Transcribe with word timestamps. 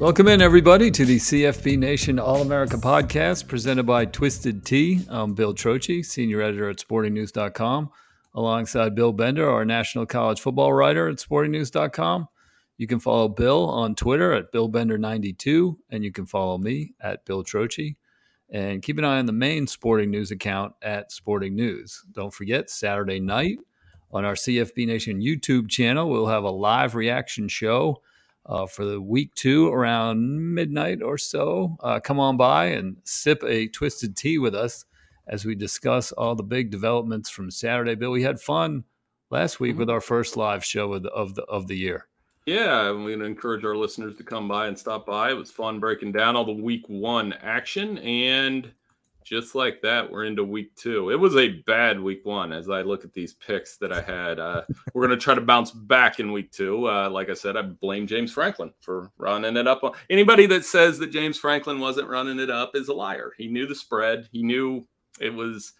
Welcome 0.00 0.28
in, 0.28 0.40
everybody, 0.40 0.90
to 0.92 1.04
the 1.04 1.18
CFB 1.18 1.76
Nation 1.76 2.18
All 2.18 2.40
America 2.40 2.78
podcast 2.78 3.46
presented 3.46 3.82
by 3.82 4.06
Twisted 4.06 4.64
Tea. 4.64 5.02
I'm 5.10 5.34
Bill 5.34 5.52
Trocchi, 5.52 6.02
senior 6.02 6.40
editor 6.40 6.70
at 6.70 6.78
sportingnews.com, 6.78 7.90
alongside 8.34 8.94
Bill 8.94 9.12
Bender, 9.12 9.50
our 9.50 9.66
national 9.66 10.06
college 10.06 10.40
football 10.40 10.72
writer 10.72 11.06
at 11.10 11.18
sportingnews.com. 11.18 12.28
You 12.78 12.86
can 12.86 12.98
follow 12.98 13.28
Bill 13.28 13.68
on 13.68 13.94
Twitter 13.94 14.32
at 14.32 14.50
BillBender92, 14.54 15.76
and 15.90 16.02
you 16.02 16.10
can 16.10 16.24
follow 16.24 16.56
me 16.56 16.94
at 17.02 17.26
Bill 17.26 17.44
Trocchi. 17.44 17.96
And 18.48 18.80
keep 18.80 18.96
an 18.96 19.04
eye 19.04 19.18
on 19.18 19.26
the 19.26 19.32
main 19.32 19.66
Sporting 19.66 20.10
News 20.10 20.30
account 20.30 20.72
at 20.80 21.12
Sporting 21.12 21.54
News. 21.54 22.02
Don't 22.12 22.32
forget, 22.32 22.70
Saturday 22.70 23.20
night 23.20 23.58
on 24.10 24.24
our 24.24 24.32
CFB 24.32 24.86
Nation 24.86 25.20
YouTube 25.20 25.68
channel, 25.68 26.08
we'll 26.08 26.26
have 26.26 26.44
a 26.44 26.50
live 26.50 26.94
reaction 26.94 27.48
show 27.48 28.00
uh, 28.46 28.66
for 28.66 28.84
the 28.84 29.00
week 29.00 29.34
two 29.34 29.68
around 29.68 30.54
midnight 30.54 31.02
or 31.02 31.18
so. 31.18 31.76
Uh, 31.80 32.00
come 32.00 32.18
on 32.18 32.36
by 32.36 32.66
and 32.66 32.96
sip 33.04 33.42
a 33.44 33.68
twisted 33.68 34.16
tea 34.16 34.38
with 34.38 34.54
us 34.54 34.84
as 35.28 35.44
we 35.44 35.54
discuss 35.54 36.12
all 36.12 36.34
the 36.34 36.42
big 36.42 36.70
developments 36.70 37.30
from 37.30 37.50
Saturday. 37.50 37.94
Bill, 37.94 38.10
we 38.10 38.22
had 38.22 38.40
fun 38.40 38.84
last 39.30 39.60
week 39.60 39.72
mm-hmm. 39.72 39.80
with 39.80 39.90
our 39.90 40.00
first 40.00 40.36
live 40.36 40.64
show 40.64 40.92
of 40.92 41.04
the, 41.04 41.10
of 41.10 41.34
the, 41.34 41.42
of 41.44 41.66
the 41.66 41.76
year. 41.76 42.06
Yeah, 42.46 42.90
I'm 42.90 43.04
going 43.04 43.20
to 43.20 43.26
encourage 43.26 43.64
our 43.64 43.76
listeners 43.76 44.16
to 44.16 44.24
come 44.24 44.48
by 44.48 44.66
and 44.66 44.76
stop 44.76 45.06
by. 45.06 45.30
It 45.30 45.34
was 45.34 45.50
fun 45.50 45.78
breaking 45.78 46.12
down 46.12 46.36
all 46.36 46.44
the 46.44 46.52
week 46.52 46.84
one 46.88 47.32
action 47.34 47.98
and 47.98 48.72
just 49.24 49.54
like 49.54 49.82
that, 49.82 50.10
we're 50.10 50.24
into 50.24 50.44
week 50.44 50.74
two. 50.76 51.10
It 51.10 51.16
was 51.16 51.36
a 51.36 51.60
bad 51.66 52.00
week 52.00 52.24
one 52.24 52.52
as 52.52 52.68
I 52.68 52.82
look 52.82 53.04
at 53.04 53.12
these 53.12 53.34
picks 53.34 53.76
that 53.78 53.92
I 53.92 54.00
had. 54.00 54.38
Uh, 54.38 54.62
we're 54.94 55.06
going 55.06 55.18
to 55.18 55.22
try 55.22 55.34
to 55.34 55.40
bounce 55.40 55.70
back 55.70 56.20
in 56.20 56.32
week 56.32 56.50
two. 56.50 56.88
Uh, 56.88 57.10
like 57.10 57.30
I 57.30 57.34
said, 57.34 57.56
I 57.56 57.62
blame 57.62 58.06
James 58.06 58.32
Franklin 58.32 58.72
for 58.80 59.10
running 59.18 59.56
it 59.56 59.66
up. 59.66 59.82
Anybody 60.08 60.46
that 60.46 60.64
says 60.64 60.98
that 60.98 61.12
James 61.12 61.38
Franklin 61.38 61.80
wasn't 61.80 62.08
running 62.08 62.40
it 62.40 62.50
up 62.50 62.72
is 62.74 62.88
a 62.88 62.94
liar. 62.94 63.32
He 63.36 63.48
knew 63.48 63.66
the 63.66 63.74
spread, 63.74 64.28
he 64.32 64.42
knew 64.42 64.86
it 65.20 65.34
was. 65.34 65.72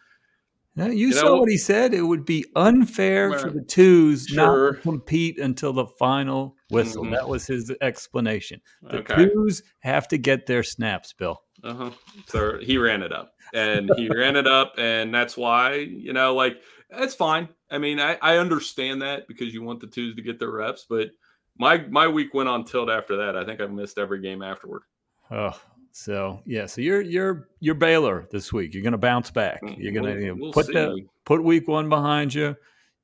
Now, 0.76 0.86
you, 0.86 1.08
you 1.08 1.12
saw 1.12 1.24
know, 1.24 1.36
what 1.38 1.50
he 1.50 1.58
said. 1.58 1.94
It 1.94 2.02
would 2.02 2.24
be 2.24 2.46
unfair 2.54 3.36
for 3.38 3.50
the 3.50 3.62
twos 3.62 4.26
sure. 4.26 4.36
not 4.36 4.76
to 4.76 4.80
compete 4.82 5.38
until 5.38 5.72
the 5.72 5.86
final 5.86 6.56
whistle. 6.70 7.02
Mm-hmm. 7.02 7.14
That 7.14 7.28
was 7.28 7.46
his 7.46 7.72
explanation. 7.80 8.60
The 8.82 8.98
okay. 8.98 9.26
twos 9.26 9.62
have 9.80 10.06
to 10.08 10.16
get 10.16 10.46
their 10.46 10.62
snaps, 10.62 11.12
Bill. 11.12 11.42
Uh 11.62 11.74
huh. 11.74 11.90
So 12.26 12.58
he 12.58 12.78
ran 12.78 13.02
it 13.02 13.12
up, 13.12 13.34
and 13.52 13.90
he 13.96 14.08
ran 14.08 14.36
it 14.36 14.46
up, 14.46 14.74
and 14.78 15.14
that's 15.14 15.36
why 15.36 15.74
you 15.74 16.12
know, 16.12 16.34
like 16.34 16.60
that's 16.90 17.14
fine. 17.14 17.48
I 17.70 17.78
mean, 17.78 18.00
I, 18.00 18.16
I 18.22 18.38
understand 18.38 19.02
that 19.02 19.28
because 19.28 19.52
you 19.52 19.62
want 19.62 19.80
the 19.80 19.86
twos 19.86 20.16
to 20.16 20.22
get 20.22 20.38
their 20.38 20.50
reps, 20.50 20.86
but 20.88 21.10
my 21.58 21.78
my 21.88 22.08
week 22.08 22.34
went 22.34 22.48
on 22.48 22.64
tilt 22.64 22.90
after 22.90 23.16
that. 23.16 23.36
I 23.36 23.44
think 23.44 23.60
I 23.60 23.66
missed 23.66 23.98
every 23.98 24.20
game 24.20 24.42
afterward. 24.42 24.82
Oh, 25.30 25.60
so 25.92 26.40
yeah, 26.46 26.66
so 26.66 26.80
you're 26.80 27.02
you're 27.02 27.48
you're 27.60 27.74
Baylor 27.74 28.26
this 28.30 28.52
week. 28.52 28.74
You're 28.74 28.82
going 28.82 28.92
to 28.92 28.98
bounce 28.98 29.30
back. 29.30 29.62
Mm, 29.62 29.76
you're 29.78 29.92
going 29.92 30.14
to 30.14 30.20
you 30.20 30.28
know, 30.28 30.36
we'll 30.40 30.52
put 30.52 30.66
see. 30.66 30.72
the 30.72 31.06
put 31.24 31.42
week 31.42 31.68
one 31.68 31.88
behind 31.88 32.32
you. 32.32 32.56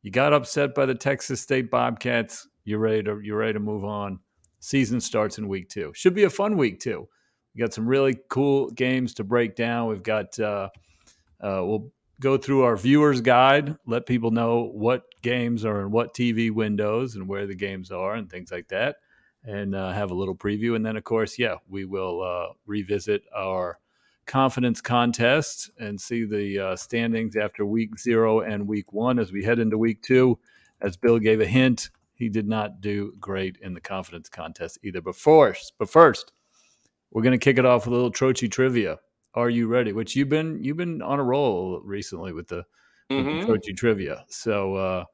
You 0.02 0.10
got 0.10 0.32
upset 0.32 0.74
by 0.74 0.86
the 0.86 0.94
Texas 0.94 1.40
State 1.40 1.70
Bobcats. 1.70 2.48
You're 2.64 2.78
ready 2.78 3.02
to 3.02 3.20
you're 3.22 3.38
ready 3.38 3.54
to 3.54 3.60
move 3.60 3.84
on. 3.84 4.20
Season 4.60 5.00
starts 5.00 5.38
in 5.38 5.48
week 5.48 5.68
two. 5.68 5.92
Should 5.94 6.14
be 6.14 6.24
a 6.24 6.30
fun 6.30 6.56
week 6.56 6.80
too. 6.80 7.08
We 7.56 7.60
got 7.60 7.72
some 7.72 7.88
really 7.88 8.18
cool 8.28 8.70
games 8.70 9.14
to 9.14 9.24
break 9.24 9.56
down. 9.56 9.88
We've 9.88 10.02
got 10.02 10.38
uh, 10.38 10.68
uh, 11.40 11.62
we'll 11.64 11.90
go 12.20 12.36
through 12.36 12.64
our 12.64 12.76
viewers 12.76 13.22
guide, 13.22 13.76
let 13.86 14.04
people 14.04 14.30
know 14.30 14.70
what 14.74 15.04
games 15.22 15.64
are 15.64 15.80
in 15.80 15.90
what 15.90 16.12
TV 16.12 16.50
windows 16.50 17.14
and 17.14 17.26
where 17.26 17.46
the 17.46 17.54
games 17.54 17.90
are 17.90 18.14
and 18.14 18.28
things 18.28 18.52
like 18.52 18.68
that, 18.68 18.96
and 19.42 19.74
uh, 19.74 19.90
have 19.92 20.10
a 20.10 20.14
little 20.14 20.34
preview. 20.34 20.76
And 20.76 20.84
then, 20.84 20.98
of 20.98 21.04
course, 21.04 21.38
yeah, 21.38 21.54
we 21.66 21.86
will 21.86 22.22
uh, 22.22 22.52
revisit 22.66 23.22
our 23.34 23.78
confidence 24.26 24.82
contest 24.82 25.70
and 25.78 25.98
see 25.98 26.26
the 26.26 26.58
uh, 26.58 26.76
standings 26.76 27.36
after 27.36 27.64
week 27.64 27.98
zero 27.98 28.40
and 28.40 28.68
week 28.68 28.92
one 28.92 29.18
as 29.18 29.32
we 29.32 29.42
head 29.42 29.60
into 29.60 29.78
week 29.78 30.02
two. 30.02 30.38
As 30.82 30.98
Bill 30.98 31.18
gave 31.18 31.40
a 31.40 31.46
hint, 31.46 31.88
he 32.12 32.28
did 32.28 32.46
not 32.46 32.82
do 32.82 33.14
great 33.18 33.56
in 33.62 33.72
the 33.72 33.80
confidence 33.80 34.28
contest 34.28 34.78
either. 34.82 35.00
But 35.00 35.16
first, 35.16 35.72
but 35.78 35.88
first, 35.88 36.32
we're 37.16 37.22
going 37.22 37.32
to 37.32 37.42
kick 37.42 37.56
it 37.56 37.64
off 37.64 37.86
with 37.86 37.94
a 37.94 37.96
little 37.96 38.12
Trocchi 38.12 38.46
trivia. 38.46 38.98
Are 39.32 39.48
you 39.48 39.68
ready? 39.68 39.94
Which 39.94 40.14
you've 40.14 40.28
been 40.28 40.62
you've 40.62 40.76
been 40.76 41.00
on 41.00 41.18
a 41.18 41.24
roll 41.24 41.80
recently 41.82 42.34
with 42.34 42.46
the, 42.48 42.62
mm-hmm. 43.10 43.38
with 43.48 43.62
the 43.62 43.72
Trocchi 43.72 43.74
trivia. 43.74 44.26
So 44.28 44.74
uh, 44.74 45.04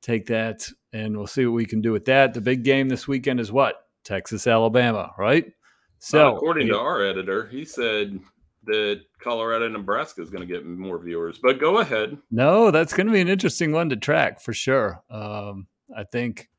take 0.00 0.24
that, 0.26 0.68
and 0.92 1.16
we'll 1.16 1.26
see 1.26 1.46
what 1.46 1.56
we 1.56 1.66
can 1.66 1.80
do 1.80 1.90
with 1.90 2.04
that. 2.04 2.32
The 2.32 2.40
big 2.40 2.62
game 2.62 2.88
this 2.88 3.08
weekend 3.08 3.40
is 3.40 3.50
what 3.50 3.74
Texas 4.04 4.46
Alabama, 4.46 5.10
right? 5.18 5.46
So 5.98 6.36
according 6.36 6.68
to 6.68 6.78
our 6.78 7.04
editor, 7.04 7.48
he 7.48 7.64
said 7.64 8.20
that 8.66 9.00
Colorado 9.18 9.66
Nebraska 9.66 10.22
is 10.22 10.30
going 10.30 10.46
to 10.46 10.54
get 10.54 10.64
more 10.64 11.02
viewers. 11.02 11.40
But 11.42 11.58
go 11.58 11.78
ahead. 11.78 12.16
No, 12.30 12.70
that's 12.70 12.92
going 12.92 13.08
to 13.08 13.12
be 13.12 13.20
an 13.20 13.26
interesting 13.26 13.72
one 13.72 13.88
to 13.88 13.96
track 13.96 14.40
for 14.40 14.52
sure. 14.52 15.02
Um, 15.10 15.66
I 15.96 16.04
think 16.04 16.50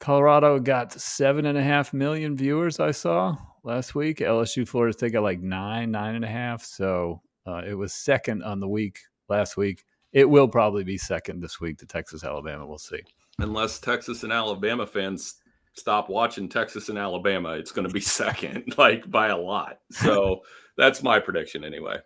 Colorado 0.00 0.58
got 0.58 0.92
seven 0.92 1.46
and 1.46 1.56
a 1.56 1.62
half 1.62 1.92
million 1.92 2.36
viewers. 2.36 2.80
I 2.80 2.90
saw 2.90 3.36
last 3.62 3.94
week. 3.94 4.18
LSU 4.18 4.66
Florida 4.66 4.92
State 4.92 5.12
got 5.12 5.22
like 5.22 5.40
nine, 5.40 5.90
nine 5.90 6.14
and 6.14 6.24
a 6.24 6.28
half. 6.28 6.64
So 6.64 7.22
uh, 7.46 7.62
it 7.66 7.74
was 7.74 7.92
second 7.92 8.42
on 8.42 8.60
the 8.60 8.68
week 8.68 8.98
last 9.28 9.56
week. 9.56 9.84
It 10.12 10.28
will 10.28 10.48
probably 10.48 10.84
be 10.84 10.98
second 10.98 11.40
this 11.40 11.60
week 11.60 11.78
to 11.78 11.86
Texas 11.86 12.24
Alabama. 12.24 12.66
We'll 12.66 12.78
see. 12.78 13.00
Unless 13.38 13.80
Texas 13.80 14.22
and 14.22 14.32
Alabama 14.32 14.86
fans 14.86 15.36
stop 15.74 16.08
watching 16.08 16.48
Texas 16.48 16.88
and 16.88 16.98
Alabama, 16.98 17.52
it's 17.52 17.72
going 17.72 17.86
to 17.86 17.92
be 17.92 18.00
second, 18.22 18.76
like 18.76 19.08
by 19.10 19.28
a 19.28 19.36
lot. 19.36 19.80
So 19.90 20.40
that's 20.76 21.02
my 21.02 21.20
prediction 21.20 21.62
anyway. 21.62 21.98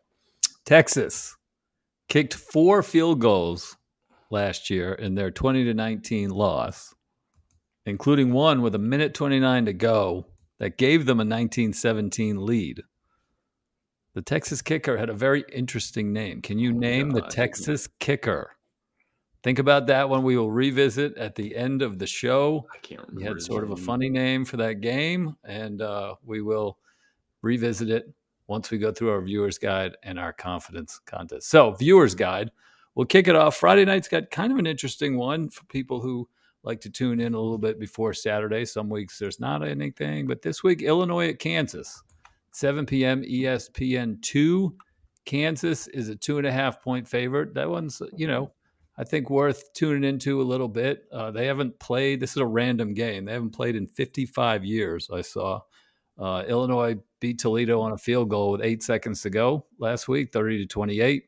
Texas 0.64 1.36
kicked 2.08 2.34
four 2.34 2.82
field 2.82 3.20
goals 3.20 3.76
last 4.30 4.70
year 4.70 4.92
in 4.94 5.14
their 5.14 5.30
20 5.30 5.64
to 5.64 5.74
19 5.74 6.30
loss, 6.30 6.93
including 7.86 8.32
one 8.32 8.62
with 8.62 8.74
a 8.74 8.78
minute 8.78 9.14
29 9.14 9.66
to 9.66 9.72
go 9.72 10.26
that 10.58 10.78
gave 10.78 11.06
them 11.06 11.18
a 11.18 11.26
1917 11.26 12.44
lead. 12.44 12.82
The 14.14 14.22
Texas 14.22 14.62
kicker 14.62 14.96
had 14.96 15.10
a 15.10 15.14
very 15.14 15.44
interesting 15.52 16.12
name. 16.12 16.40
Can 16.40 16.58
you 16.58 16.70
oh, 16.70 16.78
name 16.78 17.10
the 17.10 17.22
Texas 17.22 17.88
kicker? 17.98 18.52
Think 19.42 19.58
about 19.58 19.88
that 19.88 20.08
one. 20.08 20.22
We 20.22 20.38
will 20.38 20.50
revisit 20.50 21.18
at 21.18 21.34
the 21.34 21.54
end 21.54 21.82
of 21.82 21.98
the 21.98 22.06
show. 22.06 22.66
I 22.72 22.78
can't 22.78 23.02
remember. 23.02 23.20
He 23.20 23.26
had 23.26 23.42
sort 23.42 23.64
of 23.64 23.72
a 23.72 23.76
funny 23.76 24.08
name 24.08 24.44
for 24.44 24.56
that 24.56 24.80
game, 24.80 25.36
and 25.44 25.82
uh, 25.82 26.14
we 26.24 26.40
will 26.40 26.78
revisit 27.42 27.90
it 27.90 28.10
once 28.46 28.70
we 28.70 28.78
go 28.78 28.92
through 28.92 29.10
our 29.10 29.20
viewers 29.20 29.58
guide 29.58 29.96
and 30.02 30.18
our 30.18 30.32
confidence 30.32 31.00
contest. 31.04 31.50
So, 31.50 31.72
viewers 31.72 32.14
guide, 32.14 32.52
we'll 32.94 33.06
kick 33.06 33.28
it 33.28 33.36
off. 33.36 33.56
Friday 33.56 33.84
night's 33.84 34.08
got 34.08 34.30
kind 34.30 34.52
of 34.52 34.58
an 34.58 34.66
interesting 34.66 35.18
one 35.18 35.50
for 35.50 35.64
people 35.64 36.00
who 36.00 36.26
like 36.64 36.80
to 36.80 36.90
tune 36.90 37.20
in 37.20 37.34
a 37.34 37.40
little 37.40 37.58
bit 37.58 37.78
before 37.78 38.12
Saturday. 38.12 38.64
Some 38.64 38.88
weeks 38.88 39.18
there's 39.18 39.38
not 39.38 39.66
anything, 39.66 40.26
but 40.26 40.42
this 40.42 40.62
week 40.62 40.82
Illinois 40.82 41.28
at 41.28 41.38
Kansas, 41.38 42.02
7 42.52 42.86
p.m. 42.86 43.22
ESPN 43.22 44.20
two. 44.22 44.76
Kansas 45.24 45.86
is 45.88 46.08
a 46.08 46.16
two 46.16 46.38
and 46.38 46.46
a 46.46 46.52
half 46.52 46.82
point 46.82 47.06
favorite. 47.06 47.54
That 47.54 47.70
one's 47.70 48.02
you 48.16 48.26
know 48.26 48.52
I 48.96 49.04
think 49.04 49.28
worth 49.28 49.72
tuning 49.72 50.04
into 50.04 50.40
a 50.40 50.44
little 50.44 50.68
bit. 50.68 51.04
Uh, 51.12 51.30
they 51.30 51.46
haven't 51.46 51.78
played. 51.80 52.20
This 52.20 52.32
is 52.32 52.36
a 52.36 52.46
random 52.46 52.94
game. 52.94 53.24
They 53.24 53.32
haven't 53.32 53.54
played 53.54 53.74
in 53.74 53.86
55 53.86 54.64
years. 54.64 55.08
I 55.12 55.20
saw 55.22 55.60
uh, 56.18 56.44
Illinois 56.46 56.96
beat 57.18 57.40
Toledo 57.40 57.80
on 57.80 57.92
a 57.92 57.98
field 57.98 58.30
goal 58.30 58.52
with 58.52 58.62
eight 58.62 58.82
seconds 58.82 59.20
to 59.22 59.30
go 59.30 59.66
last 59.78 60.06
week, 60.06 60.32
30 60.32 60.58
to 60.58 60.66
28. 60.66 61.24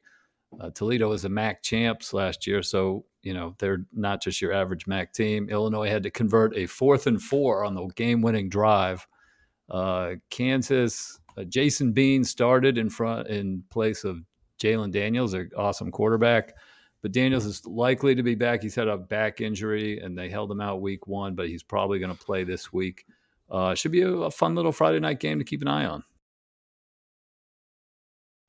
Uh, 0.60 0.70
Toledo 0.70 1.08
was 1.08 1.24
a 1.24 1.28
MAC 1.28 1.62
champs 1.62 2.12
last 2.12 2.46
year, 2.46 2.62
so 2.62 3.04
you 3.26 3.34
know 3.34 3.56
they're 3.58 3.84
not 3.92 4.22
just 4.22 4.40
your 4.40 4.52
average 4.52 4.86
MAC 4.86 5.12
team. 5.12 5.48
Illinois 5.50 5.88
had 5.88 6.04
to 6.04 6.10
convert 6.10 6.56
a 6.56 6.66
fourth 6.66 7.08
and 7.08 7.20
four 7.20 7.64
on 7.64 7.74
the 7.74 7.84
game-winning 7.96 8.48
drive. 8.48 9.04
Uh, 9.68 10.12
Kansas, 10.30 11.18
uh, 11.36 11.42
Jason 11.42 11.90
Bean 11.90 12.22
started 12.22 12.78
in 12.78 12.88
front 12.88 13.26
in 13.26 13.64
place 13.68 14.04
of 14.04 14.22
Jalon 14.62 14.92
Daniels, 14.92 15.34
an 15.34 15.50
awesome 15.56 15.90
quarterback. 15.90 16.54
But 17.02 17.10
Daniels 17.10 17.46
is 17.46 17.66
likely 17.66 18.14
to 18.14 18.22
be 18.22 18.36
back. 18.36 18.62
He's 18.62 18.76
had 18.76 18.86
a 18.86 18.96
back 18.96 19.40
injury, 19.40 19.98
and 19.98 20.16
they 20.16 20.30
held 20.30 20.50
him 20.50 20.60
out 20.60 20.80
week 20.80 21.08
one, 21.08 21.34
but 21.34 21.48
he's 21.48 21.64
probably 21.64 21.98
going 21.98 22.16
to 22.16 22.24
play 22.24 22.44
this 22.44 22.72
week. 22.72 23.06
Uh, 23.50 23.74
should 23.74 23.92
be 23.92 24.02
a, 24.02 24.08
a 24.08 24.30
fun 24.30 24.54
little 24.54 24.72
Friday 24.72 25.00
night 25.00 25.18
game 25.18 25.40
to 25.40 25.44
keep 25.44 25.62
an 25.62 25.68
eye 25.68 25.84
on. 25.84 26.04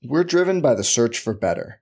We're 0.03 0.23
driven 0.23 0.61
by 0.61 0.75
the 0.75 0.83
search 0.83 1.17
for 1.17 1.33
better. 1.33 1.81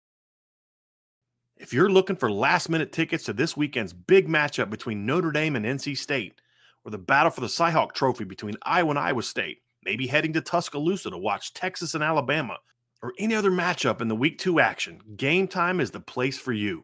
If 1.61 1.73
you're 1.73 1.91
looking 1.91 2.15
for 2.15 2.31
last 2.31 2.69
minute 2.69 2.91
tickets 2.91 3.25
to 3.25 3.33
this 3.33 3.55
weekend's 3.55 3.93
big 3.93 4.27
matchup 4.27 4.71
between 4.71 5.05
Notre 5.05 5.31
Dame 5.31 5.55
and 5.55 5.63
NC 5.63 5.95
State, 5.95 6.41
or 6.83 6.89
the 6.89 6.97
battle 6.97 7.29
for 7.29 7.41
the 7.41 7.47
Cyhawk 7.47 7.91
Trophy 7.93 8.23
between 8.23 8.55
Iowa 8.63 8.89
and 8.89 8.97
Iowa 8.97 9.21
State, 9.21 9.59
maybe 9.85 10.07
heading 10.07 10.33
to 10.33 10.41
Tuscaloosa 10.41 11.11
to 11.11 11.19
watch 11.19 11.53
Texas 11.53 11.93
and 11.93 12.03
Alabama, 12.03 12.57
or 13.03 13.13
any 13.19 13.35
other 13.35 13.51
matchup 13.51 14.01
in 14.01 14.07
the 14.07 14.15
week 14.15 14.39
two 14.39 14.59
action, 14.59 15.01
Game 15.15 15.47
Time 15.47 15.79
is 15.79 15.91
the 15.91 15.99
place 15.99 16.39
for 16.39 16.51
you. 16.51 16.83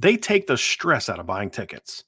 They 0.00 0.16
take 0.16 0.48
the 0.48 0.56
stress 0.56 1.08
out 1.08 1.20
of 1.20 1.26
buying 1.26 1.50
tickets. 1.50 2.02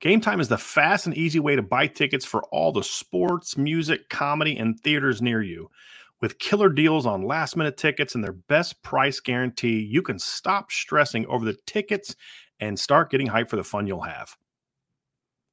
Game 0.00 0.20
Time 0.20 0.40
is 0.40 0.48
the 0.48 0.58
fast 0.58 1.06
and 1.06 1.16
easy 1.16 1.38
way 1.38 1.54
to 1.54 1.62
buy 1.62 1.86
tickets 1.86 2.24
for 2.24 2.42
all 2.46 2.72
the 2.72 2.82
sports, 2.82 3.56
music, 3.56 4.08
comedy, 4.08 4.56
and 4.56 4.80
theaters 4.80 5.22
near 5.22 5.40
you. 5.42 5.70
With 6.20 6.38
killer 6.38 6.68
deals 6.68 7.06
on 7.06 7.22
last 7.22 7.56
minute 7.56 7.76
tickets 7.76 8.14
and 8.14 8.24
their 8.24 8.32
best 8.32 8.82
price 8.82 9.20
guarantee, 9.20 9.78
you 9.78 10.02
can 10.02 10.18
stop 10.18 10.72
stressing 10.72 11.26
over 11.26 11.44
the 11.44 11.56
tickets 11.66 12.16
and 12.58 12.78
start 12.78 13.10
getting 13.10 13.28
hyped 13.28 13.50
for 13.50 13.56
the 13.56 13.62
fun 13.62 13.86
you'll 13.86 14.00
have. 14.00 14.36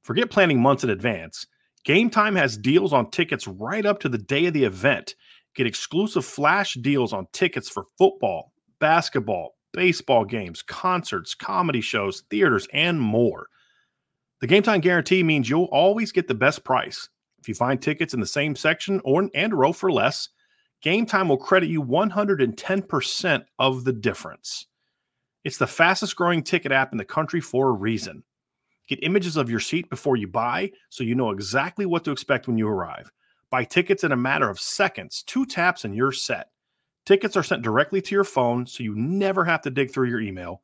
Forget 0.02 0.30
planning 0.30 0.60
months 0.60 0.82
in 0.82 0.90
advance. 0.90 1.46
Game 1.84 2.10
Time 2.10 2.34
has 2.34 2.56
deals 2.56 2.92
on 2.92 3.10
tickets 3.10 3.46
right 3.46 3.86
up 3.86 4.00
to 4.00 4.08
the 4.08 4.18
day 4.18 4.46
of 4.46 4.54
the 4.54 4.64
event. 4.64 5.14
Get 5.54 5.68
exclusive 5.68 6.24
flash 6.24 6.74
deals 6.74 7.12
on 7.12 7.26
tickets 7.32 7.68
for 7.68 7.84
football, 7.96 8.52
basketball, 8.80 9.54
baseball 9.72 10.24
games, 10.24 10.62
concerts, 10.62 11.34
comedy 11.34 11.80
shows, 11.80 12.24
theaters, 12.28 12.66
and 12.72 13.00
more. 13.00 13.46
The 14.40 14.48
game 14.48 14.64
time 14.64 14.80
guarantee 14.80 15.22
means 15.22 15.48
you'll 15.48 15.68
always 15.70 16.10
get 16.10 16.26
the 16.26 16.34
best 16.34 16.64
price. 16.64 17.08
If 17.38 17.48
you 17.48 17.54
find 17.54 17.80
tickets 17.80 18.14
in 18.14 18.20
the 18.20 18.26
same 18.26 18.56
section 18.56 19.00
or 19.04 19.30
and 19.32 19.54
row 19.54 19.72
for 19.72 19.92
less, 19.92 20.28
Game 20.86 21.04
Time 21.04 21.28
will 21.28 21.36
credit 21.36 21.68
you 21.68 21.82
110% 21.82 23.44
of 23.58 23.82
the 23.82 23.92
difference. 23.92 24.66
It's 25.42 25.58
the 25.58 25.66
fastest 25.66 26.14
growing 26.14 26.44
ticket 26.44 26.70
app 26.70 26.92
in 26.92 26.98
the 26.98 27.04
country 27.04 27.40
for 27.40 27.70
a 27.70 27.72
reason. 27.72 28.22
Get 28.86 29.02
images 29.02 29.36
of 29.36 29.50
your 29.50 29.58
seat 29.58 29.90
before 29.90 30.14
you 30.14 30.28
buy 30.28 30.70
so 30.90 31.02
you 31.02 31.16
know 31.16 31.30
exactly 31.30 31.86
what 31.86 32.04
to 32.04 32.12
expect 32.12 32.46
when 32.46 32.56
you 32.56 32.68
arrive. 32.68 33.10
Buy 33.50 33.64
tickets 33.64 34.04
in 34.04 34.12
a 34.12 34.16
matter 34.16 34.48
of 34.48 34.60
seconds, 34.60 35.24
two 35.26 35.44
taps, 35.44 35.84
and 35.84 35.96
you're 35.96 36.12
set. 36.12 36.50
Tickets 37.04 37.36
are 37.36 37.42
sent 37.42 37.62
directly 37.62 38.00
to 38.02 38.14
your 38.14 38.22
phone 38.22 38.64
so 38.64 38.84
you 38.84 38.94
never 38.94 39.44
have 39.44 39.62
to 39.62 39.70
dig 39.70 39.90
through 39.90 40.08
your 40.08 40.20
email. 40.20 40.62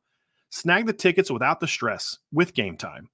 Snag 0.51 0.85
the 0.85 0.93
tickets 0.93 1.29
without 1.29 1.59
the 1.59 1.67
stress 1.67 2.17
with 2.31 2.53
Game 2.53 2.77
Time. 2.77 3.09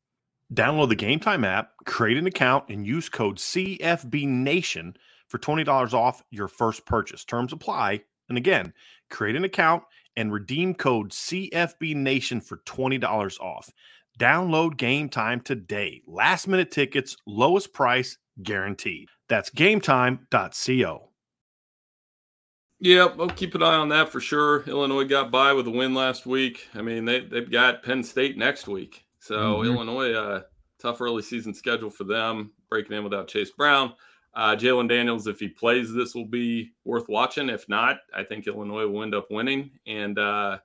Download 0.54 0.90
the 0.90 0.96
Game 0.96 1.20
Time 1.20 1.44
app, 1.44 1.72
create 1.86 2.20
an 2.20 2.28
account, 2.28 2.66
and 2.70 2.86
use 2.86 3.10
code 3.10 3.38
CFBNation 3.38 4.94
for 5.30 5.38
$20 5.38 5.94
off 5.94 6.22
your 6.32 6.48
first 6.48 6.86
purchase. 6.86 7.24
Terms 7.24 7.54
apply. 7.54 8.02
And 8.28 8.38
again, 8.38 8.74
create 9.10 9.36
an 9.36 9.46
account 9.46 9.84
and 10.16 10.34
redeem 10.34 10.76
code 10.76 11.12
CFBNation 11.12 12.44
for 12.44 12.58
$20 12.66 13.40
off. 13.40 13.72
Download 14.20 14.76
Game 14.76 15.08
Time 15.08 15.40
today. 15.40 16.02
Last 16.06 16.48
minute 16.48 16.72
tickets, 16.72 17.16
lowest 17.26 17.72
price 17.74 18.18
guaranteed. 18.44 19.08
That's 19.30 19.50
gametime.co. 19.50 21.10
Yeah, 22.82 23.14
we'll 23.14 23.30
keep 23.30 23.56
an 23.56 23.64
eye 23.64 23.76
on 23.76 23.90
that 23.90 24.10
for 24.10 24.22
sure. 24.22 24.64
Illinois 24.64 25.04
got 25.04 25.32
by 25.32 25.54
with 25.54 25.68
a 25.68 25.72
win 25.72 25.94
last 25.94 26.26
week. 26.26 26.68
I 26.74 26.82
mean, 26.82 27.06
they, 27.06 27.22
they've 27.22 27.50
got 27.50 27.84
Penn 27.84 28.04
State 28.04 28.38
next 28.38 28.68
week. 28.68 29.06
So 29.20 29.36
mm-hmm. 29.36 29.74
Illinois, 29.74 30.14
uh, 30.14 30.42
tough 30.80 31.02
early 31.02 31.22
season 31.22 31.54
schedule 31.54 31.90
for 31.90 32.06
them, 32.06 32.52
breaking 32.70 32.96
in 32.96 33.04
without 33.04 33.28
Chase 33.28 33.52
Brown. 33.52 33.94
Uh, 34.34 34.56
Jalon 34.56 34.88
Daniels, 34.88 35.28
if 35.28 35.40
he 35.40 35.48
plays, 35.48 35.94
this 35.94 36.14
will 36.14 36.26
be 36.26 36.72
worth 36.86 37.10
watching. 37.10 37.50
If 37.50 37.68
not, 37.68 37.98
I 38.16 38.24
think 38.24 38.48
Illinois 38.48 38.88
will 38.88 39.04
end 39.04 39.16
up 39.16 39.28
winning, 39.30 39.72
and 39.88 40.18
uh, 40.18 40.60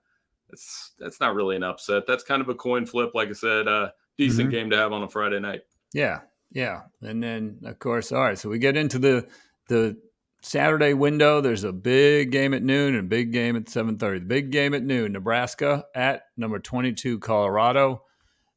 that's 0.51 0.93
that's 0.99 1.21
not 1.21 1.35
really 1.35 1.57
an 1.57 1.63
upset. 1.63 2.07
That's 2.07 2.23
kind 2.23 2.43
of 2.43 2.49
a 2.49 2.55
coin 2.55 2.87
flip, 2.87 3.13
like 3.15 3.31
I 3.31 3.33
said. 3.33 3.67
Uh, 3.67 3.91
decent 4.19 4.49
mm-hmm. 4.49 4.51
game 4.51 4.71
to 4.71 4.77
have 4.77 4.93
on 4.93 5.03
a 5.03 5.09
Friday 5.09 5.41
night. 5.41 5.63
Yeah, 5.93 6.21
yeah, 6.53 6.83
and 7.01 7.23
then 7.23 7.61
of 7.65 7.79
course, 7.79 8.13
all 8.13 8.21
right. 8.21 8.39
So 8.39 8.49
we 8.49 8.59
get 8.59 8.77
into 8.77 8.99
the 8.99 9.27
the 9.69 9.97
Saturday 10.43 10.93
window. 10.93 11.41
There's 11.41 11.65
a 11.65 11.73
big 11.73 12.31
game 12.31 12.53
at 12.53 12.63
noon 12.63 12.95
and 12.95 13.07
a 13.07 13.09
big 13.09 13.33
game 13.33 13.57
at 13.57 13.69
seven 13.71 13.97
thirty. 13.97 14.21
The 14.21 14.27
big 14.27 14.51
game 14.51 14.75
at 14.75 14.83
noon, 14.83 15.13
Nebraska 15.13 15.87
at 15.95 16.25
number 16.37 16.59
twenty 16.59 16.93
two, 16.93 17.19
Colorado. 17.19 18.03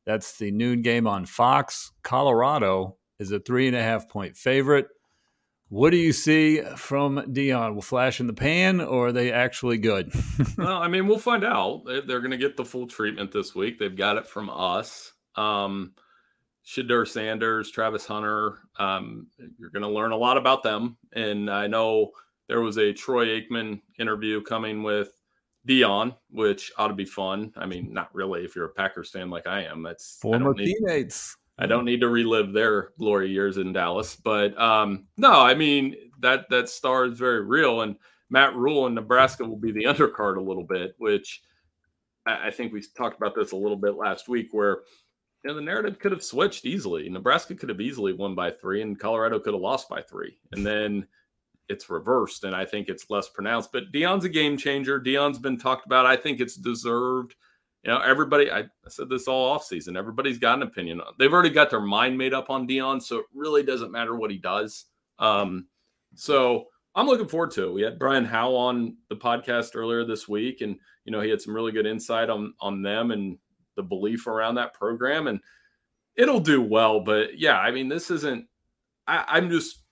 That's 0.06 0.38
the 0.38 0.52
noon 0.52 0.82
game 0.82 1.08
on 1.08 1.26
Fox. 1.26 1.92
Colorado 2.04 2.98
is 3.20 3.32
a 3.32 3.40
three 3.40 3.68
and 3.68 3.76
a 3.76 3.82
half 3.82 4.10
point 4.10 4.38
favorite. 4.38 4.88
What 5.70 5.90
do 5.90 5.98
you 5.98 6.14
see 6.14 6.62
from 6.78 7.18
Deion? 7.18 7.76
Will 7.76 7.82
flash 7.82 8.22
in 8.22 8.28
the 8.28 8.34
pan, 8.34 8.80
or 8.80 9.08
are 9.08 9.12
they 9.12 9.34
actually 9.34 9.78
good? 9.78 10.14
well, 10.58 10.82
I 10.82 10.88
mean, 10.88 11.08
we'll 11.08 11.20
find 11.20 11.44
out. 11.44 11.84
They're 11.86 12.22
going 12.22 12.32
to 12.32 12.38
get 12.38 12.56
the 12.56 12.64
full 12.64 12.88
treatment 12.88 13.34
this 13.34 13.54
week. 13.54 13.78
They've 13.78 13.96
got 13.96 14.18
it 14.18 14.28
from 14.28 14.50
us. 14.50 15.12
Um, 15.36 15.94
Shedeur 16.66 17.08
Sanders, 17.08 17.70
Travis 17.70 18.06
Hunter. 18.06 18.60
Um, 18.78 19.28
you're 19.58 19.70
going 19.70 19.84
to 19.84 19.90
learn 19.90 20.12
a 20.12 20.18
lot 20.18 20.38
about 20.38 20.64
them. 20.64 20.98
And 21.14 21.50
I 21.50 21.68
know 21.68 22.12
there 22.48 22.62
was 22.62 22.78
a 22.78 22.94
Troy 22.94 23.28
Aikman 23.28 23.82
interview 24.00 24.42
coming 24.42 24.84
with 24.84 25.12
Deion, 25.68 26.16
which 26.30 26.72
ought 26.78 26.88
to 26.88 26.94
be 26.94 27.06
fun. 27.06 27.54
I 27.58 27.66
mean, 27.66 27.94
not 27.94 28.14
really 28.14 28.46
if 28.46 28.56
you're 28.56 28.66
a 28.66 28.70
Packers 28.70 29.10
fan 29.10 29.30
like 29.30 29.48
I 29.48 29.64
am. 29.64 29.84
That's 29.84 30.18
former 30.22 30.54
I 30.58 30.64
teammates. 30.64 31.36
I 31.60 31.66
don't 31.66 31.86
need 31.86 32.02
to 32.02 32.10
relive 32.10 32.54
their 32.54 32.92
glory 33.00 33.32
years 33.32 33.58
in 33.58 33.74
Dallas, 33.74 34.16
but 34.16 34.60
um, 34.60 35.08
no, 35.18 35.32
I 35.32 35.56
mean 35.56 35.96
that 36.20 36.50
that 36.50 36.70
star 36.70 37.06
is 37.06 37.18
very 37.18 37.44
real, 37.44 37.82
and 37.82 37.96
Matt 38.30 38.56
Rhule 38.56 38.88
in 38.88 38.94
Nebraska 38.94 39.46
will 39.46 39.58
be 39.58 39.72
the 39.72 39.86
undercard 39.86 40.38
a 40.38 40.42
little 40.42 40.64
bit, 40.64 40.96
which 40.98 41.42
I, 42.26 42.48
I 42.48 42.52
think 42.52 42.74
we 42.74 42.84
talked 42.96 43.18
about 43.18 43.36
this 43.36 43.52
a 43.52 43.58
little 43.58 43.78
bit 43.78 43.96
last 43.96 44.28
week, 44.28 44.50
where 44.52 44.80
you 45.44 45.50
know, 45.50 45.56
the 45.56 45.62
narrative 45.62 46.00
could 46.00 46.12
have 46.12 46.24
switched 46.24 46.66
easily. 46.66 47.10
Nebraska 47.10 47.56
could 47.56 47.70
have 47.70 47.82
easily 47.82 48.14
won 48.14 48.36
by 48.36 48.52
three, 48.52 48.82
and 48.82 49.00
Colorado 49.00 49.40
could 49.40 49.54
have 49.54 49.62
lost 49.62 49.90
by 49.90 50.02
three. 50.02 50.38
And 50.52 50.66
then 50.66 51.08
it's 51.70 51.90
reversed, 51.90 52.44
and 52.44 52.56
I 52.56 52.66
think 52.66 52.88
it's 52.88 53.10
less 53.10 53.30
pronounced. 53.30 53.72
But 53.72 53.92
Deion's 53.92 54.26
a 54.26 54.30
game 54.30 54.58
changer. 54.58 55.00
Deion's 55.00 55.40
been 55.40 55.58
talked 55.58 55.86
about. 55.86 56.06
I 56.06 56.16
think 56.16 56.40
it's 56.40 56.56
deserved. 56.56 57.36
You 57.88 57.94
know, 57.94 58.00
everybody, 58.00 58.52
I, 58.52 58.60
I 58.60 58.90
said 58.90 59.08
this 59.08 59.30
all 59.30 59.58
offseason. 59.58 59.98
Everybody's 59.98 60.38
got 60.38 60.58
an 60.58 60.64
opinion. 60.64 61.00
They've 61.18 61.32
already 61.32 61.50
got 61.50 61.70
their 61.70 61.80
mind 61.80 62.18
made 62.18 62.34
up 62.34 62.50
on 62.50 62.68
Deion, 62.68 63.02
so 63.02 63.20
it 63.20 63.26
really 63.34 63.64
doesn't 63.64 63.94
matter 63.94 64.18
what 64.18 64.30
he 64.30 64.38
does. 64.38 64.88
Um, 65.20 65.68
so 66.14 66.66
I'm 66.96 67.06
looking 67.06 67.30
forward 67.30 67.52
to 67.52 67.70
it. 67.70 67.74
We 67.74 67.84
had 67.84 67.98
Brian 67.98 68.26
Howell 68.26 68.58
on 68.58 68.98
the 69.08 69.16
podcast 69.16 69.72
earlier 69.74 70.04
this 70.04 70.28
week, 70.28 70.60
and 70.60 70.78
you 71.06 71.14
know, 71.14 71.22
he 71.22 71.30
had 71.30 71.42
some 71.42 71.54
really 71.54 71.72
good 71.72 71.86
insight 71.86 72.30
on 72.30 72.54
on 72.60 72.82
them 72.82 73.12
and 73.12 73.38
the 73.78 73.84
belief 73.84 74.28
around 74.28 74.56
that 74.56 74.74
program, 74.74 75.28
and 75.28 75.40
it'll 76.18 76.42
do 76.42 76.62
well. 76.62 77.00
But 77.00 77.40
yeah, 77.40 77.58
I 77.58 77.72
mean, 77.72 77.88
this 77.88 78.12
isn't. 78.12 78.48
I, 79.08 79.24
I'm 79.30 79.50
just. 79.50 79.84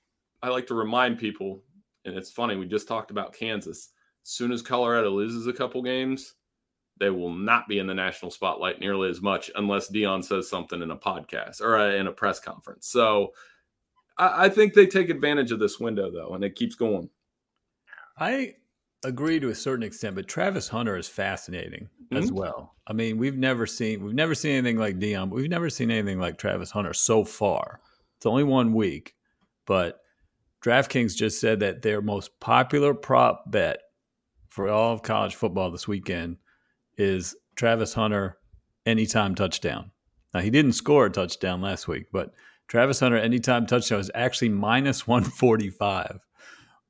I 0.44 0.50
like 0.50 0.68
to 0.68 0.76
remind 0.76 1.18
people, 1.18 1.64
and 2.04 2.18
it's 2.18 2.30
funny. 2.30 2.58
We 2.58 2.66
just 2.66 2.90
talked 2.90 3.12
about 3.12 3.32
Kansas. 3.32 3.92
As 4.22 4.30
soon 4.32 4.52
as 4.52 4.62
Colorado 4.62 5.12
loses 5.12 5.48
a 5.48 5.54
couple 5.54 5.82
games, 5.82 6.34
they 7.00 7.10
will 7.10 7.34
not 7.34 7.68
be 7.68 7.80
in 7.80 7.88
the 7.88 7.94
national 7.94 8.32
spotlight 8.32 8.80
nearly 8.80 9.10
as 9.10 9.22
much 9.22 9.52
unless 9.56 9.92
Deion 9.92 10.24
says 10.24 10.50
something 10.50 10.82
in 10.82 10.92
a 10.92 10.98
podcast 10.98 11.62
or 11.62 11.76
a, 11.76 11.96
in 11.96 12.08
a 12.08 12.12
press 12.12 12.40
conference. 12.40 12.88
So 12.88 13.34
I, 14.18 14.46
I 14.46 14.50
think 14.50 14.74
they 14.74 14.88
take 14.88 15.10
advantage 15.10 15.52
of 15.52 15.60
this 15.60 15.80
window 15.80 16.10
though, 16.12 16.34
and 16.36 16.44
it 16.44 16.56
keeps 16.56 16.76
going. 16.76 17.10
I 18.18 18.56
agree 19.04 19.40
to 19.40 19.50
a 19.50 19.56
certain 19.56 19.84
extent, 19.84 20.16
but 20.16 20.28
Travis 20.28 20.68
Hunter 20.68 20.98
is 20.98 21.08
fascinating 21.08 21.90
mm-hmm. 22.12 22.18
as 22.18 22.32
well. 22.32 22.76
I 22.88 22.94
mean, 22.94 23.18
we've 23.18 23.38
never 23.38 23.66
seen 23.66 24.04
we've 24.04 24.16
never 24.16 24.36
seen 24.36 24.54
anything 24.54 24.78
like 24.78 25.00
Deion, 25.00 25.30
but 25.30 25.36
we've 25.36 25.50
never 25.50 25.70
seen 25.70 25.92
anything 25.92 26.20
like 26.20 26.38
Travis 26.38 26.72
Hunter 26.72 26.94
so 26.94 27.24
far. 27.24 27.82
It's 28.18 28.26
only 28.26 28.44
one 28.44 28.74
week, 28.74 29.16
but 29.66 30.00
DraftKings 30.64 31.16
just 31.16 31.40
said 31.40 31.60
that 31.60 31.82
their 31.82 32.02
most 32.02 32.40
popular 32.40 32.94
prop 32.94 33.52
bet 33.52 33.80
for 34.50 34.70
all 34.70 34.94
of 34.94 35.04
college 35.04 35.36
football 35.36 35.70
this 35.70 35.88
weekend 35.88 36.38
is 36.98 37.36
Travis 37.56 37.94
Hunter 37.94 38.38
anytime 38.86 39.36
touchdown. 39.36 39.92
Now 40.34 40.42
he 40.42 40.50
didn't 40.50 40.74
score 40.74 41.06
a 41.06 41.12
touchdown 41.12 41.62
last 41.62 41.88
week, 41.88 42.08
but 42.12 42.34
Travis 42.68 43.00
Hunter 43.00 43.18
anytime 43.18 43.66
touchdown 43.66 44.00
is 44.00 44.12
actually 44.16 44.50
minus 44.50 45.08
145, 45.08 46.20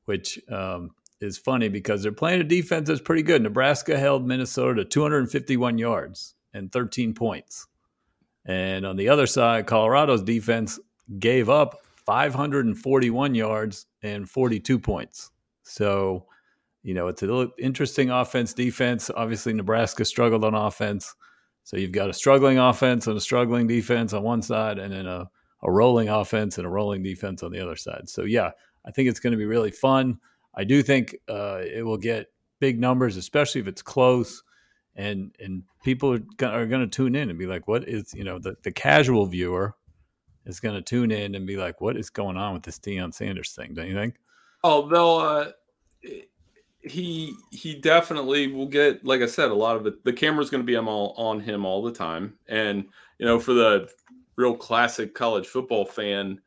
which 0.06 0.40
um, 0.50 0.92
is 1.22 1.38
funny 1.38 1.70
because 1.70 2.02
they're 2.02 2.12
playing 2.12 2.42
a 2.42 2.46
defense 2.46 2.88
that's 2.88 3.02
pretty 3.02 3.24
good. 3.24 3.42
Nebraska 3.42 3.98
held 3.98 4.26
Minnesota 4.26 4.84
to 4.84 4.90
251 4.90 5.78
yards 5.78 6.36
and 6.54 6.72
13 6.72 7.14
points. 7.14 7.68
And 8.46 8.86
on 8.86 8.96
the 8.96 9.10
other 9.10 9.28
side, 9.28 9.68
Colorado's 9.68 10.22
defense 10.22 10.80
gave 11.20 11.50
up 11.50 11.82
541 12.06 13.36
yards 13.36 13.88
and 14.04 14.30
42 14.30 14.80
points. 14.80 15.32
So, 15.64 16.28
you 16.86 16.94
know, 16.94 17.08
it's 17.08 17.24
an 17.24 17.52
interesting 17.58 18.12
offense 18.12 18.54
defense. 18.54 19.10
Obviously, 19.16 19.54
Nebraska 19.54 20.06
struggled 20.06 20.46
on 20.46 20.54
offense. 20.54 21.16
So 21.64 21.78
you've 21.78 21.92
got 21.92 22.12
a 22.12 22.14
struggling 22.14 22.60
offense 22.60 23.08
and 23.08 23.18
a 23.18 23.22
struggling 23.22 23.66
defense 23.66 24.14
on 24.14 24.22
one 24.22 24.44
side, 24.44 24.78
and 24.78 24.94
then 24.94 25.08
a, 25.08 25.28
a 25.64 25.72
rolling 25.72 26.10
offense 26.10 26.60
and 26.60 26.68
a 26.68 26.70
rolling 26.70 27.02
defense 27.02 27.42
on 27.42 27.52
the 27.52 27.60
other 27.60 27.76
side. 27.76 28.08
So, 28.08 28.26
yeah, 28.26 28.52
I 28.86 28.92
think 28.92 29.10
it's 29.10 29.20
going 29.20 29.32
to 29.32 29.38
be 29.38 29.48
really 29.48 29.72
fun. 29.72 30.20
I 30.54 30.64
do 30.64 30.84
think 30.84 31.16
uh, 31.28 31.62
it 31.64 31.84
will 31.84 31.98
get 31.98 32.28
big 32.60 32.80
numbers, 32.80 33.18
especially 33.18 33.62
if 33.62 33.68
it's 33.68 33.82
close, 33.82 34.44
and 34.96 35.36
and 35.40 35.64
people 35.84 36.14
are 36.14 36.20
going 36.68 36.70
to 36.70 36.88
tune 36.88 37.16
in 37.16 37.32
and 37.32 37.40
be 37.40 37.48
like, 37.48 37.68
"What 37.68 37.90
is 37.90 38.14
you 38.14 38.24
know?" 38.24 38.38
The 38.38 38.58
the 38.62 38.72
casual 38.72 39.26
viewer 39.26 39.76
is 40.46 40.60
going 40.60 40.76
to 40.76 40.84
tune 40.84 41.10
in 41.10 41.34
and 41.34 41.48
be 41.48 41.58
like, 41.58 41.82
"What 41.82 41.98
is 41.98 42.12
going 42.12 42.38
on 42.38 42.54
with 42.54 42.62
this 42.62 42.78
Deion 42.78 43.12
Sanders 43.12 43.54
thing?" 43.54 43.74
Don't 43.74 43.88
you 43.88 43.96
think? 43.96 44.18
Oh, 44.64 44.88
they'll. 44.88 45.18
Uh, 45.18 45.52
he 46.86 47.34
he 47.52 47.76
definitely 47.76 48.48
will 48.48 48.68
get. 48.68 49.06
Like 49.06 49.22
I 49.22 49.26
said, 49.26 49.52
a 49.52 49.56
lot 49.56 49.76
of 49.76 49.86
it. 49.88 50.04
The 50.04 50.14
camera's 50.14 50.50
going 50.50 50.64
to 50.64 50.68
be 50.68 50.76
on 50.76 50.88
on 50.88 51.40
him 51.40 51.66
all 51.66 51.82
the 51.82 51.92
time, 51.92 52.36
and 52.48 52.86
you 53.18 53.26
know, 53.26 53.40
for 53.40 53.54
the 53.54 53.90
real 54.36 54.56
classic 54.56 55.14
college 55.14 55.48
football 55.48 55.86
fan, 55.86 56.40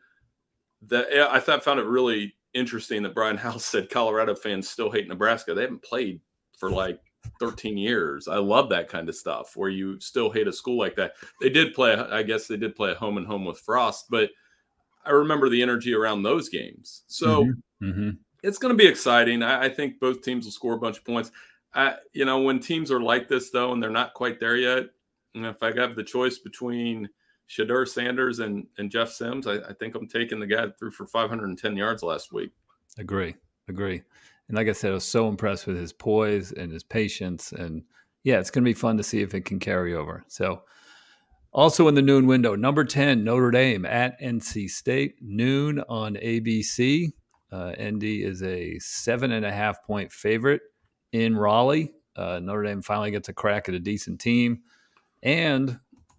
that 0.82 1.06
I 1.30 1.40
thought 1.40 1.64
found 1.64 1.80
it 1.80 1.86
really 1.86 2.34
interesting 2.54 3.02
that 3.02 3.14
Brian 3.14 3.36
House 3.38 3.64
said 3.64 3.90
Colorado 3.90 4.34
fans 4.34 4.68
still 4.68 4.90
hate 4.90 5.08
Nebraska. 5.08 5.54
They 5.54 5.62
haven't 5.62 5.82
played 5.82 6.20
for 6.58 6.70
like 6.70 7.00
13 7.40 7.76
years. 7.76 8.28
I 8.28 8.36
love 8.36 8.68
that 8.70 8.88
kind 8.88 9.08
of 9.08 9.14
stuff 9.14 9.56
where 9.56 9.70
you 9.70 9.98
still 10.00 10.30
hate 10.30 10.48
a 10.48 10.52
school 10.52 10.78
like 10.78 10.96
that. 10.96 11.12
They 11.40 11.50
did 11.50 11.74
play, 11.74 11.94
I 11.94 12.22
guess 12.22 12.46
they 12.46 12.56
did 12.56 12.76
play 12.76 12.92
a 12.92 12.94
home 12.94 13.16
and 13.16 13.26
home 13.26 13.44
with 13.44 13.60
Frost, 13.60 14.06
but 14.10 14.30
I 15.04 15.10
remember 15.10 15.48
the 15.48 15.62
energy 15.62 15.94
around 15.94 16.22
those 16.22 16.48
games. 16.48 17.02
So 17.06 17.44
mm-hmm. 17.44 17.90
Mm-hmm. 17.90 18.10
It's 18.42 18.58
going 18.58 18.76
to 18.76 18.82
be 18.82 18.88
exciting. 18.88 19.42
I, 19.42 19.64
I, 19.64 19.68
think 19.68 19.98
both 19.98 20.22
teams 20.22 20.44
will 20.44 20.52
score 20.52 20.74
a 20.74 20.78
bunch 20.78 20.98
of 20.98 21.04
points. 21.04 21.30
I, 21.74 21.96
you 22.12 22.24
know, 22.24 22.40
when 22.40 22.60
teams 22.60 22.90
are 22.90 23.00
like 23.00 23.28
this 23.28 23.50
though, 23.50 23.72
and 23.72 23.82
they're 23.82 23.90
not 23.90 24.14
quite 24.14 24.40
there 24.40 24.56
yet, 24.56 24.84
if 25.34 25.62
I 25.62 25.72
have 25.78 25.96
the 25.96 26.04
choice 26.04 26.38
between 26.38 27.08
Shedeur 27.48 27.86
Sanders 27.86 28.40
and, 28.40 28.66
and 28.78 28.90
Jeff 28.90 29.10
Sims, 29.10 29.46
I, 29.46 29.56
I 29.56 29.72
think 29.78 29.94
I'm 29.94 30.08
taking 30.08 30.40
the 30.40 30.46
guy 30.46 30.66
that 30.66 30.78
threw 30.78 30.90
for 30.90 31.06
510 31.06 31.76
yards 31.76 32.02
last 32.02 32.32
week. 32.32 32.50
Agree. 32.98 33.34
Agree. 33.68 34.02
And 34.48 34.56
like 34.56 34.68
I 34.68 34.72
said, 34.72 34.90
I 34.90 34.94
was 34.94 35.04
so 35.04 35.28
impressed 35.28 35.66
with 35.66 35.76
his 35.76 35.92
poise 35.92 36.52
and 36.52 36.72
his 36.72 36.82
patience. 36.82 37.52
And 37.52 37.82
yeah, 38.24 38.38
it's 38.38 38.50
going 38.50 38.64
to 38.64 38.68
be 38.68 38.74
fun 38.74 38.96
to 38.96 39.02
see 39.02 39.20
if 39.20 39.34
it 39.34 39.44
can 39.44 39.58
carry 39.58 39.94
over. 39.94 40.24
So, 40.28 40.62
also 41.52 41.88
in 41.88 41.94
the 41.94 42.02
noon 42.02 42.26
window, 42.26 42.54
number 42.54 42.84
10, 42.84 43.24
Notre 43.24 43.50
Dame 43.50 43.86
at 43.86 44.20
NC 44.20 44.68
State, 44.68 45.16
noon 45.20 45.80
on 45.88 46.14
ABC. 46.16 47.12
Uh, 47.50 47.72
ND 47.80 48.04
is 48.04 48.42
a 48.42 48.78
seven 48.78 49.32
and 49.32 49.44
a 49.44 49.52
half 49.52 49.82
point 49.84 50.12
favorite 50.12 50.62
in 51.12 51.36
Raleigh. 51.36 51.92
Uh, 52.16 52.40
Notre 52.40 52.64
Dame 52.64 52.82
finally 52.82 53.10
gets 53.10 53.28
a 53.28 53.32
crack 53.32 53.68
at 53.68 53.74
a 53.74 53.80
decent 53.80 54.20
team. 54.20 54.60
And 55.22 55.78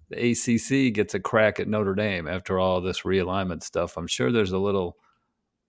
the 0.10 0.32
ACC 0.32 0.94
gets 0.94 1.14
a 1.14 1.20
crack 1.20 1.60
at 1.60 1.68
Notre 1.68 1.96
Dame 1.96 2.28
after 2.28 2.60
all 2.60 2.82
this 2.82 3.02
realignment 3.02 3.64
stuff. 3.64 3.98
I'm 3.98 4.08
sure 4.08 4.32
there's 4.32 4.52
a 4.52 4.58
little 4.58 4.98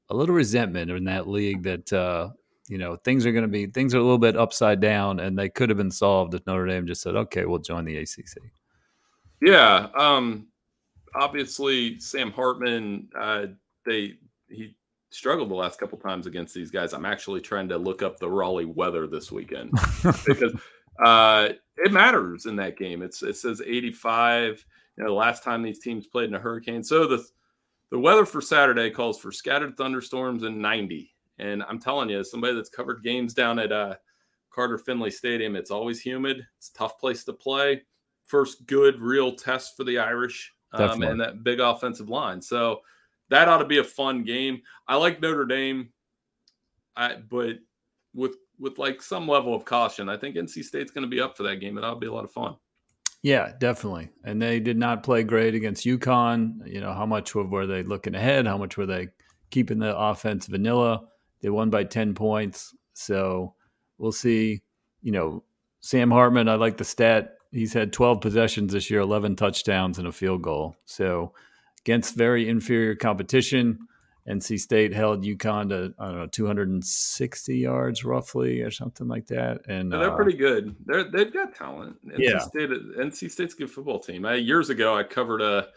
a 0.08 0.14
little 0.14 0.34
resentment 0.34 0.90
in 0.90 1.04
that 1.04 1.28
league 1.28 1.62
that 1.62 1.92
uh, 1.92 2.30
you 2.68 2.78
know 2.78 2.96
things 2.96 3.26
are 3.26 3.32
going 3.32 3.42
to 3.42 3.48
be 3.48 3.66
things 3.66 3.94
are 3.94 3.98
a 3.98 4.02
little 4.02 4.18
bit 4.18 4.36
upside 4.36 4.80
down, 4.80 5.20
and 5.20 5.38
they 5.38 5.48
could 5.48 5.68
have 5.68 5.78
been 5.78 5.90
solved 5.90 6.34
if 6.34 6.46
Notre 6.46 6.66
Dame 6.66 6.86
just 6.86 7.02
said, 7.02 7.16
"Okay, 7.16 7.44
we'll 7.44 7.58
join 7.58 7.84
the 7.84 7.98
ACC." 7.98 8.38
Yeah, 9.42 9.88
um, 9.96 10.48
obviously 11.14 11.98
Sam 12.00 12.30
Hartman, 12.32 13.08
uh, 13.18 13.46
they 13.86 14.14
he 14.48 14.74
struggled 15.10 15.50
the 15.50 15.54
last 15.54 15.78
couple 15.78 15.98
times 15.98 16.26
against 16.26 16.54
these 16.54 16.70
guys. 16.70 16.92
I'm 16.92 17.04
actually 17.04 17.40
trying 17.40 17.68
to 17.68 17.78
look 17.78 18.02
up 18.02 18.18
the 18.18 18.30
Raleigh 18.30 18.64
weather 18.64 19.06
this 19.06 19.30
weekend 19.30 19.72
because 20.24 20.54
uh, 21.04 21.48
it 21.76 21.92
matters 21.92 22.46
in 22.46 22.56
that 22.56 22.78
game. 22.78 23.02
It's 23.02 23.22
it 23.22 23.36
says 23.36 23.62
85. 23.64 24.64
You 24.96 25.04
know, 25.04 25.10
the 25.10 25.14
last 25.14 25.42
time 25.42 25.62
these 25.62 25.78
teams 25.78 26.06
played 26.06 26.28
in 26.28 26.34
a 26.34 26.38
hurricane. 26.38 26.82
So 26.82 27.06
the 27.06 27.24
the 27.90 27.98
weather 27.98 28.24
for 28.24 28.40
Saturday 28.40 28.90
calls 28.90 29.18
for 29.18 29.32
scattered 29.32 29.76
thunderstorms 29.76 30.44
and 30.44 30.62
90. 30.62 31.12
And 31.38 31.62
I'm 31.64 31.80
telling 31.80 32.08
you, 32.08 32.22
somebody 32.22 32.54
that's 32.54 32.68
covered 32.68 33.02
games 33.02 33.34
down 33.34 33.58
at 33.58 33.72
uh, 33.72 33.94
Carter 34.50 34.78
Finley 34.78 35.10
Stadium, 35.10 35.56
it's 35.56 35.70
always 35.70 36.00
humid. 36.00 36.46
It's 36.58 36.70
a 36.70 36.78
tough 36.78 36.98
place 36.98 37.24
to 37.24 37.32
play. 37.32 37.82
First 38.26 38.66
good 38.66 39.00
real 39.00 39.34
test 39.34 39.76
for 39.76 39.84
the 39.84 39.98
Irish 39.98 40.52
um, 40.72 41.02
and 41.02 41.20
that 41.20 41.42
big 41.42 41.58
offensive 41.58 42.08
line. 42.08 42.40
So 42.40 42.80
that 43.30 43.48
ought 43.48 43.58
to 43.58 43.64
be 43.64 43.78
a 43.78 43.84
fun 43.84 44.24
game. 44.24 44.62
I 44.86 44.96
like 44.96 45.20
Notre 45.20 45.46
Dame, 45.46 45.90
I, 46.96 47.16
but 47.16 47.58
with 48.14 48.36
with 48.60 48.78
like 48.78 49.02
some 49.02 49.26
level 49.26 49.54
of 49.54 49.64
caution. 49.64 50.08
I 50.08 50.16
think 50.16 50.36
NC 50.36 50.64
State's 50.64 50.92
going 50.92 51.02
to 51.02 51.08
be 51.08 51.20
up 51.20 51.36
for 51.36 51.42
that 51.44 51.56
game. 51.56 51.76
and 51.76 51.82
that'll 51.82 51.98
be 51.98 52.06
a 52.06 52.12
lot 52.12 52.24
of 52.24 52.30
fun. 52.30 52.56
Yeah, 53.22 53.52
definitely. 53.58 54.10
And 54.24 54.40
they 54.40 54.60
did 54.60 54.78
not 54.78 55.02
play 55.02 55.22
great 55.22 55.54
against 55.54 55.86
UConn. 55.86 56.66
You 56.66 56.80
know, 56.80 56.92
how 56.92 57.06
much 57.06 57.34
were 57.34 57.66
they 57.66 57.82
looking 57.82 58.14
ahead? 58.14 58.46
How 58.46 58.58
much 58.58 58.76
were 58.76 58.86
they 58.86 59.08
keeping 59.50 59.78
the 59.78 59.96
offense 59.96 60.46
vanilla? 60.46 61.06
They 61.40 61.50
won 61.50 61.70
by 61.70 61.84
10 61.84 62.14
points. 62.14 62.74
So 62.94 63.54
we'll 63.98 64.12
see. 64.12 64.62
You 65.02 65.12
know, 65.12 65.44
Sam 65.80 66.10
Hartman, 66.10 66.48
I 66.48 66.54
like 66.54 66.76
the 66.76 66.84
stat. 66.84 67.34
He's 67.52 67.72
had 67.72 67.92
12 67.92 68.20
possessions 68.20 68.72
this 68.72 68.90
year, 68.90 69.00
11 69.00 69.36
touchdowns, 69.36 69.98
and 69.98 70.06
a 70.06 70.12
field 70.12 70.42
goal. 70.42 70.76
So 70.84 71.32
against 71.84 72.14
very 72.14 72.48
inferior 72.48 72.94
competition, 72.94 73.78
NC 74.28 74.58
State 74.60 74.94
held 74.94 75.24
UConn 75.24 75.70
to 75.70 75.94
I 75.98 76.06
don't 76.06 76.18
know 76.18 76.26
260 76.26 77.56
yards 77.56 78.04
roughly 78.04 78.60
or 78.60 78.70
something 78.70 79.08
like 79.08 79.26
that, 79.28 79.60
and 79.68 79.90
yeah, 79.90 79.98
they're 79.98 80.12
uh, 80.12 80.16
pretty 80.16 80.36
good. 80.36 80.76
They're 80.84 81.04
they've 81.04 81.32
got 81.32 81.54
talent. 81.54 81.96
NC 82.06 82.18
yeah, 82.18 82.38
State, 82.38 82.70
NC 82.70 83.30
State's 83.30 83.54
a 83.54 83.56
good 83.56 83.70
football 83.70 83.98
team. 83.98 84.26
I, 84.26 84.34
years 84.34 84.70
ago, 84.70 84.96
I 84.96 85.02
covered 85.02 85.40
a 85.40 85.68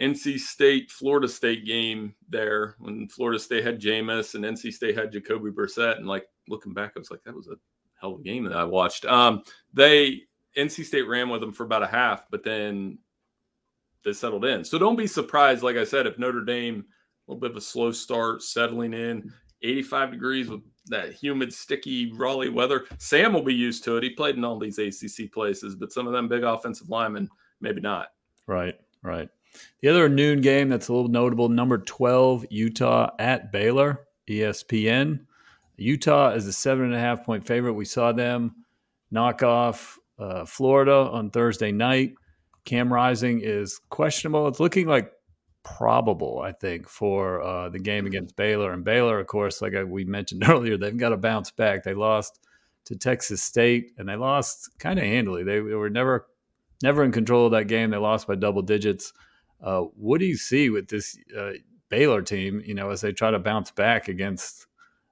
NC 0.00 0.38
State 0.38 0.90
Florida 0.90 1.28
State 1.28 1.66
game 1.66 2.14
there 2.28 2.76
when 2.78 3.08
Florida 3.08 3.38
State 3.38 3.64
had 3.64 3.80
Jameis 3.80 4.34
and 4.34 4.44
NC 4.44 4.72
State 4.72 4.96
had 4.96 5.12
Jacoby 5.12 5.50
Brissett, 5.50 5.98
and 5.98 6.06
like 6.06 6.24
looking 6.48 6.72
back, 6.72 6.92
I 6.96 6.98
was 6.98 7.10
like, 7.10 7.22
that 7.24 7.34
was 7.34 7.48
a 7.48 7.56
hell 8.00 8.14
of 8.14 8.20
a 8.20 8.24
game 8.24 8.44
that 8.44 8.56
I 8.56 8.64
watched. 8.64 9.04
Um, 9.04 9.42
they 9.74 10.22
NC 10.56 10.84
State 10.84 11.08
ran 11.08 11.28
with 11.28 11.40
them 11.40 11.52
for 11.52 11.64
about 11.64 11.82
a 11.82 11.86
half, 11.86 12.24
but 12.30 12.42
then 12.44 12.98
they 14.04 14.12
settled 14.12 14.44
in. 14.44 14.64
So 14.64 14.78
don't 14.78 14.96
be 14.96 15.06
surprised, 15.06 15.62
like 15.62 15.76
I 15.76 15.84
said, 15.84 16.06
if 16.06 16.18
Notre 16.18 16.44
Dame 16.44 16.84
a 17.26 17.30
little 17.30 17.40
bit 17.40 17.50
of 17.50 17.56
a 17.56 17.60
slow 17.60 17.92
start, 17.92 18.42
settling 18.42 18.94
in, 18.94 19.32
85 19.62 20.10
degrees 20.10 20.48
with 20.48 20.60
that 20.86 21.12
humid, 21.12 21.52
sticky 21.52 22.12
Raleigh 22.12 22.48
weather. 22.48 22.86
Sam 22.98 23.32
will 23.32 23.42
be 23.42 23.54
used 23.54 23.84
to 23.84 23.96
it. 23.96 24.02
He 24.02 24.10
played 24.10 24.36
in 24.36 24.44
all 24.44 24.58
these 24.58 24.78
ACC 24.78 25.30
places, 25.32 25.76
but 25.76 25.92
some 25.92 26.06
of 26.06 26.12
them 26.12 26.28
big 26.28 26.42
offensive 26.42 26.88
linemen, 26.88 27.28
maybe 27.60 27.80
not. 27.80 28.08
Right, 28.46 28.74
right. 29.02 29.28
The 29.80 29.88
other 29.88 30.08
noon 30.08 30.40
game 30.40 30.68
that's 30.68 30.88
a 30.88 30.92
little 30.92 31.10
notable 31.10 31.48
number 31.48 31.78
12, 31.78 32.46
Utah 32.50 33.10
at 33.18 33.52
Baylor, 33.52 34.06
ESPN. 34.28 35.20
Utah 35.76 36.30
is 36.30 36.46
a 36.46 36.52
seven 36.52 36.86
and 36.86 36.94
a 36.94 36.98
half 36.98 37.24
point 37.24 37.46
favorite. 37.46 37.74
We 37.74 37.84
saw 37.84 38.12
them 38.12 38.54
knock 39.10 39.42
off 39.42 39.98
uh, 40.18 40.44
Florida 40.44 40.92
on 40.92 41.30
Thursday 41.30 41.72
night. 41.72 42.14
Cam 42.64 42.92
Rising 42.92 43.40
is 43.42 43.80
questionable. 43.90 44.48
It's 44.48 44.60
looking 44.60 44.86
like 44.86 45.12
probable, 45.64 46.40
I 46.44 46.52
think, 46.52 46.88
for 46.88 47.42
uh, 47.42 47.68
the 47.68 47.78
game 47.78 48.06
against 48.06 48.36
Baylor. 48.36 48.72
And 48.72 48.84
Baylor, 48.84 49.18
of 49.18 49.26
course, 49.26 49.62
like 49.62 49.74
we 49.86 50.04
mentioned 50.04 50.44
earlier, 50.48 50.76
they've 50.76 50.96
got 50.96 51.10
to 51.10 51.16
bounce 51.16 51.50
back. 51.50 51.84
They 51.84 51.94
lost 51.94 52.40
to 52.86 52.96
Texas 52.96 53.42
State, 53.42 53.92
and 53.98 54.08
they 54.08 54.16
lost 54.16 54.70
kind 54.78 54.98
of 54.98 55.04
handily. 55.04 55.44
They 55.44 55.60
were 55.60 55.90
never 55.90 56.26
never 56.82 57.04
in 57.04 57.12
control 57.12 57.46
of 57.46 57.52
that 57.52 57.68
game. 57.68 57.90
They 57.90 57.96
lost 57.96 58.26
by 58.26 58.34
double 58.34 58.62
digits. 58.62 59.12
Uh, 59.62 59.82
what 59.96 60.18
do 60.18 60.26
you 60.26 60.36
see 60.36 60.68
with 60.70 60.88
this 60.88 61.16
uh, 61.36 61.52
Baylor 61.88 62.22
team? 62.22 62.60
You 62.64 62.74
know, 62.74 62.90
as 62.90 63.00
they 63.00 63.12
try 63.12 63.30
to 63.30 63.38
bounce 63.38 63.70
back 63.70 64.08
against 64.08 64.66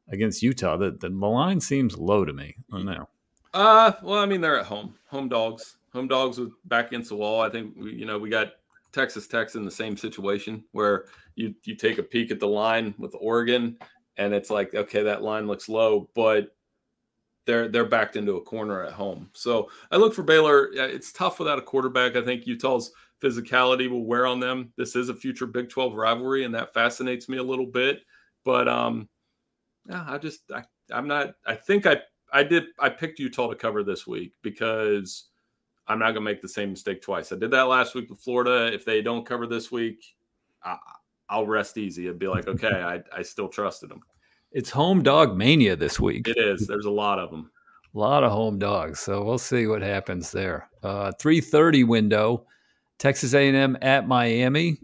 against 0.08 0.42
Utah, 0.42 0.76
the, 0.76 0.90
the 0.90 1.08
line 1.08 1.60
seems 1.60 1.96
low 1.96 2.24
to 2.24 2.32
me. 2.32 2.56
I 2.72 2.76
don't 2.76 2.86
know. 2.86 3.08
Uh, 3.54 3.92
well, 4.02 4.18
I 4.18 4.26
mean, 4.26 4.40
they're 4.40 4.58
at 4.58 4.66
home, 4.66 4.94
home 5.08 5.28
dogs, 5.28 5.76
home 5.92 6.08
dogs 6.08 6.38
with 6.38 6.52
back 6.66 6.88
against 6.88 7.10
the 7.10 7.16
wall. 7.16 7.40
I 7.40 7.50
think 7.50 7.74
you 7.76 8.06
know 8.06 8.18
we 8.18 8.30
got 8.30 8.52
Texas 8.92 9.26
Tech's 9.26 9.54
in 9.54 9.64
the 9.64 9.70
same 9.70 9.96
situation 9.96 10.64
where 10.72 11.06
you 11.34 11.54
you 11.64 11.74
take 11.74 11.98
a 11.98 12.02
peek 12.02 12.30
at 12.30 12.40
the 12.40 12.48
line 12.48 12.94
with 12.98 13.14
Oregon, 13.18 13.78
and 14.16 14.34
it's 14.34 14.50
like, 14.50 14.74
okay, 14.74 15.02
that 15.02 15.22
line 15.22 15.46
looks 15.46 15.68
low, 15.68 16.10
but 16.14 16.54
they're 17.46 17.68
they're 17.68 17.84
backed 17.84 18.16
into 18.16 18.36
a 18.36 18.42
corner 18.42 18.84
at 18.84 18.92
home. 18.92 19.30
So 19.32 19.70
I 19.90 19.96
look 19.96 20.14
for 20.14 20.22
Baylor. 20.22 20.70
It's 20.72 21.12
tough 21.12 21.38
without 21.38 21.58
a 21.58 21.62
quarterback. 21.62 22.16
I 22.16 22.22
think 22.22 22.46
Utah's 22.46 22.92
physicality 23.22 23.88
will 23.88 24.04
wear 24.04 24.26
on 24.26 24.40
them. 24.40 24.72
This 24.76 24.96
is 24.96 25.08
a 25.08 25.14
future 25.14 25.46
Big 25.46 25.68
12 25.68 25.94
rivalry, 25.94 26.44
and 26.44 26.54
that 26.54 26.74
fascinates 26.74 27.28
me 27.28 27.38
a 27.38 27.42
little 27.42 27.66
bit. 27.66 28.02
But 28.44 28.68
um, 28.68 29.08
yeah, 29.88 30.04
I 30.06 30.18
just 30.18 30.50
I, 30.52 30.64
I'm 30.92 31.08
not. 31.08 31.34
I 31.46 31.54
think 31.54 31.86
I 31.86 32.00
I 32.32 32.42
did 32.42 32.66
I 32.78 32.88
picked 32.88 33.18
Utah 33.18 33.48
to 33.48 33.56
cover 33.56 33.82
this 33.82 34.06
week 34.06 34.32
because 34.42 35.29
I'm 35.90 35.98
not 35.98 36.12
gonna 36.12 36.20
make 36.20 36.40
the 36.40 36.48
same 36.48 36.70
mistake 36.70 37.02
twice. 37.02 37.32
I 37.32 37.36
did 37.36 37.50
that 37.50 37.62
last 37.62 37.96
week 37.96 38.08
with 38.08 38.20
Florida. 38.20 38.72
If 38.72 38.84
they 38.84 39.02
don't 39.02 39.26
cover 39.26 39.48
this 39.48 39.72
week, 39.72 40.14
I, 40.62 40.78
will 41.32 41.48
rest 41.48 41.78
easy 41.78 42.06
and 42.06 42.16
be 42.16 42.28
like, 42.28 42.46
okay, 42.48 42.68
I 42.68 43.02
I 43.12 43.22
still 43.22 43.48
trusted 43.48 43.90
them. 43.90 44.00
It's 44.52 44.70
home 44.70 45.02
dog 45.02 45.36
mania 45.36 45.74
this 45.74 45.98
week. 45.98 46.28
It 46.28 46.38
is. 46.38 46.68
There's 46.68 46.84
a 46.84 46.90
lot 46.90 47.18
of 47.18 47.30
them. 47.32 47.50
A 47.92 47.98
lot 47.98 48.22
of 48.22 48.30
home 48.30 48.56
dogs. 48.56 49.00
So 49.00 49.24
we'll 49.24 49.38
see 49.38 49.66
what 49.66 49.82
happens 49.82 50.30
there. 50.30 50.68
Uh, 50.84 51.10
3:30 51.20 51.84
window. 51.84 52.46
Texas 52.98 53.34
A&M 53.34 53.76
at 53.82 54.06
Miami. 54.06 54.78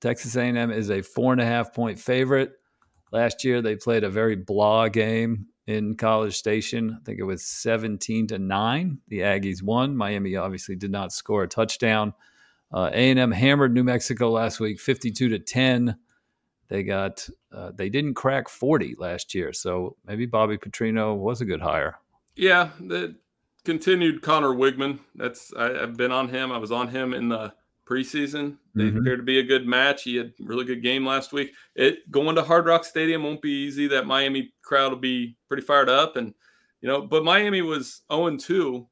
Texas 0.00 0.34
A&M 0.36 0.72
is 0.72 0.90
a 0.90 1.02
four 1.02 1.32
and 1.32 1.40
a 1.40 1.44
half 1.44 1.72
point 1.72 2.00
favorite. 2.00 2.52
Last 3.12 3.44
year 3.44 3.62
they 3.62 3.76
played 3.76 4.02
a 4.02 4.10
very 4.10 4.34
blah 4.34 4.88
game 4.88 5.46
in 5.68 5.94
College 5.96 6.34
Station. 6.34 6.96
I 6.98 7.04
think 7.04 7.18
it 7.20 7.24
was 7.24 7.44
17 7.44 8.28
to 8.28 8.38
nine. 8.38 9.00
The 9.08 9.20
Aggies 9.20 9.62
won. 9.62 9.94
Miami 9.94 10.34
obviously 10.34 10.76
did 10.76 10.90
not 10.90 11.12
score 11.12 11.42
a 11.42 11.48
touchdown. 11.48 12.14
Uh, 12.72 12.88
A&M 12.90 13.30
hammered 13.30 13.74
New 13.74 13.84
Mexico 13.84 14.30
last 14.30 14.60
week, 14.60 14.80
52 14.80 15.28
to 15.28 15.38
10. 15.38 15.96
They 16.68 16.82
got 16.82 17.28
uh, 17.52 17.72
they 17.74 17.90
didn't 17.90 18.14
crack 18.14 18.48
40 18.48 18.96
last 18.98 19.34
year, 19.34 19.52
so 19.52 19.96
maybe 20.06 20.24
Bobby 20.24 20.56
Petrino 20.56 21.16
was 21.16 21.42
a 21.42 21.46
good 21.46 21.60
hire. 21.60 21.98
Yeah, 22.34 22.70
the 22.80 23.16
continued 23.64 24.22
Conner 24.22 24.48
Weigman. 24.48 25.00
That's 25.14 25.52
I, 25.54 25.72
have 25.80 25.96
been 25.96 26.12
on 26.12 26.28
him. 26.28 26.50
I 26.50 26.58
was 26.58 26.72
on 26.72 26.88
him 26.88 27.12
in 27.12 27.28
the 27.28 27.52
preseason. 27.88 28.56
They 28.74 28.84
mm-hmm. 28.84 28.98
appear 28.98 29.16
to 29.16 29.22
be 29.22 29.38
a 29.38 29.44
good 29.44 29.66
match. 29.66 30.02
He 30.02 30.16
had 30.16 30.32
really 30.40 30.64
good 30.64 30.82
game 30.82 31.06
last 31.06 31.32
week. 31.32 31.52
It 31.74 32.10
going 32.10 32.36
to 32.36 32.42
Hard 32.42 32.66
Rock 32.66 32.84
Stadium 32.84 33.22
won't 33.22 33.42
be 33.42 33.50
easy. 33.50 33.88
That 33.88 34.06
Miami 34.06 34.52
crowd 34.62 34.92
will 34.92 34.98
be 34.98 35.36
pretty 35.48 35.62
fired 35.62 35.88
up, 35.88 36.16
and 36.16 36.34
you 36.80 36.88
know, 36.88 37.02
but 37.02 37.24
Miami 37.24 37.62
was 37.62 38.02
0 38.12 38.36
2 38.36 38.86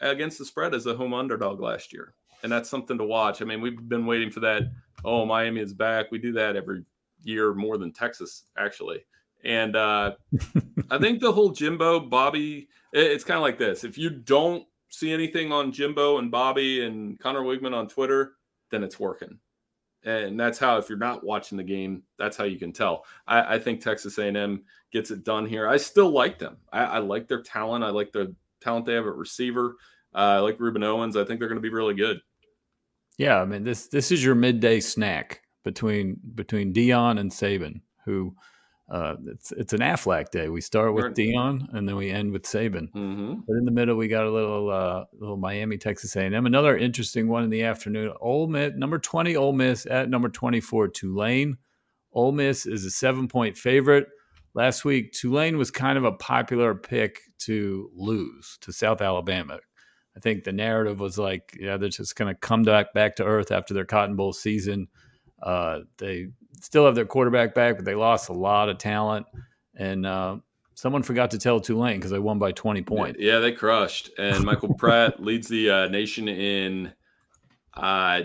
against 0.00 0.38
the 0.38 0.44
spread 0.44 0.74
as 0.74 0.86
a 0.86 0.94
home 0.94 1.14
underdog 1.14 1.60
last 1.60 1.92
year, 1.92 2.14
and 2.42 2.50
that's 2.50 2.68
something 2.68 2.98
to 2.98 3.04
watch. 3.04 3.40
I 3.40 3.44
mean, 3.44 3.60
we've 3.60 3.88
been 3.88 4.06
waiting 4.06 4.30
for 4.30 4.40
that. 4.40 4.62
Oh, 5.04 5.24
Miami 5.24 5.60
is 5.60 5.72
back. 5.72 6.10
We 6.10 6.18
do 6.18 6.32
that 6.32 6.56
every 6.56 6.84
year 7.22 7.54
more 7.54 7.78
than 7.78 7.92
Texas 7.92 8.44
actually. 8.56 9.04
And 9.44 9.76
uh, 9.76 10.12
I 10.90 10.98
think 10.98 11.20
the 11.20 11.32
whole 11.32 11.50
Jimbo 11.50 12.00
Bobby, 12.00 12.68
it's 12.92 13.24
kind 13.24 13.36
of 13.36 13.42
like 13.42 13.58
this. 13.58 13.84
If 13.84 13.96
you 13.96 14.10
don't 14.10 14.64
see 14.88 15.12
anything 15.12 15.52
on 15.52 15.72
Jimbo 15.72 16.18
and 16.18 16.30
Bobby 16.30 16.84
and 16.84 17.18
Conner 17.18 17.40
Weigman 17.40 17.74
on 17.74 17.88
Twitter, 17.88 18.32
then 18.70 18.82
it's 18.82 19.00
working. 19.00 19.38
And 20.02 20.40
that's 20.40 20.58
how, 20.58 20.78
if 20.78 20.88
you're 20.88 20.96
not 20.96 21.24
watching 21.24 21.58
the 21.58 21.64
game, 21.64 22.02
that's 22.18 22.36
how 22.36 22.44
you 22.44 22.58
can 22.58 22.72
tell. 22.72 23.04
I, 23.26 23.56
I 23.56 23.58
think 23.58 23.80
Texas 23.80 24.16
A&M 24.16 24.62
gets 24.92 25.10
it 25.10 25.24
done 25.24 25.44
here. 25.44 25.68
I 25.68 25.76
still 25.76 26.10
like 26.10 26.38
them. 26.38 26.56
I, 26.72 26.84
I, 26.84 26.98
like 26.98 27.28
their 27.28 27.42
talent. 27.42 27.84
I 27.84 27.90
like 27.90 28.10
the 28.10 28.34
talent 28.62 28.86
they 28.86 28.94
have 28.94 29.06
at 29.06 29.14
receiver. 29.14 29.76
Uh, 30.14 30.18
I 30.18 30.38
like 30.38 30.58
Rueben 30.58 30.84
Owens. 30.84 31.16
I 31.16 31.24
think 31.24 31.38
they're 31.38 31.48
going 31.48 31.60
to 31.60 31.62
be 31.62 31.68
really 31.68 31.94
good. 31.94 32.20
Yeah, 33.18 33.38
I 33.38 33.44
mean 33.44 33.64
this 33.64 33.88
this 33.88 34.10
is 34.10 34.24
your 34.24 34.34
midday 34.34 34.80
snack 34.80 35.42
between 35.62 36.18
between 36.34 36.72
Deion 36.72 37.20
and 37.20 37.30
Saban, 37.30 37.82
who 38.06 38.34
uh, 38.90 39.14
it's 39.26 39.52
it's 39.52 39.72
an 39.72 39.80
Aflac 39.80 40.30
day. 40.30 40.48
We 40.48 40.60
start 40.60 40.94
with 40.94 41.14
Deion 41.14 41.72
and 41.72 41.88
then 41.88 41.94
we 41.94 42.10
end 42.10 42.32
with 42.32 42.42
Saban. 42.42 42.90
Mm-hmm. 42.90 43.34
But 43.46 43.56
in 43.56 43.64
the 43.64 43.70
middle, 43.70 43.96
we 43.96 44.08
got 44.08 44.24
a 44.24 44.30
little 44.30 44.68
uh, 44.68 45.04
little 45.12 45.36
Miami, 45.36 45.78
Texas 45.78 46.16
A&M. 46.16 46.46
Another 46.46 46.76
interesting 46.76 47.28
one 47.28 47.44
in 47.44 47.50
the 47.50 47.62
afternoon. 47.62 48.12
Ole 48.20 48.48
Miss, 48.48 48.72
number 48.74 48.98
twenty, 48.98 49.36
Ole 49.36 49.52
Miss 49.52 49.86
at 49.86 50.10
number 50.10 50.28
twenty 50.28 50.60
four, 50.60 50.88
Tulane. 50.88 51.56
Ole 52.12 52.32
Miss 52.32 52.66
is 52.66 52.84
a 52.84 52.90
seven 52.90 53.28
point 53.28 53.56
favorite. 53.56 54.08
Last 54.54 54.84
week, 54.84 55.12
Tulane 55.12 55.56
was 55.56 55.70
kind 55.70 55.96
of 55.96 56.02
a 56.02 56.12
popular 56.12 56.74
pick 56.74 57.20
to 57.40 57.90
lose 57.94 58.58
to 58.62 58.72
South 58.72 59.00
Alabama. 59.00 59.60
I 60.16 60.20
think 60.20 60.42
the 60.42 60.52
narrative 60.52 60.98
was 60.98 61.16
like, 61.16 61.56
yeah, 61.60 61.76
they're 61.76 61.88
just 61.88 62.16
going 62.16 62.34
to 62.34 62.38
come 62.38 62.64
back 62.64 62.92
back 62.92 63.14
to 63.16 63.24
earth 63.24 63.52
after 63.52 63.72
their 63.72 63.84
Cotton 63.84 64.16
Bowl 64.16 64.32
season. 64.32 64.88
Uh, 65.42 65.80
they 65.98 66.28
still 66.60 66.86
have 66.86 66.94
their 66.94 67.06
quarterback 67.06 67.54
back, 67.54 67.76
but 67.76 67.84
they 67.84 67.94
lost 67.94 68.28
a 68.28 68.32
lot 68.32 68.68
of 68.68 68.78
talent. 68.78 69.26
And 69.76 70.04
uh, 70.04 70.36
someone 70.74 71.02
forgot 71.02 71.30
to 71.32 71.38
tell 71.38 71.60
Tulane 71.60 71.98
because 71.98 72.10
they 72.10 72.18
won 72.18 72.38
by 72.38 72.52
20 72.52 72.82
points. 72.82 73.20
Yeah, 73.20 73.38
they 73.38 73.52
crushed. 73.52 74.10
And 74.18 74.44
Michael 74.44 74.74
Pratt 74.78 75.22
leads 75.22 75.48
the 75.48 75.70
uh, 75.70 75.88
nation 75.88 76.28
in 76.28 76.92
uh, 77.74 78.22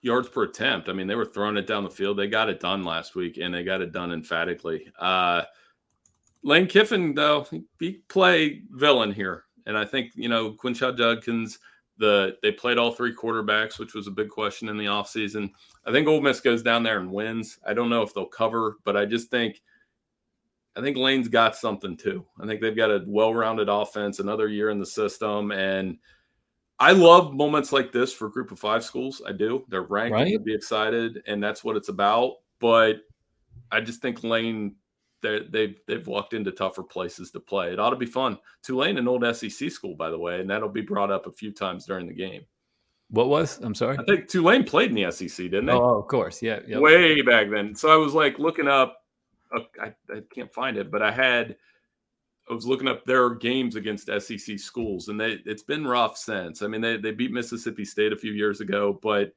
yards 0.00 0.28
per 0.28 0.44
attempt. 0.44 0.88
I 0.88 0.92
mean, 0.92 1.06
they 1.06 1.14
were 1.14 1.26
throwing 1.26 1.56
it 1.56 1.66
down 1.66 1.84
the 1.84 1.90
field. 1.90 2.18
They 2.18 2.28
got 2.28 2.48
it 2.48 2.60
done 2.60 2.84
last 2.84 3.14
week, 3.14 3.38
and 3.38 3.52
they 3.52 3.64
got 3.64 3.82
it 3.82 3.92
done 3.92 4.12
emphatically. 4.12 4.86
Uh, 4.98 5.42
Lane 6.42 6.66
Kiffin, 6.66 7.14
though, 7.14 7.46
he 7.78 8.02
play 8.08 8.62
villain 8.70 9.12
here. 9.12 9.44
And 9.66 9.78
I 9.78 9.86
think, 9.86 10.12
you 10.14 10.28
know, 10.28 10.52
Quinshon 10.52 10.96
Judkins– 10.96 11.58
the 11.98 12.36
they 12.42 12.52
played 12.52 12.78
all 12.78 12.92
three 12.92 13.14
quarterbacks, 13.14 13.78
which 13.78 13.94
was 13.94 14.06
a 14.06 14.12
big 14.12 14.28
question 14.28 14.68
in 14.68 14.76
the 14.76 14.86
offseason. 14.86 15.50
I 15.86 15.92
think 15.92 16.08
Ole 16.08 16.20
Miss 16.20 16.40
goes 16.40 16.62
down 16.62 16.82
there 16.82 16.98
and 16.98 17.10
wins. 17.10 17.58
I 17.66 17.74
don't 17.74 17.90
know 17.90 18.02
if 18.02 18.12
they'll 18.14 18.26
cover, 18.26 18.76
but 18.84 18.96
I 18.96 19.04
just 19.04 19.30
think 19.30 19.62
I 20.76 20.80
think 20.80 20.96
Lane's 20.96 21.28
got 21.28 21.56
something 21.56 21.96
too. 21.96 22.24
I 22.40 22.46
think 22.46 22.60
they've 22.60 22.76
got 22.76 22.90
a 22.90 23.04
well-rounded 23.06 23.68
offense, 23.68 24.18
another 24.18 24.48
year 24.48 24.70
in 24.70 24.80
the 24.80 24.86
system, 24.86 25.52
and 25.52 25.98
I 26.80 26.90
love 26.92 27.32
moments 27.32 27.72
like 27.72 27.92
this 27.92 28.12
for 28.12 28.28
Group 28.28 28.50
of 28.50 28.58
Five 28.58 28.84
schools. 28.84 29.22
I 29.26 29.32
do. 29.32 29.64
They're 29.68 29.82
ranked 29.82 30.14
right. 30.14 30.32
to 30.32 30.40
be 30.40 30.54
excited, 30.54 31.22
and 31.26 31.42
that's 31.42 31.62
what 31.62 31.76
it's 31.76 31.88
about. 31.88 32.38
But 32.58 32.96
I 33.70 33.80
just 33.80 34.02
think 34.02 34.24
Lane 34.24 34.74
they've 35.24 35.78
they've 35.86 36.06
walked 36.06 36.34
into 36.34 36.52
tougher 36.52 36.82
places 36.82 37.30
to 37.32 37.40
play. 37.40 37.72
It 37.72 37.80
ought 37.80 37.90
to 37.90 37.96
be 37.96 38.06
fun. 38.06 38.38
Tulane, 38.62 38.98
an 38.98 39.08
old 39.08 39.24
SEC 39.36 39.70
school, 39.70 39.94
by 39.94 40.10
the 40.10 40.18
way, 40.18 40.40
and 40.40 40.48
that'll 40.48 40.68
be 40.68 40.80
brought 40.80 41.10
up 41.10 41.26
a 41.26 41.32
few 41.32 41.52
times 41.52 41.86
during 41.86 42.06
the 42.06 42.14
game. 42.14 42.42
What 43.08 43.28
was? 43.28 43.58
I'm 43.58 43.74
sorry. 43.74 43.98
I 43.98 44.04
think 44.04 44.28
Tulane 44.28 44.64
played 44.64 44.90
in 44.90 44.96
the 44.96 45.10
SEC, 45.10 45.36
didn't 45.36 45.66
they? 45.66 45.72
Oh, 45.72 45.98
of 45.98 46.08
course, 46.08 46.42
yeah, 46.42 46.60
yep. 46.66 46.80
way 46.80 47.20
back 47.22 47.50
then. 47.50 47.74
So 47.74 47.88
I 47.90 47.96
was 47.96 48.14
like 48.14 48.38
looking 48.38 48.68
up. 48.68 49.02
Uh, 49.54 49.60
I, 49.80 49.94
I 50.12 50.22
can't 50.34 50.52
find 50.52 50.76
it, 50.76 50.90
but 50.90 51.02
I 51.02 51.12
had. 51.12 51.56
I 52.50 52.52
was 52.52 52.66
looking 52.66 52.88
up 52.88 53.06
their 53.06 53.30
games 53.30 53.74
against 53.74 54.10
SEC 54.18 54.58
schools, 54.58 55.08
and 55.08 55.18
they 55.18 55.38
it's 55.46 55.62
been 55.62 55.86
rough 55.86 56.16
since. 56.16 56.62
I 56.62 56.66
mean, 56.66 56.80
they 56.80 56.96
they 56.96 57.12
beat 57.12 57.32
Mississippi 57.32 57.84
State 57.84 58.12
a 58.12 58.16
few 58.16 58.32
years 58.32 58.60
ago, 58.60 58.98
but 59.02 59.32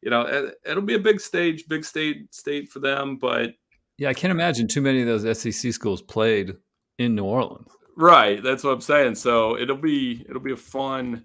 you 0.00 0.10
know 0.10 0.22
it, 0.22 0.54
it'll 0.66 0.82
be 0.82 0.94
a 0.94 0.98
big 0.98 1.20
stage, 1.20 1.68
big 1.68 1.84
state 1.84 2.34
state 2.34 2.68
for 2.68 2.80
them. 2.80 3.16
But 3.16 3.54
yeah, 4.02 4.08
I 4.08 4.14
can't 4.14 4.32
imagine 4.32 4.66
too 4.66 4.80
many 4.80 5.00
of 5.00 5.06
those 5.06 5.38
SEC 5.38 5.72
schools 5.72 6.02
played 6.02 6.56
in 6.98 7.14
New 7.14 7.22
Orleans. 7.22 7.68
Right, 7.96 8.42
that's 8.42 8.64
what 8.64 8.72
I'm 8.72 8.80
saying. 8.80 9.14
So 9.14 9.56
it'll 9.56 9.76
be 9.76 10.26
it'll 10.28 10.42
be 10.42 10.50
a 10.50 10.56
fun 10.56 11.24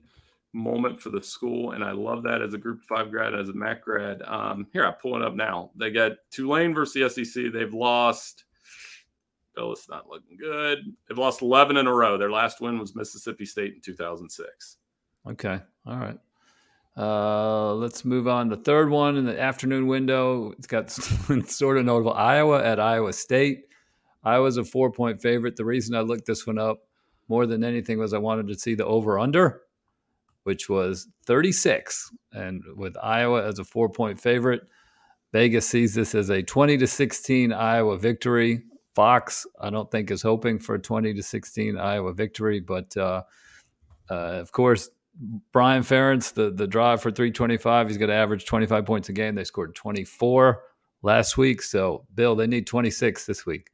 moment 0.53 1.01
for 1.01 1.09
the 1.09 1.23
school, 1.23 1.71
and 1.71 1.83
I 1.83 1.93
love 1.93 2.21
that 2.23 2.43
as 2.43 2.53
a 2.53 2.59
Group 2.59 2.83
Five 2.83 3.09
grad, 3.09 3.33
as 3.33 3.49
a 3.49 3.53
MAC 3.53 3.83
grad. 3.83 4.21
Um, 4.21 4.67
here, 4.73 4.85
I 4.85 4.91
pull 4.91 5.15
it 5.15 5.23
up 5.23 5.33
now. 5.33 5.71
They 5.75 5.89
got 5.89 6.11
Tulane 6.29 6.75
versus 6.75 7.15
the 7.15 7.25
SEC. 7.25 7.51
They've 7.51 7.73
lost. 7.73 8.45
Bill, 9.55 9.73
it's 9.73 9.89
not 9.89 10.07
looking 10.07 10.37
good. 10.37 10.77
They've 11.09 11.17
lost 11.17 11.41
11 11.41 11.77
in 11.77 11.87
a 11.87 11.93
row. 11.93 12.19
Their 12.19 12.29
last 12.29 12.61
win 12.61 12.77
was 12.77 12.95
Mississippi 12.95 13.45
State 13.45 13.73
in 13.73 13.81
2006. 13.81 14.77
Okay. 15.27 15.59
All 15.87 15.97
right. 15.97 16.19
Uh, 16.97 17.75
let's 17.75 18.03
move 18.03 18.27
on. 18.27 18.49
The 18.49 18.57
third 18.57 18.89
one 18.89 19.17
in 19.17 19.25
the 19.25 19.39
afternoon 19.39 19.87
window. 19.87 20.51
It's 20.57 20.67
got 20.67 20.89
sort 21.47 21.77
of 21.77 21.85
notable 21.85 22.13
Iowa 22.13 22.63
at 22.63 22.79
Iowa 22.79 23.13
State. 23.13 23.65
Iowa's 24.23 24.57
a 24.57 24.63
four 24.63 24.91
point 24.91 25.21
favorite. 25.21 25.55
The 25.55 25.65
reason 25.65 25.95
I 25.95 26.01
looked 26.01 26.25
this 26.25 26.47
one 26.47 26.57
up 26.57 26.79
more 27.27 27.45
than 27.45 27.63
anything 27.63 27.99
was 27.99 28.13
I 28.13 28.17
wanted 28.17 28.47
to 28.47 28.55
see 28.55 28.73
the 28.73 28.85
over 28.85 29.19
under, 29.19 29.61
which 30.43 30.69
was 30.69 31.07
36. 31.25 32.11
And 32.33 32.63
with 32.75 32.97
Iowa 33.01 33.45
as 33.45 33.59
a 33.59 33.63
four 33.63 33.89
point 33.89 34.19
favorite, 34.19 34.61
Vegas 35.33 35.67
sees 35.67 35.93
this 35.93 36.15
as 36.15 36.29
a 36.29 36.41
20 36.41 36.77
to 36.77 36.87
16 36.87 37.53
Iowa 37.53 37.97
victory. 37.97 38.63
Fox, 38.95 39.45
I 39.61 39.69
don't 39.69 39.91
think, 39.91 40.09
is 40.09 40.23
hoping 40.23 40.57
for 40.57 40.75
a 40.75 40.81
20 40.81 41.13
to 41.13 41.21
16 41.21 41.77
Iowa 41.77 42.13
victory, 42.13 42.59
but 42.59 42.97
uh, 42.97 43.21
uh, 44.09 44.13
of 44.13 44.51
course, 44.51 44.89
Brian 45.51 45.83
Ferentz, 45.83 46.33
the, 46.33 46.51
the 46.51 46.67
drive 46.67 47.01
for 47.01 47.11
325, 47.11 47.87
he's 47.87 47.97
going 47.97 48.09
to 48.09 48.15
average 48.15 48.45
25 48.45 48.85
points 48.85 49.09
a 49.09 49.13
game. 49.13 49.35
They 49.35 49.43
scored 49.43 49.75
24 49.75 50.61
last 51.01 51.37
week. 51.37 51.61
So, 51.61 52.05
Bill, 52.13 52.35
they 52.35 52.47
need 52.47 52.67
26 52.67 53.25
this 53.25 53.45
week. 53.45 53.69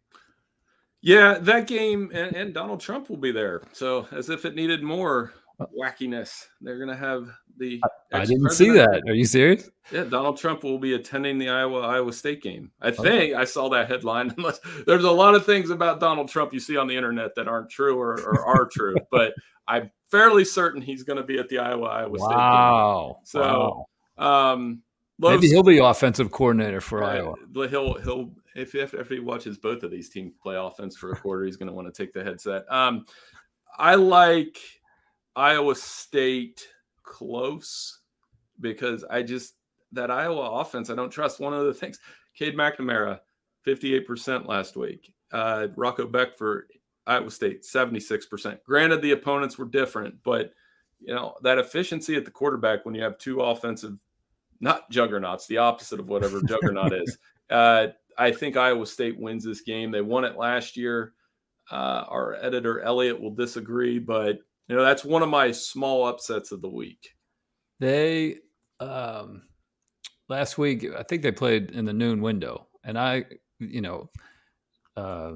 Yeah, 1.01 1.37
that 1.39 1.67
game, 1.67 2.11
and, 2.13 2.33
and 2.33 2.53
Donald 2.53 2.79
Trump 2.79 3.09
will 3.09 3.17
be 3.17 3.31
there. 3.31 3.61
So, 3.73 4.07
as 4.11 4.29
if 4.29 4.45
it 4.45 4.55
needed 4.55 4.81
more 4.81 5.33
wackiness, 5.77 6.45
they're 6.61 6.77
going 6.77 6.89
to 6.89 6.95
have 6.95 7.27
the. 7.57 7.81
I, 8.13 8.21
I 8.21 8.25
didn't 8.25 8.51
see 8.51 8.69
that. 8.69 9.01
Are 9.07 9.13
you 9.13 9.25
serious? 9.25 9.69
Yeah, 9.91 10.05
Donald 10.05 10.37
Trump 10.37 10.63
will 10.63 10.79
be 10.79 10.93
attending 10.93 11.37
the 11.37 11.49
Iowa 11.49 11.81
Iowa 11.81 12.13
State 12.13 12.41
game. 12.41 12.71
I 12.81 12.87
oh. 12.87 12.91
think 12.91 13.35
I 13.35 13.43
saw 13.43 13.69
that 13.69 13.89
headline. 13.89 14.33
Unless 14.37 14.61
there's 14.87 15.03
a 15.03 15.11
lot 15.11 15.35
of 15.35 15.45
things 15.45 15.69
about 15.71 15.99
Donald 15.99 16.29
Trump 16.29 16.53
you 16.53 16.61
see 16.61 16.77
on 16.77 16.87
the 16.87 16.95
internet 16.95 17.35
that 17.35 17.49
aren't 17.49 17.69
true 17.69 17.99
or, 17.99 18.13
or 18.21 18.45
are 18.45 18.65
true, 18.65 18.95
but 19.11 19.33
I'm 19.67 19.91
fairly 20.11 20.45
certain 20.45 20.81
he's 20.81 21.03
going 21.03 21.17
to 21.17 21.23
be 21.23 21.39
at 21.39 21.49
the 21.49 21.59
Iowa 21.59 21.85
Iowa 21.85 22.19
State. 22.19 22.27
Wow. 22.29 23.15
Game. 23.17 23.25
So, 23.25 23.85
wow. 24.17 24.53
um, 24.53 24.81
maybe 25.19 25.47
he'll 25.47 25.63
be 25.63 25.79
offensive 25.79 26.31
coordinator 26.31 26.81
for 26.81 26.99
right. 26.99 27.17
Iowa. 27.17 27.35
He'll 27.69 27.93
he'll 27.95 28.31
if 28.55 28.75
if 28.75 29.09
he 29.09 29.19
watches 29.19 29.57
both 29.57 29.83
of 29.83 29.91
these 29.91 30.09
teams 30.09 30.33
play 30.41 30.55
offense 30.55 30.95
for 30.95 31.11
a 31.11 31.15
quarter, 31.15 31.45
he's 31.45 31.57
going 31.57 31.69
to 31.69 31.73
want 31.73 31.93
to 31.93 32.03
take 32.03 32.13
the 32.13 32.23
headset. 32.23 32.71
Um, 32.71 33.05
I 33.77 33.95
like 33.95 34.57
Iowa 35.35 35.75
State 35.75 36.67
close 37.01 37.99
because 38.59 39.03
I 39.09 39.23
just 39.23 39.55
that 39.91 40.11
Iowa 40.11 40.59
offense 40.59 40.89
I 40.89 40.95
don't 40.95 41.09
trust. 41.09 41.39
One 41.39 41.53
of 41.53 41.65
the 41.65 41.73
things, 41.73 41.99
Cade 42.35 42.55
McNamara, 42.55 43.19
fifty 43.63 43.95
eight 43.95 44.05
percent 44.05 44.47
last 44.47 44.75
week. 44.75 45.13
Uh, 45.31 45.67
Rocco 45.75 46.05
Becht 46.05 46.37
for 46.37 46.67
Iowa 47.05 47.31
State, 47.31 47.63
76%. 47.63 48.63
Granted, 48.65 49.01
the 49.01 49.11
opponents 49.11 49.57
were 49.57 49.65
different, 49.65 50.15
but 50.23 50.53
you 50.99 51.13
know, 51.13 51.35
that 51.43 51.57
efficiency 51.57 52.15
at 52.15 52.25
the 52.25 52.31
quarterback 52.31 52.85
when 52.85 52.95
you 52.95 53.03
have 53.03 53.17
two 53.17 53.41
offensive, 53.41 53.97
not 54.61 54.89
juggernauts, 54.89 55.47
the 55.47 55.57
opposite 55.57 55.99
of 55.99 56.07
whatever 56.07 56.41
juggernaut 56.47 56.93
is. 56.93 57.17
Uh, 57.49 57.87
I 58.17 58.31
think 58.31 58.55
Iowa 58.55 58.85
State 58.85 59.19
wins 59.19 59.43
this 59.43 59.61
game. 59.61 59.91
They 59.91 60.01
won 60.01 60.23
it 60.23 60.37
last 60.37 60.77
year. 60.77 61.13
Uh, 61.71 62.05
our 62.07 62.35
editor 62.35 62.81
Elliot 62.81 63.19
will 63.19 63.33
disagree, 63.33 63.99
but 63.99 64.37
you 64.67 64.75
know 64.75 64.83
that's 64.83 65.05
one 65.05 65.23
of 65.23 65.29
my 65.29 65.51
small 65.51 66.05
upsets 66.05 66.51
of 66.51 66.61
the 66.61 66.69
week. 66.69 67.15
They 67.79 68.37
um, 68.79 69.43
last 70.29 70.57
week, 70.57 70.85
I 70.97 71.03
think 71.03 71.21
they 71.21 71.31
played 71.31 71.71
in 71.71 71.85
the 71.85 71.93
noon 71.93 72.21
window, 72.21 72.67
and 72.83 72.97
I, 72.97 73.25
you 73.59 73.81
know, 73.81 74.09
uh, 74.97 75.33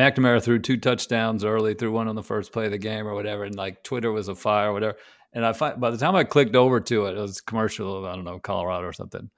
McNamara 0.00 0.42
threw 0.42 0.58
two 0.58 0.78
touchdowns 0.78 1.44
early, 1.44 1.74
threw 1.74 1.92
one 1.92 2.08
on 2.08 2.14
the 2.14 2.22
first 2.22 2.52
play 2.52 2.64
of 2.64 2.70
the 2.70 2.78
game 2.78 3.06
or 3.06 3.14
whatever, 3.14 3.44
and 3.44 3.54
like 3.54 3.82
Twitter 3.82 4.10
was 4.10 4.28
a 4.28 4.34
fire 4.34 4.70
or 4.70 4.72
whatever. 4.72 4.96
And 5.34 5.44
I 5.44 5.52
find 5.52 5.78
by 5.78 5.90
the 5.90 5.98
time 5.98 6.16
I 6.16 6.24
clicked 6.24 6.56
over 6.56 6.80
to 6.80 7.06
it, 7.06 7.18
it 7.18 7.20
was 7.20 7.42
commercial 7.42 8.06
I 8.06 8.14
don't 8.16 8.24
know 8.24 8.38
Colorado 8.38 8.86
or 8.86 8.94
something. 8.94 9.28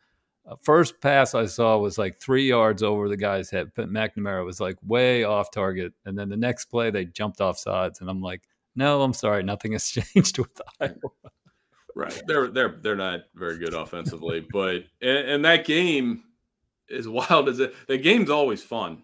Uh, 0.48 0.54
first 0.62 1.00
pass 1.00 1.34
I 1.34 1.46
saw 1.46 1.78
was 1.78 1.98
like 1.98 2.20
three 2.20 2.48
yards 2.48 2.82
over 2.82 3.08
the 3.08 3.16
guy's 3.16 3.50
head. 3.50 3.72
McNamara 3.76 4.44
was 4.44 4.60
like 4.60 4.76
way 4.86 5.24
off 5.24 5.50
target, 5.50 5.94
and 6.06 6.16
then 6.16 6.28
the 6.28 6.36
next 6.36 6.66
play 6.66 6.90
they 6.90 7.06
jumped 7.06 7.40
off 7.40 7.58
sides, 7.58 8.00
and 8.00 8.08
I'm 8.08 8.20
like, 8.20 8.42
no, 8.76 9.02
I'm 9.02 9.14
sorry, 9.14 9.42
nothing 9.42 9.72
has 9.72 9.90
changed 9.90 10.38
with 10.38 10.60
Iowa. 10.80 10.94
Right, 11.96 12.22
they're 12.28 12.48
they're 12.48 12.78
they're 12.80 12.96
not 12.96 13.22
very 13.34 13.58
good 13.58 13.74
offensively, 13.74 14.46
but 14.52 14.84
and, 15.02 15.28
and 15.28 15.44
that 15.44 15.66
game 15.66 16.22
is 16.88 17.08
wild 17.08 17.48
as 17.48 17.58
it. 17.58 17.74
The 17.88 17.98
game's 17.98 18.30
always 18.30 18.62
fun 18.62 19.02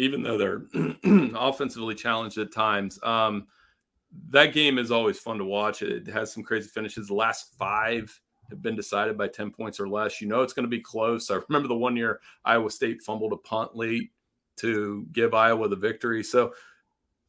even 0.00 0.22
though 0.22 0.38
they're 0.38 0.62
offensively 1.34 1.94
challenged 1.94 2.38
at 2.38 2.52
times. 2.52 2.98
Um, 3.02 3.46
that 4.30 4.52
game 4.52 4.78
is 4.78 4.90
always 4.90 5.18
fun 5.18 5.38
to 5.38 5.44
watch. 5.44 5.82
It 5.82 6.08
has 6.08 6.32
some 6.32 6.42
crazy 6.42 6.68
finishes. 6.68 7.08
The 7.08 7.14
last 7.14 7.54
five 7.58 8.18
have 8.48 8.62
been 8.62 8.74
decided 8.74 9.16
by 9.16 9.28
10 9.28 9.52
points 9.52 9.78
or 9.78 9.88
less. 9.88 10.20
You 10.20 10.26
know 10.26 10.42
it's 10.42 10.52
going 10.52 10.64
to 10.64 10.70
be 10.70 10.80
close. 10.80 11.30
I 11.30 11.38
remember 11.48 11.68
the 11.68 11.76
one 11.76 11.96
year 11.96 12.20
Iowa 12.44 12.70
State 12.70 13.02
fumbled 13.02 13.32
a 13.32 13.36
punt 13.36 13.76
late 13.76 14.10
to 14.56 15.06
give 15.12 15.34
Iowa 15.34 15.68
the 15.68 15.76
victory. 15.76 16.24
So 16.24 16.54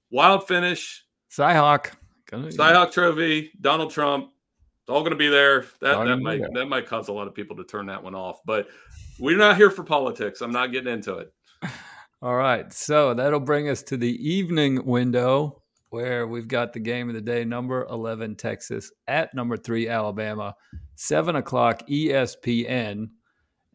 wild 0.10 0.48
finish. 0.48 1.06
Cyhawk. 1.30 1.92
Cyhawk 2.32 2.92
Trophy, 2.92 3.52
Donald 3.60 3.92
Trump. 3.92 4.32
It's 4.82 4.90
all 4.90 5.02
going 5.02 5.12
to 5.12 5.18
be 5.18 5.28
there. 5.28 5.66
That, 5.82 6.04
that 6.06 6.18
might 6.18 6.42
that 6.54 6.66
might 6.66 6.88
cause 6.88 7.10
a 7.10 7.14
lot 7.14 7.28
of 7.28 7.36
people 7.36 7.56
to 7.58 7.64
turn 7.64 7.86
that 7.88 8.02
one 8.02 8.16
off. 8.16 8.40
But 8.46 8.70
we're 9.20 9.38
not 9.38 9.58
here 9.58 9.70
for 9.70 9.84
politics. 9.84 10.42
I'm 10.42 10.52
not 10.52 10.72
getting 10.72 10.92
into 10.92 11.18
it. 11.18 11.32
All 12.22 12.36
right. 12.36 12.72
So 12.72 13.16
that'll 13.16 13.40
bring 13.40 13.68
us 13.68 13.82
to 13.84 13.98
the 13.98 14.16
evening 14.30 14.86
window 14.86 15.64
where 15.90 16.28
we've 16.28 16.48
got 16.48 16.72
the 16.72 16.80
game 16.80 17.10
of 17.10 17.16
the 17.16 17.22
day 17.22 17.44
number 17.44 17.86
11, 17.90 18.36
Texas, 18.36 18.92
at 19.08 19.34
number 19.34 19.58
three, 19.58 19.90
Alabama, 19.90 20.56
7 20.96 21.36
o'clock 21.36 21.82
ESPN. 21.90 23.10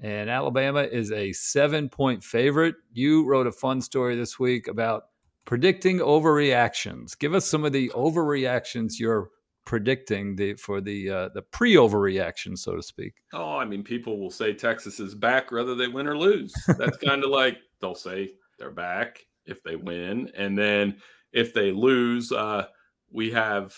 And 0.01 0.31
Alabama 0.31 0.83
is 0.83 1.11
a 1.11 1.33
seven 1.33 1.89
point 1.89 2.23
favorite. 2.23 2.77
You 2.93 3.27
wrote 3.27 3.47
a 3.47 3.53
fun 3.53 3.81
story 3.81 4.15
this 4.15 4.39
week 4.39 4.69
about 4.69 5.05
predicting 5.45 5.99
overreactions. 5.99 7.19
Give 7.19 7.35
us 7.35 7.47
some 7.47 7.65
of 7.65 7.73
the 7.73 7.89
overreactions 7.95 9.01
you're 9.01 9.31
predicting 9.65 10.37
the 10.37 10.55
for 10.55 10.81
the 10.81 11.11
uh, 11.11 11.29
the 11.35 11.43
pre 11.43 11.75
overreaction, 11.75 12.59
so 12.59 12.77
to 12.77 12.83
speak. 12.83 13.15
Oh, 13.33 13.57
I 13.57 13.65
mean, 13.65 13.83
people 13.83 14.21
will 14.21 14.31
say 14.31 14.53
Texas 14.53 15.01
is 15.01 15.15
back 15.15 15.51
whether 15.51 15.75
they 15.75 15.89
win 15.89 16.07
or 16.07 16.17
lose. 16.17 16.53
That's 16.79 16.99
kind 16.99 17.25
of 17.25 17.31
like 17.31 17.57
they'll 17.81 17.95
say 17.95 18.33
they're 18.59 18.71
back 18.71 19.27
if 19.45 19.63
they 19.63 19.77
win, 19.77 20.31
and 20.37 20.59
then 20.59 20.97
if 21.33 21.53
they 21.55 21.71
lose, 21.71 22.33
uh, 22.33 22.67
we 23.11 23.31
have 23.31 23.75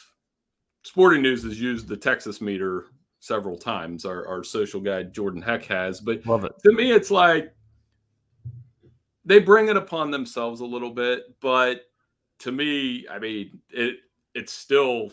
Sporting 0.83 1.23
News 1.23 1.43
has 1.43 1.61
used 1.61 1.89
the 1.89 1.97
Texas 1.97 2.41
meter 2.41 2.87
several 3.21 3.59
times. 3.59 4.05
Our, 4.05 4.27
our 4.27 4.45
social 4.45 4.81
guy 4.81 5.03
Jordan 5.03 5.43
Heck 5.43 5.65
has, 5.67 6.01
but 6.01 6.25
Love 6.27 6.45
it. 6.45 6.53
to 6.65 6.73
me, 6.73 6.93
it's 6.93 7.11
like 7.11 7.53
they 9.25 9.39
bring 9.39 9.69
it 9.69 9.77
upon 9.77 10.11
themselves 10.11 10.61
a 10.61 10.67
little 10.67 10.91
bit, 10.91 11.35
but 11.41 11.83
to 12.41 12.53
me, 12.53 13.07
I 13.11 13.19
mean, 13.19 13.61
it 13.71 13.97
it's 14.35 14.53
still 14.53 15.13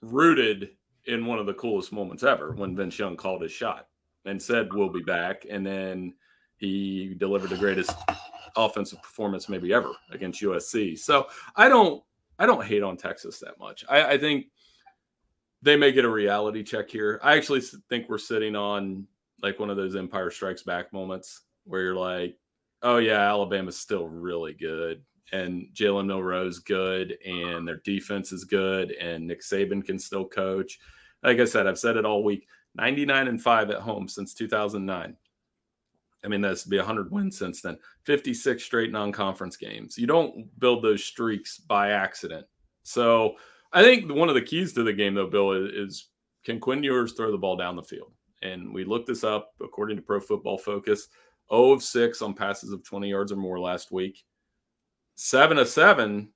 rooted 0.00 0.70
in 1.06 1.26
one 1.26 1.38
of 1.38 1.46
the 1.46 1.54
coolest 1.54 1.92
moments 1.92 2.22
ever 2.22 2.52
when 2.52 2.76
Vince 2.76 2.98
Young 2.98 3.16
called 3.16 3.42
his 3.42 3.52
shot 3.52 3.88
and 4.24 4.40
said, 4.40 4.72
We'll 4.72 4.88
be 4.88 5.02
back. 5.02 5.44
And 5.50 5.66
then 5.66 6.14
he 6.56 7.14
delivered 7.18 7.50
the 7.50 7.56
greatest 7.56 7.94
offensive 8.56 9.02
performance 9.02 9.48
maybe 9.48 9.72
ever 9.72 9.92
against 10.10 10.42
USC. 10.42 10.98
So 10.98 11.26
I 11.56 11.68
don't 11.68 12.02
I 12.38 12.46
don't 12.46 12.64
hate 12.64 12.82
on 12.82 12.96
Texas 12.96 13.38
that 13.40 13.58
much. 13.58 13.84
I, 13.88 14.12
I 14.12 14.18
think 14.18 14.46
they 15.62 15.76
may 15.76 15.92
get 15.92 16.04
a 16.04 16.10
reality 16.10 16.62
check 16.62 16.90
here. 16.90 17.20
I 17.22 17.36
actually 17.36 17.60
think 17.88 18.08
we're 18.08 18.18
sitting 18.18 18.56
on 18.56 19.06
like 19.42 19.58
one 19.58 19.70
of 19.70 19.76
those 19.76 19.96
Empire 19.96 20.30
Strikes 20.30 20.62
Back 20.62 20.92
moments 20.92 21.42
where 21.64 21.82
you're 21.82 21.96
like, 21.96 22.36
oh 22.82 22.98
yeah, 22.98 23.20
Alabama's 23.20 23.78
still 23.78 24.08
really 24.08 24.52
good 24.52 25.02
and 25.32 25.68
Jalen 25.74 26.06
Milroe's 26.06 26.58
good, 26.58 27.16
and 27.24 27.66
their 27.66 27.80
defense 27.84 28.32
is 28.32 28.44
good, 28.44 28.92
and 28.92 29.26
Nick 29.26 29.40
Saban 29.40 29.84
can 29.84 29.98
still 29.98 30.24
coach. 30.24 30.78
Like 31.22 31.40
I 31.40 31.44
said, 31.44 31.66
I've 31.66 31.78
said 31.78 31.96
it 31.96 32.04
all 32.04 32.22
week 32.22 32.46
99 32.76 33.28
and 33.28 33.42
5 33.42 33.70
at 33.70 33.80
home 33.80 34.08
since 34.08 34.34
2009. 34.34 35.16
I 36.24 36.28
mean, 36.28 36.40
that's 36.40 36.64
be 36.64 36.78
100 36.78 37.10
wins 37.10 37.38
since 37.38 37.60
then. 37.60 37.78
56 38.04 38.62
straight 38.62 38.90
non 38.90 39.12
conference 39.12 39.56
games. 39.56 39.98
You 39.98 40.06
don't 40.06 40.48
build 40.58 40.82
those 40.82 41.04
streaks 41.04 41.58
by 41.58 41.90
accident. 41.90 42.46
So 42.82 43.34
I 43.72 43.82
think 43.82 44.12
one 44.12 44.28
of 44.28 44.34
the 44.34 44.42
keys 44.42 44.72
to 44.74 44.82
the 44.82 44.92
game, 44.92 45.14
though, 45.14 45.28
Bill, 45.28 45.52
is, 45.52 45.72
is 45.72 46.08
can 46.44 46.60
Quinn 46.60 46.82
Ewers 46.82 47.12
throw 47.12 47.30
the 47.30 47.38
ball 47.38 47.56
down 47.56 47.76
the 47.76 47.82
field? 47.82 48.12
And 48.42 48.72
we 48.72 48.84
looked 48.84 49.06
this 49.06 49.24
up 49.24 49.52
according 49.62 49.96
to 49.96 50.02
Pro 50.02 50.20
Football 50.20 50.58
Focus 50.58 51.08
0 51.50 51.72
of 51.72 51.82
6 51.82 52.22
on 52.22 52.34
passes 52.34 52.72
of 52.72 52.84
20 52.84 53.08
yards 53.08 53.32
or 53.32 53.36
more 53.36 53.60
last 53.60 53.92
week 53.92 54.24
seven 55.16 55.58
of 55.58 55.68
seven, 55.68 56.30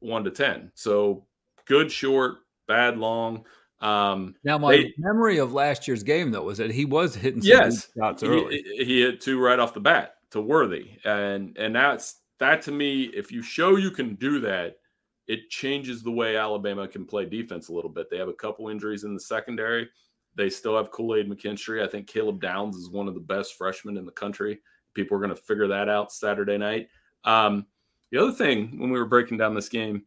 one 0.00 0.24
to 0.24 0.30
ten. 0.30 0.70
So 0.74 1.26
good 1.66 1.90
short, 1.90 2.38
bad 2.68 2.98
long. 2.98 3.44
Um, 3.80 4.34
now, 4.42 4.56
my 4.56 4.76
they, 4.76 4.94
memory 4.96 5.38
of 5.38 5.52
last 5.52 5.86
year's 5.86 6.02
game 6.02 6.30
though 6.30 6.44
was 6.44 6.58
that 6.58 6.70
he 6.70 6.84
was 6.84 7.14
hitting 7.14 7.42
yes, 7.42 7.88
shots 7.96 8.22
early. 8.22 8.62
He, 8.76 8.84
he, 8.84 9.00
hit 9.02 9.20
two 9.20 9.38
right 9.38 9.58
off 9.58 9.74
the 9.74 9.80
bat 9.80 10.14
to 10.30 10.40
Worthy, 10.40 10.92
and 11.04 11.56
and 11.58 11.76
that's 11.76 12.20
that 12.38 12.62
to 12.62 12.72
me. 12.72 13.04
If 13.04 13.30
you 13.30 13.42
show 13.42 13.76
you 13.76 13.90
can 13.90 14.14
do 14.14 14.40
that, 14.40 14.78
it 15.26 15.50
changes 15.50 16.02
the 16.02 16.10
way 16.10 16.36
Alabama 16.36 16.88
can 16.88 17.04
play 17.04 17.26
defense 17.26 17.68
a 17.68 17.72
little 17.72 17.90
bit. 17.90 18.08
They 18.10 18.16
have 18.16 18.28
a 18.28 18.34
couple 18.34 18.68
injuries 18.68 19.04
in 19.04 19.12
the 19.12 19.20
secondary. 19.20 19.88
They 20.36 20.48
still 20.48 20.76
have 20.76 20.90
Kool 20.90 21.16
Aid 21.16 21.28
McKinstry. 21.28 21.82
I 21.82 21.88
think 21.88 22.06
Caleb 22.06 22.40
Downs 22.40 22.76
is 22.76 22.90
one 22.90 23.08
of 23.08 23.14
the 23.14 23.20
best 23.20 23.56
freshmen 23.56 23.98
in 23.98 24.06
the 24.06 24.12
country. 24.12 24.60
People 24.94 25.16
are 25.16 25.20
going 25.20 25.34
to 25.34 25.36
figure 25.36 25.66
that 25.68 25.88
out 25.88 26.12
Saturday 26.12 26.56
night. 26.56 26.88
Um, 27.24 27.66
the 28.10 28.18
other 28.18 28.32
thing, 28.32 28.78
when 28.78 28.90
we 28.90 28.98
were 28.98 29.06
breaking 29.06 29.38
down 29.38 29.54
this 29.54 29.68
game, 29.68 30.04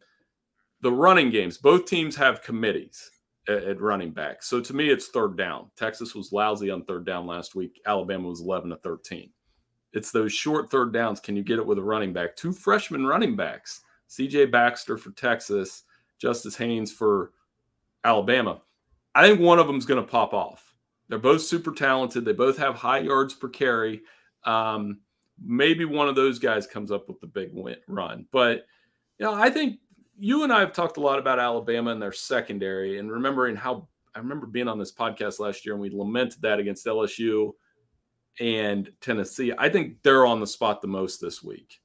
the 0.80 0.90
running 0.90 1.30
games, 1.30 1.58
both 1.58 1.84
teams 1.84 2.16
have 2.16 2.42
committees 2.42 3.10
at, 3.50 3.64
at 3.64 3.80
running 3.80 4.12
back. 4.12 4.42
So 4.42 4.60
to 4.60 4.74
me, 4.74 4.90
it's 4.90 5.08
third 5.08 5.36
down. 5.36 5.70
Texas 5.76 6.14
was 6.14 6.32
lousy 6.32 6.70
on 6.70 6.84
third 6.84 7.04
down 7.04 7.26
last 7.26 7.54
week. 7.54 7.80
Alabama 7.86 8.28
was 8.28 8.40
11 8.40 8.70
to 8.70 8.76
13. 8.76 9.30
It's 9.92 10.12
those 10.12 10.32
short 10.32 10.70
third 10.70 10.92
downs. 10.92 11.20
Can 11.20 11.36
you 11.36 11.42
get 11.42 11.58
it 11.58 11.66
with 11.66 11.78
a 11.78 11.82
running 11.82 12.12
back? 12.12 12.36
Two 12.36 12.52
freshman 12.52 13.06
running 13.06 13.34
backs, 13.34 13.80
CJ 14.08 14.50
Baxter 14.50 14.96
for 14.96 15.10
Texas, 15.10 15.82
Justice 16.20 16.56
Haynes 16.56 16.92
for 16.92 17.32
Alabama. 18.04 18.62
I 19.14 19.26
think 19.26 19.40
one 19.40 19.58
of 19.58 19.66
them 19.66 19.76
is 19.76 19.86
going 19.86 20.02
to 20.02 20.08
pop 20.08 20.32
off. 20.32 20.74
They're 21.08 21.18
both 21.18 21.42
super 21.42 21.72
talented. 21.72 22.24
They 22.24 22.32
both 22.32 22.56
have 22.58 22.76
high 22.76 23.00
yards 23.00 23.34
per 23.34 23.48
carry. 23.48 24.02
Um, 24.44 25.00
maybe 25.44 25.84
one 25.84 26.08
of 26.08 26.14
those 26.14 26.38
guys 26.38 26.68
comes 26.68 26.92
up 26.92 27.08
with 27.08 27.20
the 27.20 27.26
big 27.26 27.50
win, 27.52 27.76
run. 27.88 28.26
But 28.30 28.66
you 29.18 29.26
know, 29.26 29.34
I 29.34 29.50
think 29.50 29.80
you 30.20 30.44
and 30.44 30.52
I 30.52 30.60
have 30.60 30.72
talked 30.72 30.98
a 30.98 31.00
lot 31.00 31.18
about 31.18 31.38
Alabama 31.38 31.90
and 31.90 32.00
their 32.00 32.12
secondary, 32.12 32.98
and 32.98 33.10
remembering 33.10 33.56
how 33.56 33.88
I 34.14 34.18
remember 34.18 34.46
being 34.46 34.68
on 34.68 34.78
this 34.78 34.92
podcast 34.92 35.40
last 35.40 35.64
year 35.64 35.74
and 35.74 35.80
we 35.80 35.88
lamented 35.90 36.42
that 36.42 36.58
against 36.58 36.84
LSU 36.84 37.52
and 38.38 38.90
Tennessee. 39.00 39.52
I 39.56 39.68
think 39.68 40.02
they're 40.02 40.26
on 40.26 40.40
the 40.40 40.46
spot 40.46 40.82
the 40.82 40.88
most 40.88 41.20
this 41.20 41.42
week. 41.42 41.80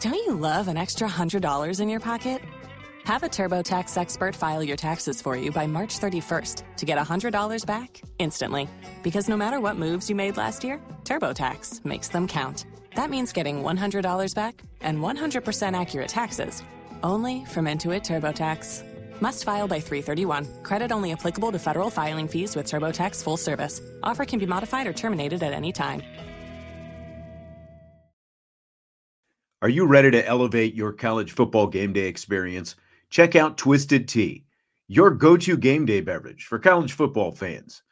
Don't 0.00 0.14
you 0.14 0.34
love 0.34 0.68
an 0.68 0.76
extra 0.76 1.08
hundred 1.08 1.42
dollars 1.42 1.80
in 1.80 1.88
your 1.88 2.00
pocket? 2.00 2.40
Have 3.04 3.22
a 3.22 3.28
TurboTax 3.28 3.96
expert 3.96 4.36
file 4.36 4.62
your 4.62 4.76
taxes 4.76 5.20
for 5.20 5.36
you 5.36 5.50
by 5.50 5.66
March 5.66 5.98
31st 5.98 6.76
to 6.76 6.86
get 6.86 6.98
$100 6.98 7.66
back 7.66 8.00
instantly. 8.18 8.68
Because 9.02 9.28
no 9.28 9.36
matter 9.36 9.58
what 9.58 9.76
moves 9.76 10.08
you 10.08 10.14
made 10.14 10.36
last 10.36 10.62
year, 10.62 10.80
TurboTax 11.04 11.84
makes 11.84 12.08
them 12.08 12.28
count. 12.28 12.66
That 12.96 13.10
means 13.10 13.32
getting 13.32 13.62
$100 13.62 14.34
back 14.34 14.62
and 14.80 14.98
100% 14.98 15.80
accurate 15.80 16.08
taxes 16.08 16.62
only 17.02 17.44
from 17.46 17.64
Intuit 17.64 18.02
TurboTax. 18.02 18.84
Must 19.20 19.44
file 19.44 19.68
by 19.68 19.80
331. 19.80 20.62
Credit 20.62 20.92
only 20.92 21.12
applicable 21.12 21.52
to 21.52 21.58
federal 21.58 21.90
filing 21.90 22.28
fees 22.28 22.56
with 22.56 22.66
TurboTax 22.66 23.22
full 23.22 23.36
service. 23.36 23.80
Offer 24.02 24.24
can 24.24 24.38
be 24.38 24.46
modified 24.46 24.86
or 24.86 24.92
terminated 24.92 25.42
at 25.42 25.52
any 25.52 25.72
time. 25.72 26.02
Are 29.62 29.68
you 29.68 29.86
ready 29.86 30.10
to 30.10 30.26
elevate 30.26 30.74
your 30.74 30.92
college 30.92 31.32
football 31.32 31.66
game 31.66 31.92
day 31.92 32.06
experience? 32.06 32.76
check 33.10 33.34
out 33.34 33.58
Twisted 33.58 34.08
Tea, 34.08 34.44
your 34.88 35.10
go 35.10 35.36
to 35.36 35.56
game 35.56 35.84
day 35.84 36.00
beverage 36.00 36.44
for 36.44 36.58
college 36.58 36.92
football 36.92 37.32
fans. 37.32 37.82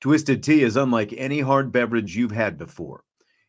Twisted 0.00 0.42
Tea 0.42 0.62
is 0.62 0.76
unlike 0.76 1.12
any 1.16 1.40
hard 1.40 1.72
beverage 1.72 2.16
you've 2.16 2.30
had 2.30 2.56
before. 2.56 3.02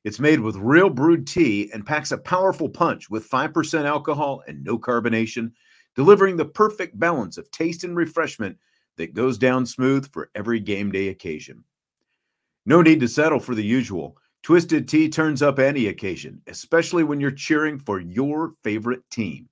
It's 0.05 0.19
made 0.19 0.39
with 0.39 0.55
real 0.55 0.89
brewed 0.89 1.27
tea 1.27 1.69
and 1.73 1.85
packs 1.85 2.11
a 2.11 2.17
powerful 2.17 2.69
punch 2.69 3.09
with 3.09 3.29
5% 3.29 3.85
alcohol 3.85 4.41
and 4.47 4.63
no 4.63 4.79
carbonation, 4.79 5.51
delivering 5.95 6.37
the 6.37 6.45
perfect 6.45 6.97
balance 6.97 7.37
of 7.37 7.51
taste 7.51 7.83
and 7.83 7.95
refreshment 7.95 8.57
that 8.95 9.13
goes 9.13 9.37
down 9.37 9.65
smooth 9.65 10.09
for 10.11 10.29
every 10.35 10.59
game 10.59 10.91
day 10.91 11.09
occasion. 11.09 11.63
No 12.65 12.81
need 12.81 13.01
to 13.01 13.07
settle 13.07 13.39
for 13.39 13.55
the 13.55 13.63
usual. 13.63 14.17
Twisted 14.41 14.87
Tea 14.87 15.09
turns 15.09 15.41
up 15.41 15.59
any 15.59 15.87
occasion, 15.87 16.41
especially 16.47 17.03
when 17.03 17.19
you're 17.19 17.31
cheering 17.31 17.77
for 17.77 17.99
your 17.99 18.51
favorite 18.63 19.01
team. 19.09 19.49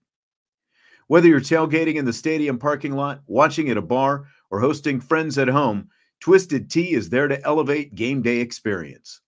Whether 1.08 1.28
you're 1.28 1.42
tailgating 1.42 1.96
in 1.96 2.06
the 2.06 2.14
stadium 2.14 2.58
parking 2.58 2.94
lot, 2.94 3.22
watching 3.28 3.70
at 3.70 3.78
a 3.78 3.82
bar, 3.82 4.28
or 4.50 4.62
hosting 4.62 5.02
friends 5.02 5.38
at 5.38 5.48
home, 5.50 5.90
Twisted 6.22 6.70
Tea 6.70 6.94
is 6.94 7.10
there 7.10 7.28
to 7.28 7.44
elevate 7.46 7.96
game 7.96 8.22
day 8.22 8.38
experience. 8.38 9.22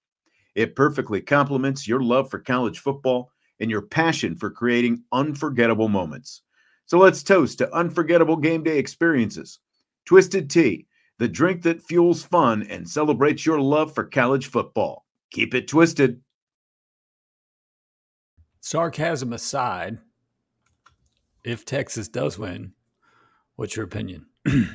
It 0.59 0.75
perfectly 0.75 1.21
complements 1.21 1.87
your 1.87 2.01
love 2.01 2.29
for 2.29 2.37
college 2.37 2.79
football 2.79 3.31
and 3.61 3.71
your 3.71 3.81
passion 3.81 4.35
for 4.35 4.49
creating 4.49 5.01
unforgettable 5.13 5.87
moments. 5.87 6.41
So 6.85 6.97
let's 6.97 7.23
toast 7.23 7.59
to 7.59 7.73
unforgettable 7.73 8.35
game 8.35 8.63
day 8.63 8.77
experiences. 8.77 9.59
Twisted 10.03 10.49
Tea, 10.49 10.85
the 11.17 11.29
drink 11.29 11.61
that 11.61 11.81
fuels 11.81 12.25
fun 12.25 12.63
and 12.63 12.89
celebrates 12.89 13.45
your 13.45 13.61
love 13.61 13.95
for 13.95 14.03
college 14.03 14.47
football. 14.47 15.05
Keep 15.31 15.53
it 15.53 15.69
twisted. 15.69 16.19
Sarcasm 18.59 19.31
aside, 19.31 19.97
if 21.45 21.63
Texas 21.63 22.09
does 22.09 22.37
win, 22.37 22.73
what's 23.55 23.77
your 23.77 23.85
opinion? 23.85 24.25
I, 24.45 24.67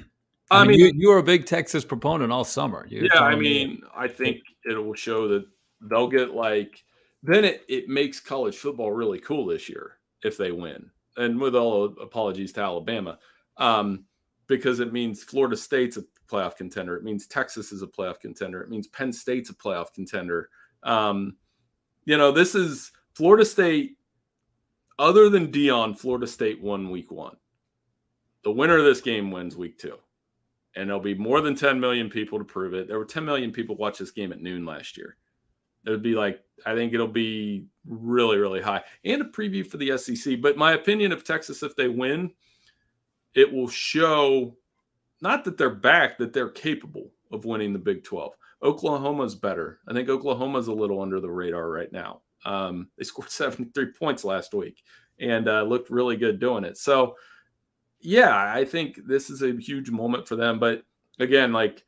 I 0.51 0.65
mean, 0.65 0.81
mean 0.81 0.99
you, 0.99 1.11
are 1.11 1.19
a 1.19 1.23
big 1.23 1.45
Texas 1.45 1.85
proponent 1.85 2.33
all 2.33 2.45
summer. 2.45 2.87
You're 2.89 3.05
yeah, 3.05 3.21
I 3.21 3.35
mean, 3.35 3.83
I 3.95 4.09
think 4.09 4.39
it 4.65 4.83
will 4.83 4.95
show 4.95 5.29
that 5.29 5.45
they'll 5.89 6.09
get 6.09 6.35
like 6.35 6.85
then 7.23 7.45
it, 7.45 7.65
it 7.69 7.89
makes 7.89 8.21
college 8.21 8.57
football 8.57 8.93
really 8.93 9.19
cool 9.19 9.47
this 9.47 9.69
year 9.69 9.99
if 10.23 10.37
they 10.37 10.53
win. 10.53 10.91
And 11.17 11.41
with 11.41 11.55
all 11.55 11.85
apologies 12.01 12.53
to 12.55 12.61
Alabama, 12.61 13.19
um, 13.57 14.05
because 14.47 14.81
it 14.81 14.93
means 14.93 15.23
Florida 15.23 15.57
State's 15.57 15.97
a 15.97 16.05
playoff 16.31 16.57
contender. 16.57 16.97
It 16.97 17.05
means 17.05 17.27
Texas 17.27 17.73
is 17.73 17.83
a 17.83 17.87
playoff 17.87 18.21
contender. 18.21 18.61
It 18.61 18.69
means 18.69 18.89
Penn 18.89 19.13
State's 19.13 19.51
a 19.51 19.55
playoff 19.55 19.93
contender. 19.95 20.51
Um, 20.83 21.37
you 22.05 22.19
know, 22.19 22.31
this 22.31 22.55
is 22.55 22.93
Florida 23.15 23.45
State 23.45 23.97
other 24.99 25.29
than 25.29 25.51
Deion, 25.51 25.99
Florida 25.99 26.27
State 26.27 26.63
won 26.63 26.91
week 26.91 27.11
one. 27.11 27.37
The 28.43 28.53
winner 28.53 28.79
of 28.79 28.85
this 28.85 29.01
game 29.01 29.31
wins 29.31 29.57
week 29.57 29.79
two. 29.79 29.99
And 30.77 30.89
there'll 30.89 31.01
be 31.01 31.15
more 31.15 31.41
than 31.41 31.55
10 31.55 31.79
million 31.79 32.11
people 32.11 32.39
to 32.39 32.45
prove 32.45 32.75
it. 32.75 32.89
There 32.89 32.99
were 32.99 33.05
10 33.05 33.25
million 33.25 33.53
people 33.53 33.77
watch 33.77 33.99
this 33.99 34.11
game 34.11 34.33
at 34.33 34.43
noon 34.43 34.67
last 34.67 34.97
year. 34.99 35.17
It 35.87 35.91
would 35.91 36.03
be 36.03 36.15
like, 36.15 36.43
I 36.67 36.75
think 36.75 36.95
it'll 36.95 37.09
be 37.09 37.67
really, 37.87 38.39
really 38.39 38.61
high. 38.61 38.83
And 39.05 39.23
a 39.23 39.27
preview 39.27 39.67
for 39.67 39.77
the 39.77 39.97
SEC. 39.99 40.41
But 40.41 40.57
my 40.57 40.73
opinion 40.73 41.13
of 41.13 41.25
Texas, 41.25 41.63
if 41.63 41.77
they 41.77 41.89
win, 41.89 42.31
it 43.35 43.53
will 43.53 43.69
show 43.69 44.57
not 45.21 45.45
that 45.45 45.57
they're 45.57 45.71
back, 45.71 46.19
that 46.19 46.33
they're 46.33 46.51
capable 46.51 47.11
of 47.33 47.45
winning 47.45 47.73
the 47.73 47.79
Big 47.79 48.05
12. 48.05 48.33
Oklahoma's 48.63 49.35
better. 49.35 49.81
I 49.89 49.93
think 49.93 50.09
Oklahoma's 50.09 50.69
a 50.69 50.73
little 50.73 51.01
under 51.01 51.21
the 51.21 51.31
radar 51.31 51.69
right 51.69 51.93
now. 51.93 52.23
Um, 52.45 52.89
they 52.97 53.05
scored 53.05 53.31
73 53.31 53.93
points 53.93 54.25
last 54.25 54.55
week 54.55 54.83
and 55.21 55.49
uh, 55.49 55.63
looked 55.63 55.91
really 55.91 56.17
good 56.17 56.41
doing 56.41 56.65
it. 56.65 56.77
So, 56.77 57.17
yeah, 58.01 58.53
I 58.55 58.65
think 58.65 59.01
this 59.07 59.31
is 59.31 59.43
a 59.43 59.53
huge 59.53 59.91
moment 59.91 60.29
for 60.29 60.37
them. 60.37 60.59
But 60.59 60.83
again, 61.19 61.53
like 61.53 61.85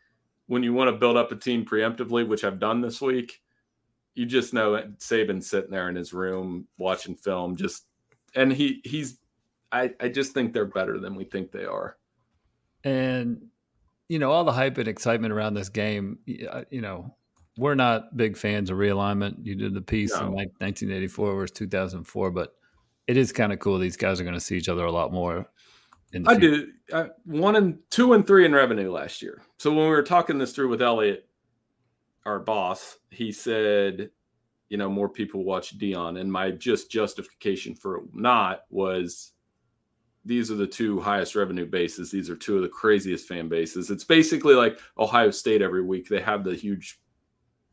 when 0.47 0.63
you 0.63 0.73
want 0.73 0.89
to 0.89 0.97
build 0.97 1.17
up 1.17 1.33
a 1.33 1.37
team 1.37 1.65
preemptively, 1.65 2.27
which 2.27 2.45
I've 2.45 2.59
done 2.59 2.81
this 2.81 3.01
week, 3.01 3.43
you 4.17 4.27
just 4.27 4.53
know 4.53 4.83
Saban's 4.99 5.49
sitting 5.49 5.71
there 5.71 5.89
in 5.89 5.95
his 5.95 6.13
room 6.13 6.67
watching 6.79 7.15
film, 7.15 7.55
just 7.55 7.85
and 8.35 8.53
he 8.53 8.81
he's 8.85 9.19
I, 9.71 9.93
I 10.01 10.09
just 10.09 10.33
think 10.33 10.53
they're 10.53 10.65
better 10.65 10.99
than 10.99 11.15
we 11.15 11.25
think 11.25 11.53
they 11.53 11.67
are. 11.67 11.97
And 12.83 13.47
you 14.09 14.19
know 14.19 14.33
all 14.33 14.45
the 14.45 14.53
hype 14.53 14.79
and 14.79 14.89
excitement 14.89 15.33
around 15.33 15.55
this 15.55 15.69
game. 15.69 16.19
Uh, 16.51 16.65
you 16.71 16.81
know, 16.81 17.15
we're 17.59 17.75
not 17.75 18.17
big 18.17 18.37
fans 18.37 18.71
of 18.71 18.79
realignment. 18.79 19.37
You 19.43 19.55
did 19.55 19.75
the 19.75 19.83
piece 19.83 20.13
no. 20.13 20.21
in 20.21 20.27
like 20.29 20.49
1984 20.59 21.35
versus 21.35 21.57
2004, 21.57 22.31
but 22.31 22.55
it 23.07 23.19
is 23.19 23.33
kind 23.33 23.53
of 23.53 23.59
cool. 23.59 23.79
These 23.79 23.99
guys 23.99 24.19
are 24.19 24.25
going 24.25 24.35
to 24.35 24.41
see 24.41 24.57
each 24.57 24.69
other 24.69 24.87
a 24.87 24.93
lot 24.93 25.13
more. 25.13 25.47
I 26.15 26.39
future. 26.39 26.73
do 26.89 27.11
one 27.27 27.57
and 27.57 27.79
two 27.91 28.15
and 28.15 28.27
three 28.27 28.47
in 28.47 28.55
revenue 28.55 28.91
last 28.91 29.21
year. 29.21 29.43
So 29.59 29.71
when 29.71 29.81
we 29.81 29.91
were 29.91 30.03
talking 30.03 30.39
this 30.39 30.53
through 30.53 30.71
with 30.71 30.81
Elliot, 30.81 31.29
our 32.27 32.41
boss, 32.41 32.99
he 33.11 33.33
said, 33.33 34.11
you 34.69 34.77
know, 34.77 34.91
more 34.91 35.09
people 35.09 35.45
watch 35.45 35.79
Deion. 35.79 36.21
and 36.21 36.31
my 36.31 36.51
just 36.51 36.91
justification 36.91 37.75
for 37.75 38.03
not 38.13 38.63
was 38.69 39.33
these 40.25 40.51
are 40.51 40.57
the 40.57 40.67
two 40.67 41.01
highest 41.01 41.37
revenue 41.37 41.67
bases. 41.67 42.11
These 42.11 42.29
are 42.29 42.37
two 42.37 42.57
of 42.57 42.63
the 42.63 42.69
craziest 42.69 43.29
fan 43.29 43.49
bases. 43.49 43.91
It's 43.91 44.05
basically 44.05 44.55
like 44.55 44.79
Ohio 44.99 45.31
State 45.31 45.63
every 45.63 45.83
week. 45.83 46.09
They 46.09 46.21
have 46.21 46.43
the 46.43 46.55
huge 46.55 47.01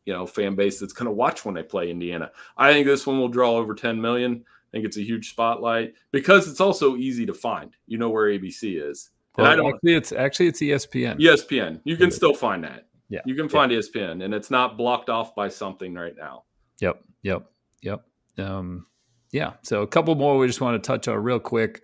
you 0.05 0.13
know 0.13 0.27
fan 0.27 0.55
base 0.55 0.79
that's 0.79 0.93
going 0.93 1.07
to 1.07 1.11
watch 1.11 1.45
when 1.45 1.55
they 1.55 1.63
play 1.63 1.89
Indiana. 1.89 2.31
I 2.55 2.71
think 2.71 2.85
this 2.85 3.07
one 3.07 3.19
will 3.19 3.29
draw 3.29 3.53
over 3.53 3.73
10 3.73 3.99
million. 3.99 4.43
I 4.45 4.69
think 4.71 4.85
it's 4.85 4.97
a 4.97 5.03
huge 5.03 5.31
spotlight 5.31 5.95
because 6.11 6.47
it's 6.47 6.61
also 6.61 6.95
easy 6.95 7.25
to 7.25 7.33
find. 7.33 7.75
You 7.87 7.97
know 7.97 8.09
where 8.09 8.27
ABC 8.27 8.81
is. 8.89 9.09
And 9.37 9.43
well, 9.43 9.51
I 9.51 9.55
don't 9.55 9.73
actually 9.73 9.95
it's 9.95 10.11
actually 10.11 10.47
it's 10.47 10.61
ESPN. 10.61 11.19
ESPN. 11.19 11.81
You 11.85 11.97
can 11.97 12.11
still 12.11 12.35
find 12.35 12.63
that. 12.63 12.85
Yeah. 13.13 13.21
You 13.25 13.35
can 13.35 13.47
find 13.47 13.71
yeah. 13.71 13.79
ESPN 13.79 14.23
and 14.25 14.33
it's 14.33 14.51
not 14.51 14.77
blocked 14.77 15.09
off 15.09 15.33
by 15.35 15.47
something 15.49 15.93
right 15.93 16.15
now. 16.17 16.43
Yep. 16.81 17.01
Yep. 17.23 17.45
Yep. 17.81 18.05
Um 18.37 18.87
yeah. 19.31 19.53
So 19.61 19.81
a 19.81 19.87
couple 19.87 20.15
more 20.15 20.37
we 20.37 20.47
just 20.47 20.61
want 20.61 20.81
to 20.81 20.85
touch 20.85 21.07
on 21.07 21.17
real 21.23 21.39
quick. 21.39 21.83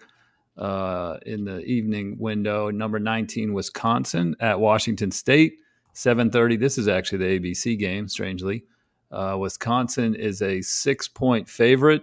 uh, 0.57 1.17
in 1.25 1.45
the 1.45 1.59
evening 1.61 2.17
window. 2.19 2.69
Number 2.69 2.99
19, 2.99 3.53
Wisconsin 3.53 4.35
at 4.41 4.59
Washington 4.59 5.09
State, 5.11 5.53
7:30. 5.93 6.57
This 6.59 6.77
is 6.77 6.87
actually 6.89 7.19
the 7.19 7.39
ABC 7.39 7.79
game. 7.79 8.07
Strangely, 8.09 8.65
uh, 9.11 9.37
Wisconsin 9.39 10.15
is 10.15 10.41
a 10.41 10.61
six-point 10.61 11.47
favorite. 11.47 12.01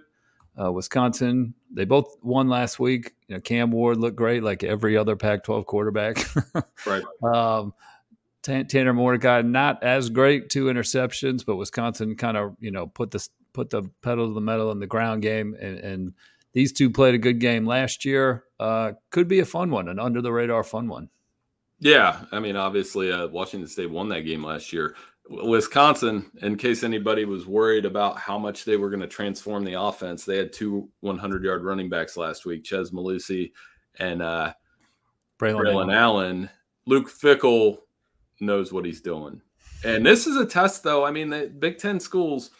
Uh, 0.58 0.72
Wisconsin, 0.72 1.52
they 1.70 1.84
both 1.84 2.16
won 2.22 2.48
last 2.48 2.80
week. 2.80 3.12
You 3.28 3.34
know, 3.34 3.40
Cam 3.42 3.70
Ward 3.70 3.98
looked 3.98 4.16
great, 4.16 4.42
like 4.42 4.64
every 4.64 4.96
other 4.96 5.16
Pac-12 5.16 5.66
quarterback. 5.66 6.24
right. 6.86 7.04
Um, 7.22 7.74
Tanner 8.46 8.92
Mordecai 8.92 9.42
not 9.42 9.82
as 9.82 10.10
great, 10.10 10.50
two 10.50 10.66
interceptions, 10.66 11.44
but 11.44 11.56
Wisconsin 11.56 12.16
kind 12.16 12.36
of 12.36 12.56
you 12.60 12.70
know 12.70 12.86
put 12.86 13.10
the 13.10 13.26
put 13.52 13.70
the 13.70 13.82
pedal 14.02 14.28
to 14.28 14.34
the 14.34 14.40
metal 14.40 14.70
in 14.70 14.80
the 14.80 14.86
ground 14.86 15.22
game, 15.22 15.56
and, 15.60 15.78
and 15.78 16.14
these 16.52 16.72
two 16.72 16.90
played 16.90 17.14
a 17.14 17.18
good 17.18 17.38
game 17.38 17.66
last 17.66 18.04
year. 18.04 18.44
Uh, 18.58 18.92
could 19.10 19.28
be 19.28 19.40
a 19.40 19.44
fun 19.44 19.70
one, 19.70 19.88
an 19.88 19.98
under 19.98 20.22
the 20.22 20.32
radar 20.32 20.62
fun 20.62 20.88
one. 20.88 21.08
Yeah, 21.78 22.20
I 22.32 22.40
mean, 22.40 22.56
obviously, 22.56 23.12
uh, 23.12 23.26
Washington 23.28 23.68
State 23.68 23.90
won 23.90 24.08
that 24.08 24.22
game 24.22 24.42
last 24.42 24.72
year. 24.72 24.94
Wisconsin, 25.28 26.30
in 26.40 26.56
case 26.56 26.84
anybody 26.84 27.24
was 27.24 27.46
worried 27.46 27.84
about 27.84 28.16
how 28.16 28.38
much 28.38 28.64
they 28.64 28.76
were 28.76 28.88
going 28.90 29.00
to 29.00 29.08
transform 29.08 29.64
the 29.64 29.80
offense, 29.80 30.24
they 30.24 30.36
had 30.36 30.52
two 30.52 30.88
100 31.00 31.42
yard 31.42 31.64
running 31.64 31.88
backs 31.88 32.16
last 32.16 32.46
week, 32.46 32.64
Chez 32.64 32.90
Mellusi 32.92 33.52
and 33.98 34.22
uh, 34.22 34.52
Braylon, 35.38 35.60
Braylon 35.60 35.72
Allen. 35.72 35.90
Allen. 35.90 36.50
Luke 36.86 37.10
Fickell 37.10 37.78
knows 38.40 38.72
what 38.72 38.84
he's 38.84 39.00
doing. 39.00 39.40
And 39.84 40.04
this 40.04 40.26
is 40.26 40.36
a 40.36 40.46
test, 40.46 40.82
though. 40.82 41.04
I 41.04 41.10
mean, 41.10 41.30
the 41.30 41.52
Big 41.58 41.78
Ten 41.78 42.00
schools 42.00 42.50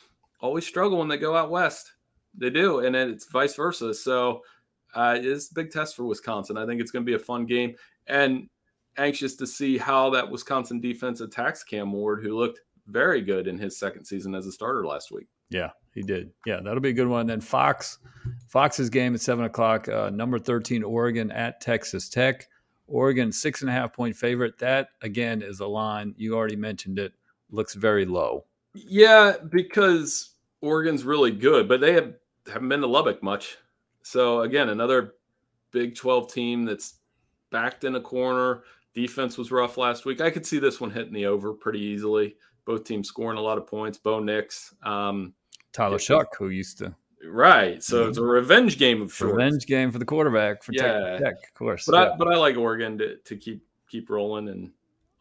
always 0.40 0.66
struggle 0.66 0.98
when 0.98 1.08
they 1.08 1.16
go 1.16 1.36
out 1.36 1.50
west. 1.50 1.92
They 2.38 2.50
do, 2.50 2.80
and 2.80 2.94
then 2.94 3.08
it's 3.08 3.26
vice 3.30 3.54
versa. 3.54 3.94
So 3.94 4.42
uh, 4.94 5.18
it's 5.18 5.50
a 5.50 5.54
big 5.54 5.70
test 5.70 5.96
for 5.96 6.04
Wisconsin. 6.04 6.58
I 6.58 6.66
think 6.66 6.80
it's 6.80 6.90
going 6.90 7.04
to 7.04 7.10
be 7.10 7.16
a 7.16 7.18
fun 7.18 7.46
game, 7.46 7.74
and 8.06 8.48
anxious 8.98 9.36
to 9.36 9.46
see 9.46 9.78
how 9.78 10.10
that 10.10 10.30
Wisconsin 10.30 10.80
defense 10.80 11.20
attacks 11.20 11.64
Cam 11.64 11.92
Ward, 11.92 12.22
who 12.22 12.36
looked 12.36 12.60
very 12.86 13.22
good 13.22 13.48
in 13.48 13.58
his 13.58 13.78
second 13.78 14.04
season 14.04 14.34
as 14.34 14.46
a 14.46 14.52
starter 14.52 14.86
last 14.86 15.10
week. 15.10 15.26
Yeah, 15.48 15.70
he 15.94 16.02
did. 16.02 16.30
Yeah, 16.44 16.60
that'll 16.62 16.80
be 16.80 16.90
a 16.90 16.94
good 16.94 17.08
one. 17.08 17.26
Then 17.26 17.40
Fox, 17.40 17.98
Fox's 18.48 18.90
game 18.90 19.14
at 19.14 19.20
seven 19.20 19.44
o'clock. 19.46 19.88
Uh, 19.88 20.10
number 20.10 20.38
thirteen, 20.38 20.82
Oregon 20.82 21.30
at 21.30 21.60
Texas 21.60 22.08
Tech. 22.08 22.48
Oregon 22.86 23.32
six 23.32 23.62
and 23.62 23.70
a 23.70 23.72
half 23.72 23.92
point 23.92 24.16
favorite. 24.16 24.58
That 24.58 24.90
again 25.02 25.42
is 25.42 25.60
a 25.60 25.66
line 25.66 26.14
you 26.16 26.34
already 26.36 26.56
mentioned. 26.56 26.98
It 26.98 27.12
looks 27.50 27.74
very 27.74 28.04
low. 28.04 28.44
Yeah, 28.74 29.34
because 29.50 30.34
Oregon's 30.60 31.04
really 31.04 31.30
good, 31.30 31.68
but 31.68 31.80
they 31.80 31.92
have 31.94 32.14
haven't 32.46 32.68
been 32.68 32.80
to 32.80 32.86
Lubbock 32.86 33.22
much. 33.22 33.56
So 34.02 34.42
again, 34.42 34.68
another 34.68 35.14
Big 35.72 35.94
Twelve 35.94 36.32
team 36.32 36.64
that's 36.64 36.94
backed 37.50 37.84
in 37.84 37.96
a 37.96 38.00
corner. 38.00 38.62
Defense 38.94 39.36
was 39.36 39.50
rough 39.50 39.76
last 39.76 40.04
week. 40.04 40.20
I 40.20 40.30
could 40.30 40.46
see 40.46 40.58
this 40.58 40.80
one 40.80 40.90
hitting 40.90 41.12
the 41.12 41.26
over 41.26 41.52
pretty 41.52 41.80
easily. 41.80 42.36
Both 42.64 42.84
teams 42.84 43.08
scoring 43.08 43.38
a 43.38 43.42
lot 43.42 43.58
of 43.58 43.66
points. 43.66 43.98
Bo 43.98 44.20
Nix, 44.20 44.74
um, 44.82 45.34
Tyler 45.72 45.98
Shough, 45.98 46.26
who 46.38 46.48
used 46.48 46.78
to 46.78 46.94
Right. 47.26 47.82
So 47.82 48.00
mm-hmm. 48.00 48.08
it's 48.10 48.18
a 48.18 48.22
revenge 48.22 48.78
game 48.78 49.02
of 49.02 49.12
sorts. 49.12 49.36
Revenge 49.36 49.66
game 49.66 49.90
for 49.90 49.98
the 49.98 50.04
quarterback 50.04 50.62
for 50.62 50.72
yeah. 50.72 51.18
Tech, 51.18 51.20
Tech 51.20 51.34
of 51.34 51.54
course. 51.54 51.86
But 51.86 51.94
yeah. 51.94 52.12
I 52.12 52.16
but 52.16 52.28
I 52.28 52.36
like 52.36 52.56
Oregon 52.56 52.98
to, 52.98 53.16
to 53.16 53.36
keep 53.36 53.62
keep 53.88 54.10
rolling 54.10 54.48
and 54.48 54.70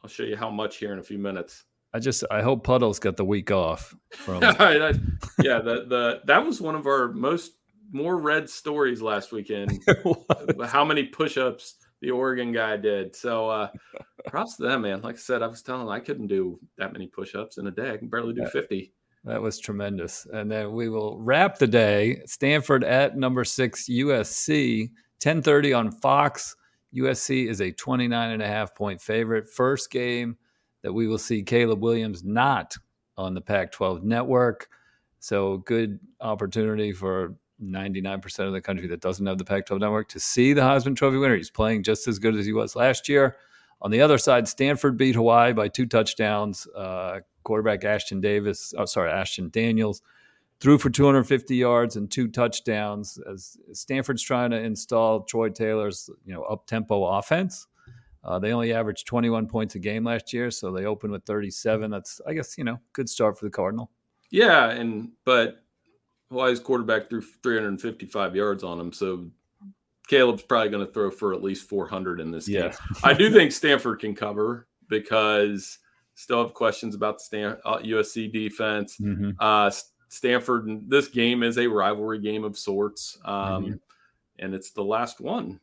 I'll 0.04 0.10
show 0.10 0.24
you 0.24 0.36
how 0.36 0.50
much 0.50 0.78
here 0.78 0.94
in 0.94 1.00
a 1.00 1.04
few 1.04 1.18
minutes. 1.18 1.64
I 1.94 2.00
just 2.00 2.24
I 2.30 2.42
hope 2.42 2.64
Puddle's 2.64 3.00
got 3.00 3.16
the 3.18 3.26
week 3.26 3.52
off 3.52 3.96
from 4.12 4.42
yeah, 4.44 4.52
the 4.60 5.86
the 5.88 6.22
that 6.26 6.46
was 6.46 6.62
one 6.62 6.76
of 6.76 6.88
our 6.88 7.12
most 7.12 7.54
more 7.92 8.18
read 8.18 8.50
stories 8.50 9.02
last 9.02 9.32
weekend. 9.32 9.80
how 10.66 10.84
many 10.84 11.04
push-ups 11.04 11.76
the 12.02 12.12
Oregon 12.12 12.52
guy 12.52 12.78
did. 12.78 13.16
So 13.16 13.50
uh 13.50 13.70
props 14.28 14.58
to 14.58 14.64
them, 14.64 14.82
man. 14.82 15.02
Like 15.02 15.16
I 15.16 15.20
said, 15.20 15.42
I 15.42 15.48
was 15.48 15.62
telling 15.62 15.88
I 15.90 16.00
couldn't 16.00 16.28
do 16.28 16.60
that 16.78 16.94
many 16.94 17.08
push-ups 17.08 17.58
in 17.58 17.68
a 17.68 17.72
day. 17.72 17.92
I 17.92 17.98
can 17.98 18.10
barely 18.10 18.34
do 18.34 18.46
50. 18.46 18.92
That 19.26 19.42
was 19.42 19.60
tremendous. 19.60 20.28
And 20.32 20.52
then 20.52 20.74
we 20.74 20.88
will 20.88 21.20
wrap 21.20 21.58
the 21.58 21.68
day. 21.68 22.22
Stanford 22.28 22.84
at 22.84 23.18
number 23.18 23.44
six, 23.44 23.90
USC, 23.90 24.90
1030 25.22 25.74
on 25.74 25.92
Fox. 25.92 26.56
USC 26.96 27.50
is 27.50 27.60
a 27.60 27.72
29 27.72 28.32
and 28.32 28.42
a 28.42 28.48
half 28.48 28.76
point 28.76 29.02
favorite. 29.02 29.50
First 29.50 29.90
game 29.90 30.38
that 30.84 30.94
we 30.94 31.08
will 31.08 31.18
see 31.18 31.42
Caleb 31.42 31.82
Williams 31.82 32.24
not 32.24 32.76
on 33.18 33.34
the 33.34 33.42
Pac 33.42 33.72
12 33.72 34.04
network. 34.04 34.70
So, 35.20 35.58
good 35.58 36.00
opportunity 36.22 36.92
for 36.92 37.36
99% 37.64 38.40
of 38.46 38.54
the 38.54 38.62
country 38.62 38.88
that 38.88 39.02
doesn't 39.02 39.26
have 39.26 39.40
the 39.40 39.46
Pac 39.46 39.66
12 39.66 39.82
network 39.82 40.10
to 40.10 40.20
see 40.20 40.54
the 40.54 40.62
Heisman 40.62 40.96
Trophy 40.96 41.18
winner. 41.18 41.36
He's 41.36 41.50
playing 41.50 41.82
just 41.82 42.08
as 42.08 42.20
good 42.20 42.36
as 42.36 42.46
he 42.46 42.54
was 42.54 42.76
last 42.76 43.10
year. 43.10 43.38
On 43.86 43.92
the 43.92 44.02
other 44.02 44.18
side, 44.18 44.48
Stanford 44.48 44.98
beat 44.98 45.14
Hawaii 45.14 45.54
by 45.54 45.68
two 45.68 45.86
touchdowns. 45.86 46.66
Uh, 46.76 47.20
quarterback 47.44 47.86
Ashton 47.86 48.20
Davis, 48.20 48.74
oh, 48.76 48.86
sorry, 48.86 49.12
Ashton 49.12 49.50
Daniels, 49.50 50.02
threw 50.60 50.80
for 50.80 50.90
250 50.90 51.56
yards 51.56 51.96
and 51.96 52.10
two 52.10 52.28
touchdowns. 52.28 53.20
As 53.32 53.56
Stanford's 53.74 54.24
trying 54.24 54.50
to 54.50 54.58
install 54.58 55.22
Troy 55.22 55.50
Taylor's, 55.50 56.10
you 56.26 56.34
know, 56.34 56.42
up 56.46 56.66
tempo 56.66 57.06
offense. 57.06 57.68
Uh, 58.24 58.40
they 58.40 58.54
only 58.54 58.74
averaged 58.74 59.06
21 59.06 59.46
points 59.46 59.76
a 59.76 59.80
game 59.80 60.04
last 60.04 60.34
year, 60.34 60.50
so 60.50 60.72
they 60.72 60.86
opened 60.86 61.14
with 61.14 61.24
37. 61.26 61.92
That's, 61.92 62.20
I 62.26 62.34
guess, 62.34 62.58
you 62.58 62.64
know, 62.64 62.80
good 62.94 63.08
start 63.08 63.38
for 63.38 63.46
the 63.46 63.52
Cardinal. 63.52 63.92
Yeah, 64.32 64.72
and 64.72 65.12
but 65.26 65.64
Hawaii's 66.32 66.60
quarterback 66.60 67.08
threw 67.08 67.22
355 67.22 68.36
yards 68.36 68.64
on 68.64 68.80
him, 68.80 68.92
so 68.92 69.30
Caleb's 70.06 70.44
probably 70.44 70.70
going 70.70 70.86
to 70.86 70.92
throw 70.92 71.10
for 71.10 71.34
at 71.34 71.44
least 71.44 71.68
400 71.70 72.20
in 72.20 72.32
this 72.32 72.48
yeah. 72.48 72.62
game. 72.62 72.72
I 73.04 73.14
do 73.14 73.32
think 73.32 73.52
Stanford 73.52 74.00
can 74.00 74.16
cover 74.16 74.68
because 74.88 75.80
Still 76.18 76.42
have 76.42 76.54
questions 76.54 76.96
about 76.96 77.18
the 77.18 77.24
Stan- 77.26 77.58
uh, 77.66 77.80
USC 77.80 78.32
defense. 78.32 78.98
Mm-hmm. 78.98 79.32
Uh, 79.38 79.70
Stanford, 80.08 80.90
this 80.90 81.10
game 81.10 81.44
is 81.44 81.58
a 81.58 81.68
rivalry 81.68 82.20
game 82.20 82.46
of 82.46 82.58
sorts, 82.58 83.18
um, 83.26 83.66
mm-hmm. 83.66 83.74
and 84.40 84.56
it's 84.56 84.72
the 84.72 84.84
last 84.84 85.20
one 85.20 85.60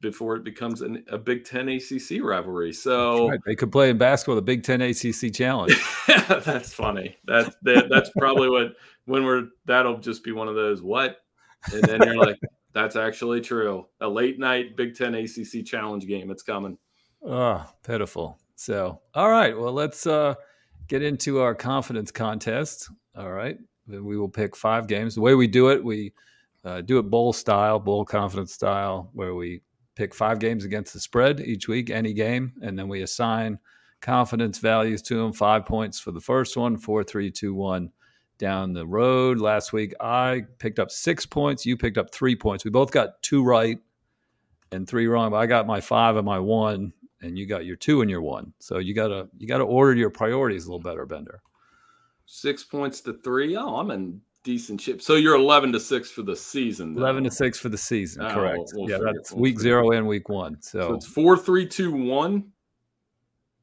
before 0.00 0.34
it 0.34 0.44
becomes 0.44 0.80
an, 0.80 1.04
a 1.08 1.18
Big 1.18 1.44
Ten 1.44 1.68
ACC 1.68 2.22
rivalry. 2.22 2.72
So 2.72 3.28
right. 3.28 3.38
they 3.44 3.54
could 3.54 3.70
play 3.70 3.90
in 3.90 3.98
basketball 3.98 4.36
the 4.36 4.40
Big 4.40 4.62
Ten 4.62 4.80
ACC 4.80 5.30
challenge. 5.30 5.78
that's 6.06 6.72
funny. 6.72 7.18
That's 7.26 7.54
that, 7.60 7.90
that's 7.90 8.10
probably 8.16 8.48
what 8.48 8.76
when 9.04 9.24
we're 9.24 9.48
that'll 9.66 9.98
just 9.98 10.24
be 10.24 10.32
one 10.32 10.48
of 10.48 10.54
those 10.54 10.80
what, 10.80 11.18
and 11.70 11.82
then 11.82 12.00
you're 12.02 12.16
like, 12.16 12.40
that's 12.72 12.96
actually 12.96 13.40
true. 13.40 13.86
A 14.00 14.08
late 14.08 14.38
night 14.38 14.76
Big 14.76 14.94
Ten 14.94 15.14
ACC 15.14 15.64
challenge 15.64 16.06
game. 16.06 16.30
It's 16.30 16.42
coming. 16.42 16.78
Oh, 17.24 17.64
pitiful. 17.82 18.38
So, 18.56 19.00
all 19.14 19.30
right. 19.30 19.56
Well, 19.56 19.72
let's 19.72 20.06
uh, 20.06 20.34
get 20.88 21.02
into 21.02 21.40
our 21.40 21.54
confidence 21.54 22.10
contest. 22.10 22.90
All 23.16 23.30
right. 23.30 23.58
Then 23.86 24.04
We 24.04 24.16
will 24.16 24.28
pick 24.28 24.56
five 24.56 24.86
games. 24.86 25.14
The 25.14 25.20
way 25.20 25.34
we 25.34 25.46
do 25.46 25.68
it, 25.68 25.84
we 25.84 26.12
uh, 26.64 26.80
do 26.80 26.98
it 26.98 27.10
bowl 27.10 27.32
style, 27.32 27.78
bowl 27.78 28.04
confidence 28.04 28.52
style, 28.52 29.10
where 29.12 29.34
we 29.34 29.62
pick 29.94 30.14
five 30.14 30.38
games 30.38 30.64
against 30.64 30.92
the 30.92 31.00
spread 31.00 31.40
each 31.40 31.68
week, 31.68 31.90
any 31.90 32.12
game, 32.12 32.52
and 32.62 32.78
then 32.78 32.88
we 32.88 33.02
assign 33.02 33.58
confidence 34.00 34.58
values 34.58 35.02
to 35.02 35.16
them. 35.16 35.32
Five 35.32 35.66
points 35.66 35.98
for 35.98 36.12
the 36.12 36.20
first 36.20 36.56
one, 36.56 36.78
four, 36.78 37.04
three, 37.04 37.30
two, 37.30 37.54
one 37.54 37.90
down 38.42 38.72
the 38.72 38.84
road. 38.84 39.38
Last 39.38 39.72
week, 39.72 39.94
I 40.00 40.42
picked 40.58 40.80
up 40.80 40.90
six 40.90 41.24
points. 41.24 41.64
You 41.64 41.76
picked 41.76 41.96
up 41.96 42.12
three 42.12 42.34
points. 42.34 42.64
We 42.64 42.72
both 42.72 42.90
got 42.90 43.22
two 43.22 43.44
right 43.44 43.78
and 44.72 44.86
three 44.86 45.06
wrong, 45.06 45.30
but 45.30 45.36
I 45.36 45.46
got 45.46 45.66
my 45.66 45.80
five 45.80 46.16
and 46.16 46.26
my 46.26 46.40
one 46.40 46.92
and 47.22 47.38
you 47.38 47.46
got 47.46 47.64
your 47.64 47.76
two 47.76 48.02
and 48.02 48.10
your 48.10 48.20
one. 48.20 48.52
So 48.58 48.78
you 48.78 48.94
gotta 48.94 49.28
you 49.38 49.46
gotta 49.46 49.64
order 49.64 49.94
your 49.94 50.10
priorities 50.10 50.66
a 50.66 50.68
little 50.68 50.82
better, 50.82 51.06
Bender. 51.06 51.40
Six 52.26 52.64
points 52.64 53.00
to 53.02 53.14
three. 53.14 53.56
Oh, 53.56 53.76
I'm 53.76 53.90
in 53.90 54.20
decent 54.42 54.80
shape. 54.80 55.00
So 55.00 55.14
you're 55.14 55.36
eleven 55.36 55.72
to 55.72 55.80
six 55.80 56.10
for 56.10 56.22
the 56.22 56.36
season. 56.36 56.94
Though. 56.94 57.02
Eleven 57.02 57.24
to 57.24 57.30
six 57.30 57.58
for 57.58 57.68
the 57.68 57.78
season. 57.78 58.24
Oh, 58.24 58.34
correct. 58.34 58.72
We'll, 58.74 58.86
we'll 58.86 58.90
yeah, 58.90 59.12
that's 59.12 59.32
week 59.32 59.60
zero 59.60 59.92
and 59.92 60.06
week 60.06 60.28
one. 60.28 60.60
So. 60.60 60.80
so 60.80 60.94
it's 60.94 61.06
four, 61.06 61.36
three, 61.36 61.66
two, 61.66 61.92
one. 61.92 62.51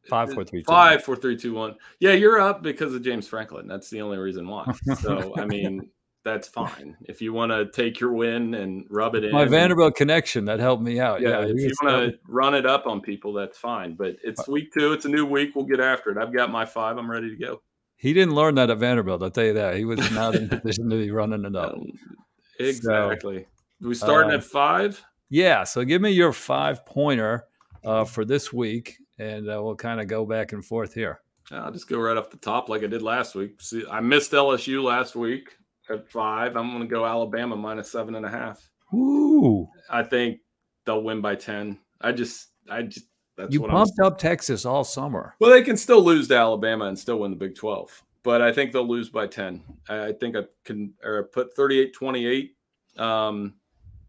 Five, 0.08 0.34
four, 0.34 0.44
three, 0.44 0.62
two, 0.62 0.72
five, 0.72 1.04
four, 1.04 1.16
three, 1.16 1.38
two, 1.38 1.54
one. 1.54 1.76
Yeah, 2.00 2.14
you're 2.14 2.40
up 2.40 2.64
because 2.64 2.94
of 2.94 3.04
James 3.04 3.28
Franklin. 3.28 3.68
That's 3.68 3.90
the 3.90 4.02
only 4.02 4.18
reason 4.18 4.48
why. 4.48 4.66
So 5.02 5.34
I 5.38 5.46
mean, 5.46 5.90
that's 6.24 6.48
fine. 6.48 6.98
If 7.06 7.22
you 7.22 7.34
want 7.34 7.52
to 7.52 7.70
take 7.72 8.00
your 8.00 8.14
win 8.14 8.54
and 8.54 8.86
rub 8.90 9.16
it 9.16 9.24
in, 9.24 9.32
my 9.32 9.46
Vanderbilt 9.46 9.96
connection 9.96 10.46
that 10.46 10.60
helped 10.60 10.84
me 10.84 11.00
out. 11.00 11.22
Yeah, 11.22 11.42
yeah 11.42 11.48
if 11.48 11.58
you 11.58 11.72
want 11.82 12.12
to 12.12 12.20
run 12.28 12.56
it 12.56 12.66
up 12.66 12.88
on 12.88 13.02
people, 13.02 13.34
that's 13.34 13.58
fine. 13.58 13.96
But 13.96 14.18
it's 14.24 14.48
week 14.48 14.74
two. 14.74 14.94
It's 14.94 15.06
a 15.06 15.10
new 15.10 15.26
week. 15.26 15.56
We'll 15.56 15.66
get 15.66 15.80
after 15.80 16.12
it. 16.12 16.18
I've 16.18 16.34
got 16.34 16.52
my 16.52 16.66
five. 16.66 16.98
I'm 16.98 17.10
ready 17.10 17.30
to 17.30 17.36
go. 17.36 17.62
He 17.96 18.14
didn't 18.14 18.34
learn 18.34 18.56
that 18.56 18.70
at 18.70 18.78
Vanderbilt. 18.78 19.22
I'll 19.22 19.30
tell 19.30 19.46
you 19.46 19.54
that. 19.54 19.76
He 19.76 19.86
was 19.86 20.12
not 20.12 20.36
in 20.36 20.48
position 20.62 20.90
to 20.90 20.96
be 20.98 21.12
running 21.12 21.46
it 21.46 21.56
up. 21.56 21.78
exactly. 22.60 23.46
So, 23.82 23.88
we 23.88 23.96
starting 23.96 24.32
uh, 24.32 24.36
at 24.36 24.44
five? 24.44 25.04
Yeah. 25.30 25.64
So 25.64 25.84
give 25.84 26.02
me 26.02 26.12
your 26.12 26.34
five 26.34 26.86
pointer 26.86 27.46
uh, 27.84 28.06
for 28.06 28.26
this 28.26 28.52
week, 28.52 28.98
and 29.20 29.50
uh, 29.50 29.62
we'll 29.62 29.76
kind 29.76 30.02
of 30.02 30.08
go 30.08 30.26
back 30.26 30.54
and 30.54 30.66
forth 30.66 30.94
here. 30.94 31.22
I'll 31.52 31.72
just 31.72 31.90
go 31.90 32.00
right 32.00 32.18
off 32.18 32.30
the 32.30 32.38
top 32.38 32.70
like 32.70 32.84
I 32.84 32.88
did 32.88 33.02
last 33.02 33.36
week. 33.36 33.62
See, 33.62 33.84
I 33.90 34.00
missed 34.00 34.32
LSU 34.32 34.84
last 34.84 35.16
week 35.16 35.58
at 35.90 36.10
five. 36.10 36.56
I'm 36.56 36.70
going 36.70 36.82
to 36.82 36.88
go 36.88 37.06
Alabama 37.06 37.56
minus 37.56 37.92
seven 37.92 38.16
and 38.16 38.26
a 38.26 38.30
half. 38.30 38.70
Ooh. 38.94 39.68
I 39.90 40.04
think 40.04 40.40
they'll 40.86 41.04
win 41.04 41.22
by 41.22 41.36
ten. 41.36 41.80
I 42.02 42.12
just, 42.12 42.50
I 42.70 42.84
just 42.84 43.06
that's 43.36 43.54
you 43.54 43.62
what 43.62 43.72
pumped 43.72 43.94
I'm, 44.00 44.06
up 44.06 44.18
Texas 44.18 44.66
all 44.66 44.84
summer. 44.84 45.36
Well, 45.40 45.52
they 45.52 45.64
can 45.64 45.78
still 45.78 46.04
lose 46.04 46.28
to 46.28 46.36
Alabama 46.36 46.86
and 46.86 46.98
still 46.98 47.20
win 47.20 47.32
the 47.32 47.38
Big 47.38 47.56
Twelve, 47.56 48.04
but 48.24 48.42
I 48.42 48.52
think 48.52 48.72
they'll 48.72 48.88
lose 48.88 49.10
by 49.10 49.28
ten. 49.28 49.64
I 49.88 50.12
think 50.12 50.36
I 50.36 50.44
can 50.66 50.94
or 51.04 51.24
put 51.24 51.56
38-28. 51.56 52.50
Um, 52.98 53.56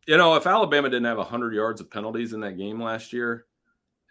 you 0.06 0.16
know, 0.16 0.34
if 0.34 0.46
Alabama 0.46 0.90
didn't 0.90 1.06
have 1.06 1.18
hundred 1.18 1.54
yards 1.54 1.80
of 1.80 1.90
penalties 1.90 2.32
in 2.32 2.40
that 2.40 2.58
game 2.58 2.82
last 2.82 3.12
year, 3.12 3.46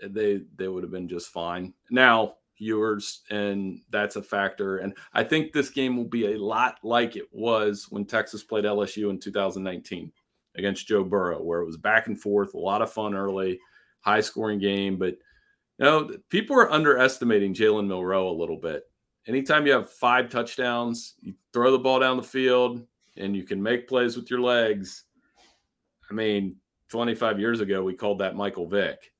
they 0.01 0.41
they 0.55 0.67
would 0.67 0.83
have 0.83 0.91
been 0.91 1.07
just 1.07 1.29
fine. 1.29 1.73
Now 1.89 2.35
viewers, 2.59 3.21
and 3.29 3.81
that's 3.89 4.17
a 4.17 4.21
factor. 4.21 4.77
And 4.77 4.93
I 5.13 5.23
think 5.23 5.51
this 5.51 5.69
game 5.69 5.97
will 5.97 6.05
be 6.05 6.33
a 6.33 6.37
lot 6.37 6.77
like 6.83 7.15
it 7.15 7.27
was 7.31 7.87
when 7.89 8.05
Texas 8.05 8.43
played 8.43 8.65
LSU 8.65 9.09
in 9.09 9.19
2019 9.19 10.11
against 10.57 10.87
Joe 10.87 11.03
Burrow, 11.03 11.41
where 11.41 11.61
it 11.61 11.65
was 11.65 11.77
back 11.77 12.07
and 12.07 12.19
forth, 12.19 12.53
a 12.53 12.57
lot 12.57 12.81
of 12.81 12.91
fun 12.91 13.15
early, 13.15 13.59
high 14.01 14.19
scoring 14.19 14.59
game. 14.59 14.97
But 14.97 15.15
you 15.77 15.85
know, 15.85 16.11
people 16.29 16.55
are 16.57 16.71
underestimating 16.71 17.53
Jalen 17.53 17.87
Milroe 17.87 18.29
a 18.29 18.39
little 18.39 18.57
bit. 18.57 18.83
Anytime 19.27 19.65
you 19.65 19.71
have 19.73 19.89
five 19.89 20.29
touchdowns, 20.29 21.15
you 21.21 21.33
throw 21.53 21.71
the 21.71 21.79
ball 21.79 21.99
down 21.99 22.17
the 22.17 22.23
field, 22.23 22.85
and 23.17 23.35
you 23.35 23.43
can 23.43 23.61
make 23.61 23.87
plays 23.87 24.17
with 24.17 24.29
your 24.29 24.41
legs. 24.41 25.05
I 26.09 26.13
mean, 26.13 26.55
25 26.89 27.39
years 27.39 27.61
ago, 27.61 27.83
we 27.83 27.93
called 27.93 28.19
that 28.19 28.35
Michael 28.35 28.67
Vick. 28.67 29.11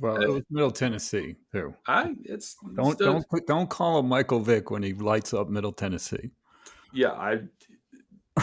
Well, 0.00 0.16
uh, 0.16 0.20
it 0.20 0.28
was 0.30 0.42
Middle 0.50 0.70
Tennessee 0.70 1.36
too. 1.52 1.74
I 1.86 2.14
it's 2.24 2.56
don't 2.74 2.94
still, 2.94 3.22
don't 3.30 3.46
don't 3.46 3.70
call 3.70 3.98
him 3.98 4.08
Michael 4.08 4.40
Vick 4.40 4.70
when 4.70 4.82
he 4.82 4.94
lights 4.94 5.34
up 5.34 5.48
Middle 5.48 5.72
Tennessee. 5.72 6.30
Yeah, 6.92 7.12
I. 7.12 7.40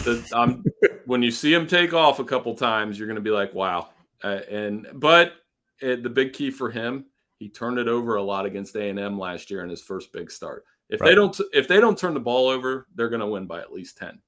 The, 0.04 0.24
I'm 0.36 0.64
when 1.06 1.24
you 1.24 1.32
see 1.32 1.54
him 1.54 1.66
take 1.66 1.94
off 1.94 2.20
a 2.20 2.24
couple 2.24 2.54
times, 2.54 3.00
you're 3.00 3.08
going 3.08 3.16
to 3.16 3.22
be 3.22 3.32
like, 3.32 3.54
wow. 3.54 3.90
Uh, 4.24 4.42
and 4.50 4.88
but 4.94 5.34
it, 5.82 6.04
the 6.04 6.10
big 6.10 6.34
key 6.34 6.52
for 6.52 6.70
him, 6.70 7.06
he 7.40 7.50
turned 7.50 7.80
it 7.80 7.88
over 7.88 8.16
a 8.16 8.22
lot 8.22 8.46
against 8.46 8.76
A 8.76 8.90
and 8.90 9.00
M 9.00 9.18
last 9.18 9.50
year 9.50 9.64
in 9.64 9.70
his 9.70 9.82
first 9.82 10.12
big 10.14 10.30
start. 10.30 10.66
If 10.90 11.02
right. 11.02 11.10
they 11.10 11.16
don't 11.16 11.40
if 11.54 11.68
they 11.68 11.80
don't 11.80 11.98
turn 11.98 12.14
the 12.14 12.20
ball 12.20 12.48
over, 12.48 12.88
they're 12.96 13.10
going 13.10 13.22
to 13.22 13.28
win 13.28 13.48
by 13.48 13.60
at 13.60 13.74
least 13.74 13.98
ten. 13.98 14.20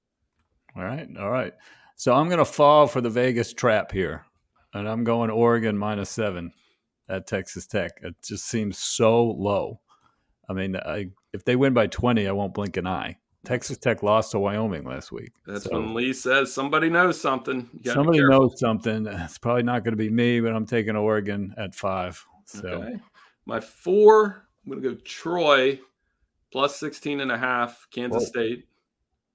All 0.75 0.83
right, 0.83 1.07
all 1.19 1.29
right. 1.29 1.53
So 1.95 2.15
I'm 2.15 2.27
going 2.27 2.39
to 2.39 2.45
fall 2.45 2.87
for 2.87 3.01
the 3.01 3.09
Vegas 3.09 3.53
trap 3.53 3.91
here, 3.91 4.25
and 4.73 4.87
I'm 4.87 5.03
going 5.03 5.29
Oregon 5.29 5.77
minus 5.77 6.09
seven 6.09 6.53
at 7.09 7.27
Texas 7.27 7.65
Tech. 7.65 7.91
It 8.01 8.15
just 8.23 8.45
seems 8.45 8.77
so 8.77 9.23
low. 9.23 9.79
I 10.47 10.53
mean, 10.53 10.75
I, 10.75 11.09
if 11.33 11.43
they 11.43 11.55
win 11.55 11.73
by 11.73 11.87
20, 11.87 12.27
I 12.27 12.31
won't 12.31 12.53
blink 12.53 12.77
an 12.77 12.87
eye. 12.87 13.17
Texas 13.45 13.77
Tech 13.77 14.03
lost 14.03 14.31
to 14.31 14.39
Wyoming 14.39 14.83
last 14.83 15.11
week. 15.11 15.31
That's 15.47 15.63
so, 15.63 15.71
when 15.71 15.93
Lee 15.93 16.13
says 16.13 16.53
somebody 16.53 16.89
knows 16.89 17.19
something. 17.19 17.69
Somebody 17.85 18.21
knows 18.21 18.59
something. 18.59 19.07
It's 19.07 19.37
probably 19.37 19.63
not 19.63 19.83
going 19.83 19.93
to 19.93 19.97
be 19.97 20.09
me, 20.09 20.41
but 20.41 20.53
I'm 20.53 20.65
taking 20.65 20.95
Oregon 20.95 21.53
at 21.57 21.73
five. 21.73 22.23
So 22.45 22.67
okay. 22.67 22.97
my 23.45 23.59
four, 23.59 24.45
I'm 24.65 24.71
going 24.71 24.83
to 24.83 24.89
go 24.89 25.01
Troy 25.05 25.79
plus 26.51 26.75
16 26.77 27.21
and 27.21 27.31
a 27.31 27.37
half, 27.37 27.87
Kansas 27.91 28.23
Whoa. 28.23 28.27
State. 28.27 28.65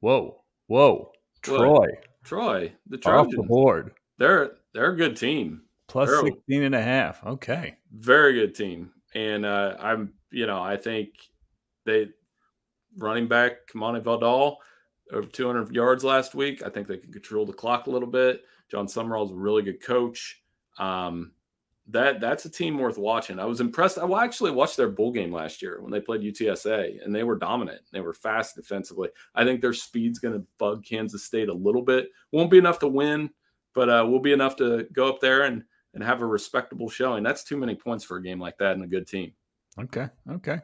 Whoa. 0.01 0.43
Whoa. 0.67 1.13
Troy. 1.43 1.87
Troy. 2.25 2.73
The 2.89 2.99
Trojans. 2.99 3.35
Off 3.35 3.43
the 3.43 3.47
board. 3.47 3.93
They're 4.19 4.53
they're 4.73 4.93
a 4.93 4.97
good 4.97 5.17
team. 5.17 5.63
Plus 5.89 6.09
They're 6.09 6.23
16 6.23 6.63
and 6.63 6.75
a 6.75 6.83
half. 6.83 7.25
Okay. 7.25 7.77
Very 7.93 8.35
good 8.35 8.55
team. 8.55 8.91
And 9.15 9.45
uh, 9.47 9.77
I'm, 9.79 10.13
you 10.31 10.47
know, 10.47 10.61
I 10.61 10.77
think 10.77 11.11
they 11.85 12.09
running 12.97 13.29
back 13.29 13.69
Kimani 13.73 14.03
Vidal 14.03 14.59
over 15.13 15.27
200 15.27 15.75
yards 15.75 16.05
last 16.05 16.35
week. 16.35 16.63
I 16.65 16.71
think 16.71 16.89
they 16.89 16.97
can 16.97 17.13
control 17.13 17.47
the 17.47 17.53
clock 17.53 17.87
a 17.87 17.91
little 17.91 18.09
bit. 18.09 18.43
Jon 18.71 18.87
Sumrall 18.87 19.27
is 19.27 19.33
a 19.33 19.37
really 19.37 19.63
good 19.63 19.83
coach. 19.83 20.43
Um, 20.79 21.33
that 21.89 22.19
that's 22.19 22.47
a 22.47 22.51
team 22.51 22.79
worth 22.79 22.97
watching. 22.97 23.39
I 23.39 23.45
was 23.45 23.61
impressed. 23.61 23.99
I 23.99 24.25
actually 24.25 24.53
watched 24.53 24.79
their 24.79 24.89
bowl 24.89 25.13
game 25.13 25.31
last 25.31 25.61
year 25.61 25.83
when 25.83 25.93
they 25.93 26.01
played 26.01 26.23
UTSA, 26.23 27.05
and 27.05 27.15
they 27.15 27.25
were 27.25 27.37
dominant. 27.37 27.83
They 27.93 28.01
were 28.01 28.15
fast 28.15 28.57
defensively. 28.57 29.11
I 29.35 29.45
think 29.45 29.61
their 29.61 29.75
speed's 29.75 30.19
going 30.19 30.35
to 30.35 30.47
bug 30.59 30.83
Kansas 30.83 31.25
State 31.25 31.51
a 31.51 31.55
little 31.55 31.83
bit. 31.83 32.09
Won't 32.33 32.51
be 32.51 32.57
enough 32.57 32.79
to 32.79 32.89
win, 32.89 33.29
but 33.75 33.91
uh, 33.91 34.07
will 34.09 34.21
be 34.21 34.33
enough 34.33 34.57
to 34.57 34.87
go 34.95 35.09
up 35.09 35.21
there 35.21 35.43
and 35.43 35.63
and 35.95 36.03
have 36.03 36.21
a 36.23 36.27
respectable 36.27 36.89
showing. 36.89 37.23
That's 37.23 37.45
too 37.45 37.57
many 37.57 37.75
points 37.75 38.05
for 38.05 38.17
a 38.17 38.23
game 38.23 38.41
like 38.41 38.59
that 38.59 38.73
and 38.73 38.85
a 38.85 38.87
good 38.87 39.07
team. 39.07 39.33
Okay. 39.79 40.09
Okay. 40.31 40.59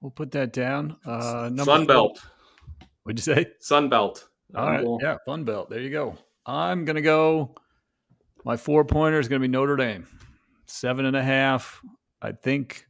We'll 0.00 0.10
put 0.10 0.30
that 0.32 0.52
down. 0.52 0.96
Uh, 1.04 1.50
Sun 1.64 1.86
Belt. 1.86 2.22
What'd 3.02 3.18
you 3.18 3.34
say? 3.34 3.46
Sun 3.60 3.88
Belt. 3.88 4.28
All 4.54 4.66
right. 4.66 4.86
Yeah. 5.02 5.16
Fun 5.26 5.44
Belt. 5.44 5.70
There 5.70 5.80
you 5.80 5.90
go. 5.90 6.16
I'm 6.46 6.84
going 6.84 6.96
to 6.96 7.02
go. 7.02 7.54
My 8.44 8.56
four 8.56 8.84
pointer 8.84 9.20
is 9.20 9.28
going 9.28 9.40
to 9.40 9.46
be 9.46 9.50
Notre 9.50 9.76
Dame. 9.76 10.06
Seven 10.66 11.04
and 11.04 11.16
a 11.16 11.22
half. 11.22 11.80
I 12.22 12.32
think 12.32 12.86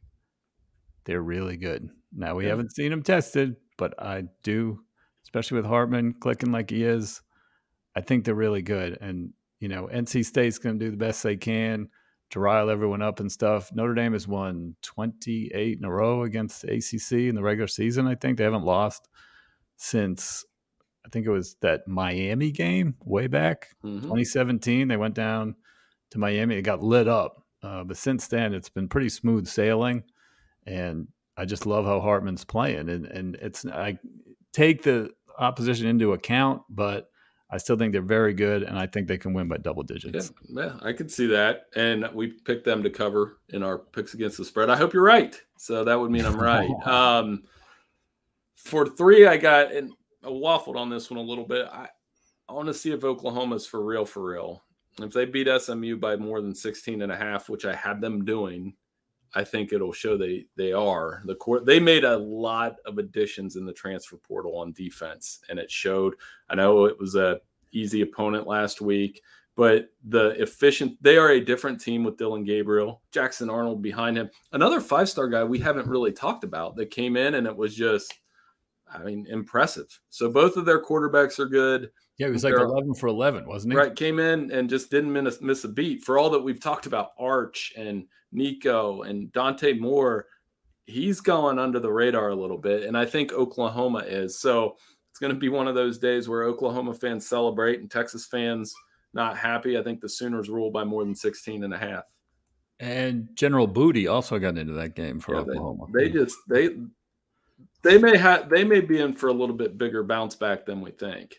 they're 1.05 1.21
really 1.21 1.57
good. 1.57 1.89
Now, 2.13 2.35
we 2.35 2.43
yeah. 2.43 2.51
haven't 2.51 2.73
seen 2.73 2.91
them 2.91 3.03
tested, 3.03 3.55
but 3.77 3.93
I 4.01 4.23
do, 4.43 4.79
especially 5.23 5.57
with 5.57 5.65
Hartman 5.65 6.13
clicking 6.13 6.51
like 6.51 6.69
he 6.69 6.83
is. 6.83 7.21
I 7.95 8.01
think 8.01 8.23
they're 8.23 8.35
really 8.35 8.61
good. 8.61 8.97
And 9.01 9.33
you 9.61 9.69
know, 9.69 9.87
NC 9.93 10.25
State's 10.25 10.57
going 10.57 10.77
to 10.77 10.85
do 10.85 10.91
the 10.91 10.97
best 10.97 11.23
they 11.23 11.37
can 11.37 11.87
to 12.31 12.39
rile 12.39 12.69
everyone 12.69 13.01
up 13.01 13.19
and 13.19 13.31
stuff. 13.31 13.71
Notre 13.73 13.93
Dame 13.93 14.13
has 14.13 14.27
won 14.27 14.75
28 14.81 15.77
in 15.77 15.85
a 15.85 15.91
row 15.91 16.23
against 16.23 16.63
ACC 16.63 17.11
in 17.11 17.35
the 17.35 17.43
regular 17.43 17.67
season. 17.67 18.07
I 18.07 18.15
think 18.15 18.37
they 18.37 18.43
haven't 18.43 18.65
lost 18.65 19.07
since 19.77 20.43
I 21.05 21.09
think 21.09 21.27
it 21.27 21.31
was 21.31 21.55
that 21.61 21.87
Miami 21.87 22.51
game 22.51 22.95
way 23.05 23.27
back 23.27 23.69
mm-hmm. 23.83 24.01
2017. 24.01 24.87
They 24.87 24.97
went 24.97 25.15
down 25.15 25.55
to 26.11 26.19
Miami. 26.19 26.55
It 26.55 26.63
got 26.63 26.81
lit 26.81 27.07
up, 27.07 27.43
uh, 27.61 27.83
but 27.83 27.97
since 27.97 28.27
then 28.27 28.53
it's 28.53 28.69
been 28.69 28.87
pretty 28.87 29.09
smooth 29.09 29.47
sailing, 29.47 30.03
and 30.65 31.07
I 31.37 31.45
just 31.45 31.65
love 31.65 31.85
how 31.85 31.99
Hartman's 31.99 32.45
playing. 32.45 32.89
And 32.89 33.05
and 33.05 33.35
it's 33.35 33.65
I 33.65 33.97
take 34.53 34.83
the 34.83 35.11
opposition 35.37 35.87
into 35.87 36.13
account, 36.13 36.61
but 36.69 37.10
I 37.51 37.57
still 37.57 37.77
think 37.77 37.91
they're 37.91 38.01
very 38.01 38.33
good, 38.33 38.63
and 38.63 38.79
I 38.79 38.87
think 38.87 39.07
they 39.07 39.17
can 39.17 39.33
win 39.33 39.49
by 39.49 39.57
double 39.57 39.83
digits. 39.83 40.31
Yeah, 40.49 40.63
yeah, 40.63 40.73
I 40.81 40.93
could 40.93 41.11
see 41.11 41.27
that. 41.27 41.65
And 41.75 42.07
we 42.13 42.27
picked 42.27 42.63
them 42.63 42.81
to 42.83 42.89
cover 42.89 43.39
in 43.49 43.61
our 43.61 43.77
picks 43.77 44.13
against 44.13 44.37
the 44.37 44.45
spread. 44.45 44.69
I 44.69 44.77
hope 44.77 44.93
you're 44.93 45.03
right. 45.03 45.39
So 45.57 45.83
that 45.83 45.99
would 45.99 46.11
mean 46.11 46.25
I'm 46.25 46.39
right. 46.39 46.69
um, 46.85 47.43
for 48.55 48.87
three, 48.87 49.27
I 49.27 49.35
got 49.35 49.73
and 49.73 49.91
I 50.23 50.27
waffled 50.27 50.77
on 50.77 50.89
this 50.89 51.09
one 51.09 51.19
a 51.19 51.23
little 51.23 51.45
bit. 51.45 51.67
I, 51.71 51.89
I 52.47 52.53
want 52.53 52.67
to 52.67 52.73
see 52.73 52.91
if 52.91 53.03
Oklahoma's 53.03 53.65
for 53.65 53.83
real, 53.83 54.05
for 54.05 54.23
real. 54.23 54.63
If 55.01 55.11
they 55.13 55.25
beat 55.25 55.47
SMU 55.47 55.97
by 55.97 56.15
more 56.15 56.41
than 56.41 56.53
16 56.53 57.01
and 57.01 57.11
a 57.11 57.15
half, 57.15 57.49
which 57.49 57.65
I 57.65 57.73
had 57.73 58.01
them 58.01 58.25
doing, 58.25 58.73
I 59.33 59.43
think 59.43 59.71
it'll 59.71 59.93
show 59.93 60.17
they 60.17 60.45
they 60.57 60.73
are 60.73 61.21
the 61.25 61.35
court. 61.35 61.65
They 61.65 61.79
made 61.79 62.03
a 62.03 62.17
lot 62.17 62.75
of 62.85 62.97
additions 62.97 63.55
in 63.55 63.65
the 63.65 63.73
transfer 63.73 64.17
portal 64.17 64.57
on 64.57 64.73
defense, 64.73 65.39
and 65.49 65.57
it 65.57 65.71
showed. 65.71 66.15
I 66.49 66.55
know 66.55 66.85
it 66.85 66.99
was 66.99 67.15
a 67.15 67.39
easy 67.71 68.01
opponent 68.01 68.47
last 68.47 68.81
week, 68.81 69.21
but 69.55 69.89
the 70.05 70.29
efficient. 70.41 71.01
They 71.01 71.17
are 71.17 71.29
a 71.29 71.43
different 71.43 71.79
team 71.79 72.03
with 72.03 72.17
Dillon 72.17 72.43
Gabriel, 72.43 73.01
Jackson 73.11 73.49
Arnold 73.49 73.81
behind 73.81 74.17
him, 74.17 74.29
another 74.51 74.81
five 74.81 75.09
star 75.09 75.27
guy 75.27 75.43
we 75.43 75.59
haven't 75.59 75.87
really 75.87 76.11
talked 76.11 76.43
about 76.43 76.75
that 76.75 76.91
came 76.91 77.15
in 77.15 77.35
and 77.35 77.47
it 77.47 77.55
was 77.55 77.75
just, 77.75 78.13
I 78.91 78.99
mean, 79.03 79.27
impressive. 79.29 79.99
So 80.09 80.29
both 80.29 80.57
of 80.57 80.65
their 80.65 80.83
quarterbacks 80.83 81.39
are 81.39 81.45
good. 81.45 81.91
Yeah, 82.21 82.27
he 82.27 82.33
was 82.33 82.43
like 82.43 82.53
11 82.53 82.93
for 82.93 83.07
11, 83.07 83.47
wasn't 83.47 83.73
he? 83.73 83.79
Right. 83.79 83.95
Came 83.95 84.19
in 84.19 84.51
and 84.51 84.69
just 84.69 84.91
didn't 84.91 85.11
miss, 85.11 85.41
miss 85.41 85.63
a 85.63 85.67
beat. 85.67 86.03
For 86.03 86.19
all 86.19 86.29
that 86.29 86.39
we've 86.39 86.59
talked 86.59 86.85
about 86.85 87.13
Arch 87.17 87.73
and 87.75 88.05
Nico 88.31 89.01
and 89.01 89.31
Dante 89.31 89.73
Moore, 89.73 90.27
he's 90.85 91.19
going 91.19 91.57
under 91.57 91.79
the 91.79 91.91
radar 91.91 92.29
a 92.29 92.35
little 92.35 92.59
bit. 92.59 92.83
And 92.83 92.95
I 92.95 93.07
think 93.07 93.33
Oklahoma 93.33 94.03
is. 94.05 94.37
So 94.37 94.77
it's 95.09 95.17
going 95.19 95.33
to 95.33 95.39
be 95.39 95.49
one 95.49 95.67
of 95.67 95.73
those 95.73 95.97
days 95.97 96.29
where 96.29 96.43
Oklahoma 96.43 96.93
fans 96.93 97.27
celebrate 97.27 97.79
and 97.79 97.89
Texas 97.89 98.27
fans 98.27 98.71
not 99.15 99.35
happy. 99.35 99.75
I 99.75 99.81
think 99.81 99.99
the 99.99 100.07
Sooners 100.07 100.47
rule 100.47 100.69
by 100.69 100.83
more 100.83 101.03
than 101.03 101.15
16 101.15 101.63
and 101.63 101.73
a 101.73 101.77
half. 101.79 102.03
And 102.79 103.29
General 103.33 103.65
Booty 103.65 104.05
also 104.05 104.37
got 104.37 104.59
into 104.59 104.73
that 104.73 104.93
game 104.93 105.19
for 105.19 105.33
yeah, 105.33 105.41
Oklahoma. 105.41 105.85
They, 105.91 106.03
they 106.03 106.09
just 106.11 106.37
they 106.47 106.69
they 107.81 107.97
may 107.97 108.15
have 108.15 108.47
they 108.47 108.63
may 108.63 108.81
be 108.81 108.99
in 108.99 109.13
for 109.13 109.29
a 109.29 109.33
little 109.33 109.55
bit 109.55 109.79
bigger 109.79 110.03
bounce 110.03 110.35
back 110.35 110.67
than 110.67 110.81
we 110.81 110.91
think. 110.91 111.35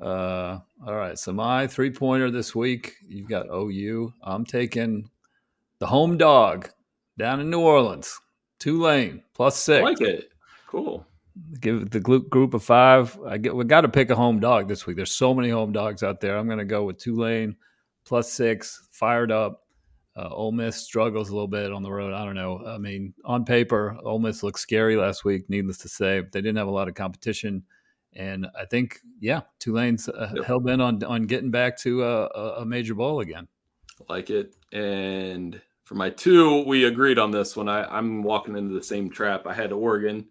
Uh, 0.00 0.58
all 0.86 0.94
right. 0.94 1.18
So 1.18 1.32
my 1.32 1.66
three 1.66 1.90
pointer 1.90 2.30
this 2.30 2.54
week, 2.54 2.96
you've 3.06 3.28
got 3.28 3.46
OU. 3.46 4.12
I'm 4.22 4.44
taking 4.44 5.08
the 5.78 5.86
home 5.86 6.16
dog 6.16 6.70
down 7.18 7.40
in 7.40 7.50
New 7.50 7.60
Orleans, 7.60 8.18
Tulane 8.58 9.22
plus 9.34 9.56
six. 9.56 9.80
I 9.80 9.84
like 9.84 10.00
it. 10.00 10.30
Cool. 10.66 11.06
Give 11.60 11.88
the 11.90 12.00
group 12.00 12.54
of 12.54 12.62
five. 12.62 13.18
I 13.26 13.38
get, 13.38 13.54
we 13.54 13.64
got 13.64 13.82
to 13.82 13.88
pick 13.88 14.10
a 14.10 14.16
home 14.16 14.40
dog 14.40 14.68
this 14.68 14.86
week. 14.86 14.96
There's 14.96 15.12
so 15.12 15.34
many 15.34 15.50
home 15.50 15.72
dogs 15.72 16.02
out 16.02 16.20
there. 16.20 16.36
I'm 16.36 16.46
going 16.46 16.58
to 16.58 16.64
go 16.64 16.84
with 16.84 16.98
Tulane 16.98 17.56
plus 18.04 18.32
six. 18.32 18.88
Fired 18.92 19.30
up. 19.30 19.64
Uh, 20.16 20.28
Ole 20.28 20.52
Miss 20.52 20.76
struggles 20.76 21.30
a 21.30 21.32
little 21.32 21.48
bit 21.48 21.72
on 21.72 21.82
the 21.82 21.90
road. 21.90 22.12
I 22.12 22.24
don't 22.24 22.34
know. 22.34 22.62
I 22.66 22.78
mean, 22.78 23.14
on 23.24 23.44
paper, 23.44 23.96
Ole 24.02 24.18
Miss 24.18 24.42
looked 24.42 24.58
scary 24.58 24.96
last 24.96 25.24
week. 25.24 25.48
Needless 25.48 25.78
to 25.78 25.88
say, 25.88 26.20
they 26.20 26.40
didn't 26.40 26.56
have 26.56 26.66
a 26.66 26.72
lot 26.72 26.88
of 26.88 26.94
competition. 26.94 27.62
And 28.16 28.46
I 28.58 28.64
think, 28.64 29.00
yeah, 29.20 29.42
Tulane's 29.60 30.08
uh, 30.08 30.32
yep. 30.34 30.44
hell 30.44 30.60
bent 30.60 30.82
on 30.82 31.02
on 31.04 31.24
getting 31.24 31.50
back 31.50 31.76
to 31.78 32.02
a, 32.04 32.26
a 32.58 32.64
major 32.64 32.94
bowl 32.94 33.20
again. 33.20 33.46
like 34.08 34.30
it. 34.30 34.56
And 34.72 35.60
for 35.84 35.94
my 35.94 36.10
two, 36.10 36.64
we 36.66 36.84
agreed 36.84 37.18
on 37.18 37.30
this 37.30 37.56
one. 37.56 37.68
I, 37.68 37.84
I'm 37.84 38.22
walking 38.22 38.56
into 38.56 38.74
the 38.74 38.82
same 38.82 39.10
trap. 39.10 39.46
I 39.46 39.52
had 39.52 39.72
Oregon, 39.72 40.26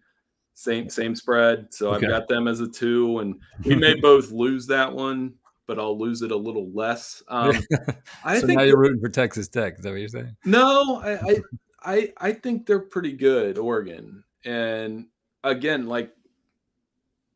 same 0.54 0.90
same 0.90 1.16
spread, 1.16 1.74
so 1.74 1.92
okay. 1.94 2.06
I've 2.06 2.12
got 2.12 2.28
them 2.28 2.48
as 2.48 2.60
a 2.62 2.68
two, 2.68 3.20
and 3.20 3.36
we 3.66 3.76
may 3.76 3.94
both 4.02 4.32
lose 4.32 4.68
that 4.68 4.94
one, 4.94 5.34
but 5.68 5.80
I'll 5.80 5.98
lose 5.98 6.22
it 6.22 6.32
a 6.32 6.38
little 6.38 6.72
less. 6.74 7.22
Um, 7.28 7.58
I 8.24 8.40
so 8.40 8.48
think 8.48 8.58
now 8.58 8.66
you're 8.66 8.80
rooting 8.80 9.02
for 9.02 9.10
Texas 9.10 9.48
Tech. 9.48 9.78
Is 9.78 9.84
that 9.84 9.92
what 9.92 10.00
you're 10.00 10.08
saying? 10.08 10.36
No, 10.46 11.02
I, 11.04 11.14
I 11.14 11.42
I 11.84 12.14
I 12.18 12.32
think 12.32 12.66
they're 12.66 12.80
pretty 12.80 13.14
good, 13.14 13.58
Oregon, 13.58 14.24
and 14.46 15.08
again, 15.44 15.88
like 15.88 16.14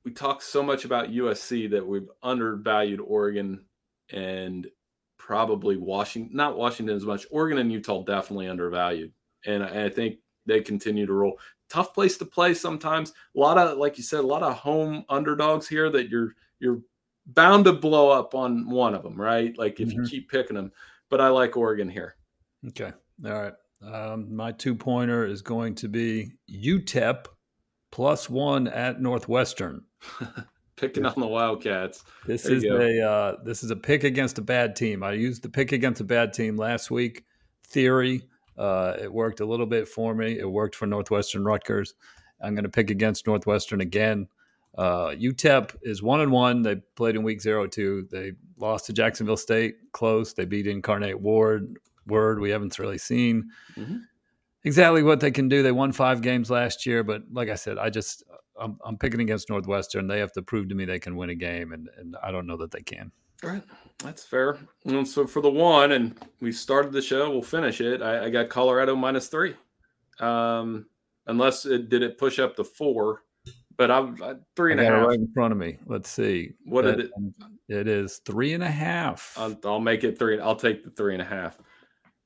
we 0.06 0.12
talk 0.12 0.41
so 0.41 0.62
much 0.62 0.86
about 0.86 1.12
USC 1.12 1.70
that 1.72 1.86
we've 1.86 2.10
undervalued 2.22 2.99
Oregon 2.99 3.66
and 4.12 4.68
probably 5.18 5.78
Washington, 5.78 6.36
not 6.36 6.58
Washington 6.58 6.95
as 6.95 7.06
much. 7.06 7.26
Oregon 7.32 7.58
and 7.60 7.72
Utah 7.72 8.04
definitely 8.04 8.47
undervalued, 8.47 9.12
and 9.45 9.64
I, 9.64 9.86
I 9.86 9.89
think 9.89 10.18
they 10.45 10.62
continue 10.62 11.06
to 11.06 11.14
roll. 11.14 11.39
Tough 11.70 11.93
place 11.93 12.18
to 12.18 12.26
play 12.26 12.54
sometimes. 12.54 13.12
A 13.36 13.39
lot 13.39 13.58
of, 13.58 13.78
like 13.78 13.97
you 13.97 14.04
said, 14.04 14.20
a 14.20 14.28
lot 14.28 14.43
of 14.43 14.56
home 14.56 15.06
underdogs 15.10 15.68
here 15.68 15.89
that 15.89 16.10
you're 16.10 16.36
you're 16.60 16.82
bound 17.26 17.66
to 17.66 17.74
blow 17.74 18.10
up 18.10 18.36
on 18.36 18.70
one 18.70 18.93
of 18.93 19.04
them, 19.04 19.20
right? 19.20 19.58
Like 19.58 19.80
if 19.80 19.89
mm-hmm. 19.89 20.04
you 20.04 20.10
keep 20.10 20.30
picking 20.30 20.56
them. 20.56 20.72
But 21.10 21.22
I 21.22 21.30
like 21.30 21.56
Oregon 21.56 21.89
here. 21.89 22.16
Okay, 22.70 22.91
all 23.26 23.32
right. 23.32 23.54
Um, 23.82 24.34
my 24.34 24.51
two 24.51 24.76
pointer 24.76 25.26
is 25.26 25.41
going 25.41 25.76
to 25.76 25.88
be 25.88 26.32
UTEP 26.49 27.26
plus 27.91 28.30
one 28.30 28.68
at 28.68 29.01
Northwestern. 29.01 29.84
Picking 30.76 31.06
on 31.06 31.14
the 31.18 31.28
Wildcats. 31.28 32.04
This 32.26 32.43
there 32.43 32.56
is 32.56 32.64
a 32.64 33.01
uh, 33.01 33.36
this 33.43 33.64
is 33.64 33.72
a 33.72 33.76
pick 33.76 34.04
against 34.04 34.38
a 34.39 34.41
bad 34.41 34.76
team. 34.76 35.04
I 35.04 35.14
used 35.14 35.43
the 35.43 35.49
pick 35.49 35.72
against 35.72 36.01
a 36.01 36.04
bad 36.04 36.34
team 36.34 36.58
last 36.58 36.89
week. 36.89 37.26
Theory. 37.68 38.24
Uh, 38.58 38.95
it 39.01 39.12
worked 39.12 39.39
a 39.39 39.45
little 39.45 39.66
bit 39.66 39.88
for 39.88 40.14
me. 40.14 40.38
It 40.39 40.49
worked 40.49 40.76
for 40.76 40.86
Northwestern 40.86 41.43
Rutgers. 41.43 41.93
I'm 42.41 42.56
going 42.56 42.66
to 42.66 42.70
pick 42.70 42.89
against 42.89 43.26
Northwestern 43.28 43.82
again. 43.82 44.28
Uh, 44.78 45.10
UTEP 45.10 45.76
is 45.84 46.04
one 46.04 46.22
and 46.22 46.32
one. 46.32 46.64
They 46.64 46.76
played 46.95 47.16
in 47.16 47.24
week 47.24 47.41
zero 47.41 47.68
two. 47.68 48.08
They 48.12 48.34
lost 48.58 48.88
to 48.88 48.93
Jacksonville 48.93 49.38
State 49.38 49.76
close. 49.91 50.34
They 50.34 50.45
beat 50.45 50.68
Incarnate 50.68 51.20
Ward. 51.20 51.78
Word 52.08 52.39
we 52.39 52.49
haven't 52.49 52.80
really 52.80 52.97
seen. 52.97 53.49
Mm-hmm 53.78 53.97
exactly 54.64 55.03
what 55.03 55.20
they 55.20 55.32
can 55.32 55.49
do. 55.49 55.64
They 55.64 55.72
won 55.72 55.91
five 55.91 56.22
games 56.22 56.49
last 56.49 56.86
year, 56.86 57.03
but 57.03 57.24
like 57.32 57.49
I 57.49 57.55
said, 57.55 57.78
I 57.78 57.89
just 57.89 58.24
I'm, 58.59 58.78
I'm 58.86 58.97
picking 58.97 59.22
against 59.22 59.49
Northwestern. 59.49 60.07
They 60.07 60.20
have 60.20 60.34
to 60.34 60.41
prove 60.41 60.70
to 60.70 60.76
me 60.76 60.86
they 60.86 60.99
can 60.99 61.16
win 61.16 61.30
a 61.30 61.36
game, 61.36 61.72
and, 61.74 61.89
and 61.97 62.16
I 62.24 62.32
don't 62.32 62.47
know 62.47 62.57
that 62.57 62.72
they 62.72 62.82
can. 62.82 63.11
All 63.43 63.49
right, 63.49 63.64
that's 64.03 64.24
fair. 64.24 64.57
And 64.86 65.07
so 65.07 65.28
for 65.28 65.41
the 65.41 65.49
one, 65.49 65.91
and 65.91 66.18
we 66.39 66.51
started 66.51 66.93
the 66.93 67.01
show, 67.01 67.30
we'll 67.30 67.41
finish 67.41 67.82
it. 67.82 68.01
I, 68.01 68.26
I 68.26 68.30
got 68.30 68.49
Colorado 68.49 68.95
minus 68.95 69.28
three, 69.28 69.55
um, 70.20 70.86
unless 71.28 71.66
it 71.66 71.89
did 71.89 72.03
it 72.03 72.18
push 72.18 72.39
up 72.39 72.55
to 72.55 72.64
four. 72.64 73.24
But 73.76 73.89
I'm 73.89 74.22
uh, 74.22 74.36
three 74.55 74.72
and 74.72 74.80
a 74.80 74.86
half 74.86 75.07
right 75.07 75.18
in 75.18 75.28
front 75.34 75.51
of 75.51 75.57
me. 75.57 75.78
Let's 75.88 76.07
see. 76.07 76.51
What 76.64 76.86
that, 76.86 76.99
it? 76.99 77.11
It 77.68 77.88
is 77.88 78.18
three 78.24 78.53
and 78.53 78.64
a 78.64 78.70
half. 78.70 79.34
I'll, 79.36 79.59
I'll 79.66 79.80
make 79.80 80.03
it 80.03 80.18
three. 80.18 80.39
I'll 80.39 80.55
take 80.55 80.84
the 80.84 80.91
three 80.91 81.14
and 81.14 81.22
a 81.22 81.26
half. 81.26 81.59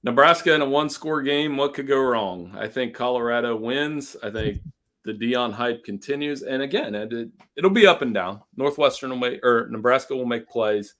Nebraska 0.03 0.53
in 0.53 0.61
a 0.61 0.69
one 0.69 0.89
score 0.89 1.21
game, 1.21 1.57
what 1.57 1.73
could 1.73 1.87
go 1.87 1.99
wrong? 1.99 2.55
I 2.57 2.67
think 2.67 2.93
Colorado 2.93 3.55
wins. 3.55 4.15
I 4.23 4.29
think 4.29 4.61
the 5.03 5.13
Deion 5.13 5.51
hype 5.51 5.83
continues. 5.83 6.43
And 6.43 6.61
again, 6.61 6.93
it, 6.93 7.31
will 7.61 7.69
be 7.69 7.87
up 7.87 8.01
and 8.01 8.13
down. 8.13 8.41
Northwestern 8.55 9.09
will 9.09 9.17
make, 9.17 9.43
or 9.43 9.67
Nebraska 9.71 10.15
will 10.15 10.25
make 10.25 10.47
plays. 10.47 10.95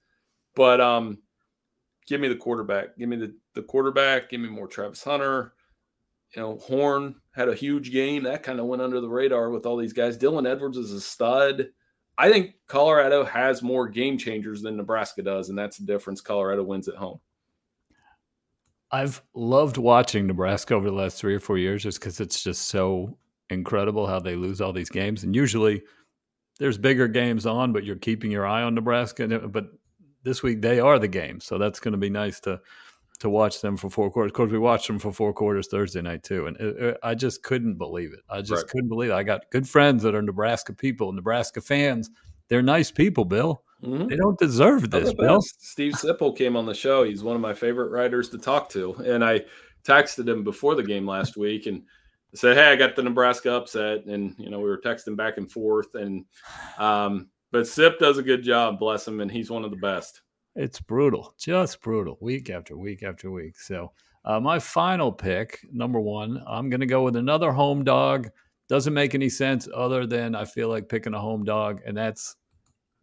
But 0.56 0.80
um, 0.80 1.18
give 2.06 2.20
me 2.20 2.28
the 2.28 2.36
quarterback. 2.36 2.96
Give 2.98 3.08
me 3.08 3.16
the, 3.16 3.34
the 3.54 3.62
quarterback. 3.62 4.30
Give 4.30 4.40
me 4.40 4.48
more 4.48 4.66
Travis 4.66 5.04
Hunter. 5.04 5.52
You 6.34 6.42
know, 6.42 6.58
Horn 6.58 7.14
had 7.34 7.48
a 7.48 7.54
huge 7.54 7.92
game. 7.92 8.24
That 8.24 8.42
kind 8.42 8.60
of 8.60 8.66
went 8.66 8.82
under 8.82 9.00
the 9.00 9.08
radar 9.08 9.50
with 9.50 9.64
all 9.64 9.76
these 9.76 9.92
guys. 9.92 10.18
Dylan 10.18 10.48
Edwards 10.48 10.76
is 10.76 10.92
a 10.92 11.00
stud. 11.00 11.68
I 12.18 12.30
think 12.30 12.54
Colorado 12.66 13.24
has 13.24 13.62
more 13.62 13.88
game 13.88 14.18
changers 14.18 14.60
than 14.60 14.76
Nebraska 14.76 15.22
does, 15.22 15.50
and 15.50 15.58
that's 15.58 15.78
the 15.78 15.86
difference. 15.86 16.20
Colorado 16.20 16.64
wins 16.64 16.88
at 16.88 16.96
home. 16.96 17.20
I've 18.90 19.22
loved 19.34 19.76
watching 19.76 20.26
Nebraska 20.26 20.74
over 20.74 20.88
the 20.88 20.96
last 20.96 21.18
three 21.18 21.34
or 21.34 21.40
four 21.40 21.58
years 21.58 21.82
just 21.82 22.00
because 22.00 22.20
it's 22.20 22.42
just 22.42 22.68
so 22.68 23.18
incredible 23.50 24.06
how 24.06 24.20
they 24.20 24.34
lose 24.34 24.60
all 24.60 24.72
these 24.72 24.88
games. 24.88 25.24
And 25.24 25.34
usually 25.34 25.82
there's 26.58 26.78
bigger 26.78 27.08
games 27.08 27.46
on, 27.46 27.72
but 27.72 27.84
you're 27.84 27.96
keeping 27.96 28.30
your 28.30 28.46
eye 28.46 28.62
on 28.62 28.74
Nebraska. 28.74 29.24
Uh, 29.24 29.46
but 29.46 29.66
this 30.22 30.42
week 30.42 30.62
they 30.62 30.80
are 30.80 30.98
the 30.98 31.08
game. 31.08 31.40
So 31.40 31.58
that's 31.58 31.80
going 31.80 31.92
to 31.92 31.98
be 31.98 32.10
nice 32.10 32.40
to 32.40 32.60
to 33.20 33.28
watch 33.28 33.60
them 33.60 33.76
for 33.76 33.90
four 33.90 34.12
quarters. 34.12 34.30
Of 34.30 34.34
course, 34.34 34.52
we 34.52 34.58
watched 34.58 34.86
them 34.86 35.00
for 35.00 35.12
four 35.12 35.32
quarters 35.32 35.66
Thursday 35.66 36.00
night 36.00 36.22
too, 36.22 36.46
and 36.46 36.56
it, 36.56 36.76
it, 36.76 36.98
I 37.02 37.16
just 37.16 37.42
couldn't 37.42 37.74
believe 37.74 38.12
it. 38.12 38.20
I 38.30 38.42
just 38.42 38.62
right. 38.62 38.70
couldn't 38.70 38.88
believe 38.88 39.10
it. 39.10 39.14
I 39.14 39.24
got 39.24 39.50
good 39.50 39.68
friends 39.68 40.04
that 40.04 40.14
are 40.14 40.22
Nebraska 40.22 40.72
people, 40.72 41.12
Nebraska 41.12 41.60
fans. 41.60 42.10
They're 42.48 42.62
nice 42.62 42.92
people, 42.92 43.24
Bill. 43.24 43.62
Mm-hmm. 43.82 44.08
They 44.08 44.16
don't 44.16 44.38
deserve 44.38 44.90
this, 44.90 45.14
Bill. 45.14 45.40
Steve 45.40 45.92
Sipple 45.92 46.36
came 46.36 46.56
on 46.56 46.66
the 46.66 46.74
show. 46.74 47.04
He's 47.04 47.22
one 47.22 47.36
of 47.36 47.42
my 47.42 47.54
favorite 47.54 47.90
writers 47.90 48.28
to 48.30 48.38
talk 48.38 48.68
to. 48.70 48.94
And 48.94 49.24
I 49.24 49.42
texted 49.84 50.28
him 50.28 50.42
before 50.42 50.74
the 50.74 50.82
game 50.82 51.06
last 51.06 51.36
week 51.36 51.66
and 51.66 51.82
said, 52.34 52.56
Hey, 52.56 52.72
I 52.72 52.76
got 52.76 52.96
the 52.96 53.02
Nebraska 53.02 53.52
upset. 53.52 54.04
And, 54.06 54.34
you 54.36 54.50
know, 54.50 54.58
we 54.58 54.68
were 54.68 54.80
texting 54.80 55.16
back 55.16 55.38
and 55.38 55.50
forth. 55.50 55.94
And, 55.94 56.24
um, 56.78 57.28
but 57.52 57.68
Sip 57.68 57.98
does 57.98 58.18
a 58.18 58.22
good 58.22 58.42
job, 58.42 58.80
bless 58.80 59.06
him. 59.06 59.20
And 59.20 59.30
he's 59.30 59.50
one 59.50 59.64
of 59.64 59.70
the 59.70 59.76
best. 59.76 60.22
It's 60.56 60.80
brutal, 60.80 61.34
just 61.38 61.80
brutal, 61.80 62.18
week 62.20 62.50
after 62.50 62.76
week 62.76 63.04
after 63.04 63.30
week. 63.30 63.60
So, 63.60 63.92
uh, 64.24 64.40
my 64.40 64.58
final 64.58 65.12
pick, 65.12 65.60
number 65.72 66.00
one, 66.00 66.42
I'm 66.46 66.68
going 66.68 66.80
to 66.80 66.86
go 66.86 67.04
with 67.04 67.14
another 67.14 67.52
home 67.52 67.84
dog. 67.84 68.28
Doesn't 68.68 68.92
make 68.92 69.14
any 69.14 69.28
sense 69.28 69.68
other 69.74 70.04
than 70.04 70.34
I 70.34 70.44
feel 70.44 70.68
like 70.68 70.88
picking 70.88 71.14
a 71.14 71.20
home 71.20 71.44
dog, 71.44 71.80
and 71.86 71.96
that's 71.96 72.36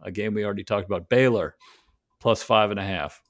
a 0.01 0.11
game 0.11 0.33
we 0.33 0.45
already 0.45 0.63
talked 0.63 0.85
about. 0.85 1.09
Baylor 1.09 1.55
plus 2.19 2.41
five 2.41 2.71
and 2.71 2.79
a 2.79 2.83
half. 2.83 3.21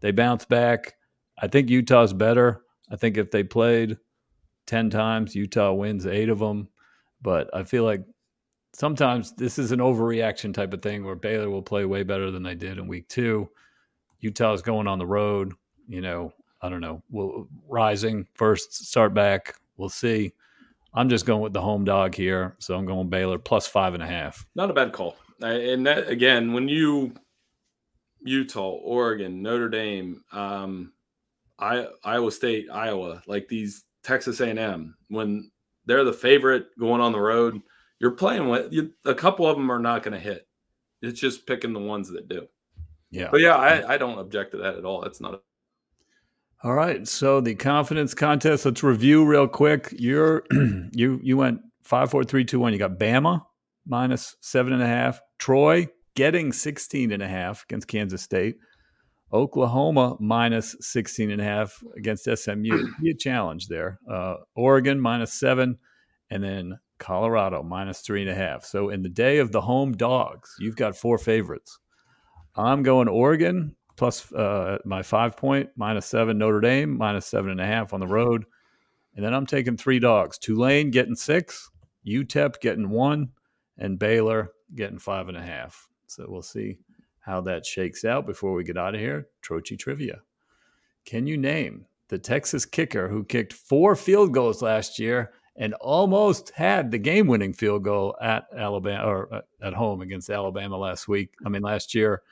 They 0.00 0.10
bounce 0.10 0.44
back. 0.44 0.94
I 1.40 1.48
think 1.48 1.70
Utah's 1.70 2.12
better. 2.12 2.62
I 2.90 2.96
think 2.96 3.16
if 3.16 3.30
they 3.30 3.42
played 3.42 3.96
10 4.66 4.90
times, 4.90 5.34
Utah 5.34 5.72
wins 5.72 6.06
eight 6.06 6.28
of 6.28 6.38
them. 6.38 6.68
But 7.22 7.48
I 7.54 7.62
feel 7.62 7.84
like 7.84 8.04
sometimes 8.74 9.32
this 9.32 9.58
is 9.58 9.72
an 9.72 9.78
overreaction 9.78 10.52
type 10.52 10.72
of 10.72 10.82
thing 10.82 11.04
where 11.04 11.14
Baylor 11.14 11.50
will 11.50 11.62
play 11.62 11.84
way 11.84 12.02
better 12.02 12.30
than 12.30 12.42
they 12.42 12.54
did 12.54 12.78
in 12.78 12.88
week 12.88 13.08
two. 13.08 13.48
Utah's 14.20 14.62
going 14.62 14.86
on 14.86 14.98
the 14.98 15.06
road. 15.06 15.52
You 15.88 16.00
know, 16.00 16.32
I 16.60 16.68
don't 16.68 16.80
know. 16.80 17.02
We'll 17.10 17.48
rising 17.68 18.26
first, 18.34 18.86
start 18.86 19.14
back. 19.14 19.54
We'll 19.76 19.88
see. 19.88 20.32
I'm 20.94 21.08
just 21.08 21.26
going 21.26 21.40
with 21.40 21.52
the 21.52 21.60
home 21.60 21.84
dog 21.84 22.14
here. 22.14 22.56
So 22.58 22.76
I'm 22.76 22.86
going 22.86 23.08
Baylor 23.08 23.38
plus 23.38 23.66
five 23.66 23.94
and 23.94 24.02
a 24.02 24.06
half. 24.06 24.46
Not 24.54 24.70
a 24.70 24.74
bad 24.74 24.92
call 24.92 25.16
and 25.42 25.86
that 25.86 26.08
again, 26.08 26.52
when 26.52 26.68
you 26.68 27.14
Utah, 28.24 28.70
Oregon, 28.70 29.42
Notre 29.42 29.68
Dame, 29.68 30.22
um, 30.32 30.92
I, 31.58 31.86
Iowa 32.04 32.30
State, 32.30 32.68
Iowa, 32.72 33.22
like 33.26 33.48
these 33.48 33.84
Texas 34.02 34.40
A&M, 34.40 34.96
when 35.08 35.50
they're 35.86 36.04
the 36.04 36.12
favorite 36.12 36.66
going 36.78 37.00
on 37.00 37.12
the 37.12 37.20
road, 37.20 37.60
you're 37.98 38.12
playing 38.12 38.48
with 38.48 38.72
you, 38.72 38.92
a 39.04 39.14
couple 39.14 39.46
of 39.46 39.56
them 39.56 39.70
are 39.70 39.78
not 39.78 40.02
going 40.02 40.14
to 40.14 40.20
hit. 40.20 40.46
It's 41.02 41.20
just 41.20 41.46
picking 41.46 41.72
the 41.72 41.80
ones 41.80 42.10
that 42.10 42.28
do. 42.28 42.46
Yeah. 43.10 43.28
But 43.30 43.40
yeah, 43.40 43.56
I, 43.56 43.94
I 43.94 43.98
don't 43.98 44.18
object 44.18 44.52
to 44.52 44.58
that 44.58 44.76
at 44.76 44.84
all. 44.84 45.02
That's 45.02 45.20
not 45.20 45.34
a 45.34 45.40
all 46.64 46.74
right. 46.74 47.06
So 47.08 47.40
the 47.40 47.56
confidence 47.56 48.14
contest, 48.14 48.64
let's 48.64 48.84
review 48.84 49.24
real 49.24 49.48
quick. 49.48 49.92
You're 49.98 50.44
you 50.92 51.18
you 51.20 51.36
went 51.36 51.60
five, 51.82 52.10
four, 52.10 52.22
three, 52.22 52.44
two, 52.44 52.60
one. 52.60 52.72
You 52.72 52.78
got 52.78 52.98
Bama 52.98 53.42
minus 53.84 54.36
seven 54.40 54.72
and 54.72 54.82
a 54.82 54.86
half, 54.86 55.20
Troy 55.42 55.88
getting 56.14 56.52
16 56.52 57.10
and 57.10 57.20
a 57.20 57.26
half 57.26 57.64
against 57.64 57.88
Kansas 57.88 58.22
State. 58.22 58.58
Oklahoma 59.32 60.16
minus 60.20 60.76
16 60.78 61.32
and 61.32 61.40
a 61.40 61.44
half 61.44 61.82
against 61.96 62.28
SMU. 62.32 62.86
Be 63.00 63.10
a 63.10 63.14
challenge 63.14 63.66
there. 63.66 63.98
Uh, 64.08 64.36
Oregon 64.54 65.00
minus 65.00 65.32
seven, 65.32 65.78
and 66.30 66.44
then 66.44 66.78
Colorado 66.98 67.64
minus 67.64 68.02
three 68.02 68.22
and 68.22 68.30
a 68.30 68.36
half. 68.36 68.64
So 68.64 68.90
in 68.90 69.02
the 69.02 69.08
day 69.08 69.38
of 69.38 69.50
the 69.50 69.60
home 69.60 69.94
dogs, 69.94 70.54
you've 70.60 70.76
got 70.76 70.96
four 70.96 71.18
favorites. 71.18 71.76
I'm 72.54 72.84
going 72.84 73.08
Oregon 73.08 73.74
plus 73.96 74.32
uh, 74.32 74.78
my 74.84 75.02
five 75.02 75.36
point 75.36 75.70
minus 75.74 76.06
seven 76.06 76.38
Notre 76.38 76.60
Dame 76.60 76.96
minus 76.96 77.26
seven 77.26 77.50
and 77.50 77.60
a 77.60 77.66
half 77.66 77.92
on 77.92 77.98
the 77.98 78.06
road, 78.06 78.44
and 79.16 79.24
then 79.24 79.34
I'm 79.34 79.46
taking 79.46 79.76
three 79.76 79.98
dogs. 79.98 80.38
Tulane 80.38 80.92
getting 80.92 81.16
six, 81.16 81.68
UTEP 82.06 82.60
getting 82.60 82.90
one, 82.90 83.30
and 83.76 83.98
Baylor 83.98 84.52
getting 84.74 84.98
five 84.98 85.28
and 85.28 85.36
a 85.36 85.42
half. 85.42 85.88
So 86.06 86.26
we'll 86.28 86.42
see 86.42 86.78
how 87.20 87.40
that 87.42 87.64
shakes 87.64 88.04
out 88.04 88.26
before 88.26 88.52
we 88.52 88.64
get 88.64 88.76
out 88.76 88.94
of 88.94 89.00
here. 89.00 89.28
Trocchi 89.42 89.78
trivia. 89.78 90.20
Can 91.04 91.26
you 91.26 91.36
name 91.36 91.86
the 92.08 92.18
Texas 92.18 92.64
kicker 92.64 93.08
who 93.08 93.24
kicked 93.24 93.52
four 93.52 93.96
field 93.96 94.34
goals 94.34 94.62
last 94.62 94.98
year 94.98 95.32
and 95.56 95.74
almost 95.74 96.50
had 96.50 96.90
the 96.90 96.98
game 96.98 97.26
winning 97.26 97.52
field 97.52 97.84
goal 97.84 98.16
at 98.20 98.44
Alabama 98.56 99.06
or 99.06 99.34
uh, 99.34 99.40
at 99.62 99.74
home 99.74 100.00
against 100.00 100.30
Alabama 100.30 100.76
last 100.76 101.08
week? 101.08 101.30
I 101.44 101.48
mean, 101.48 101.62
last 101.62 101.94
year. 101.94 102.22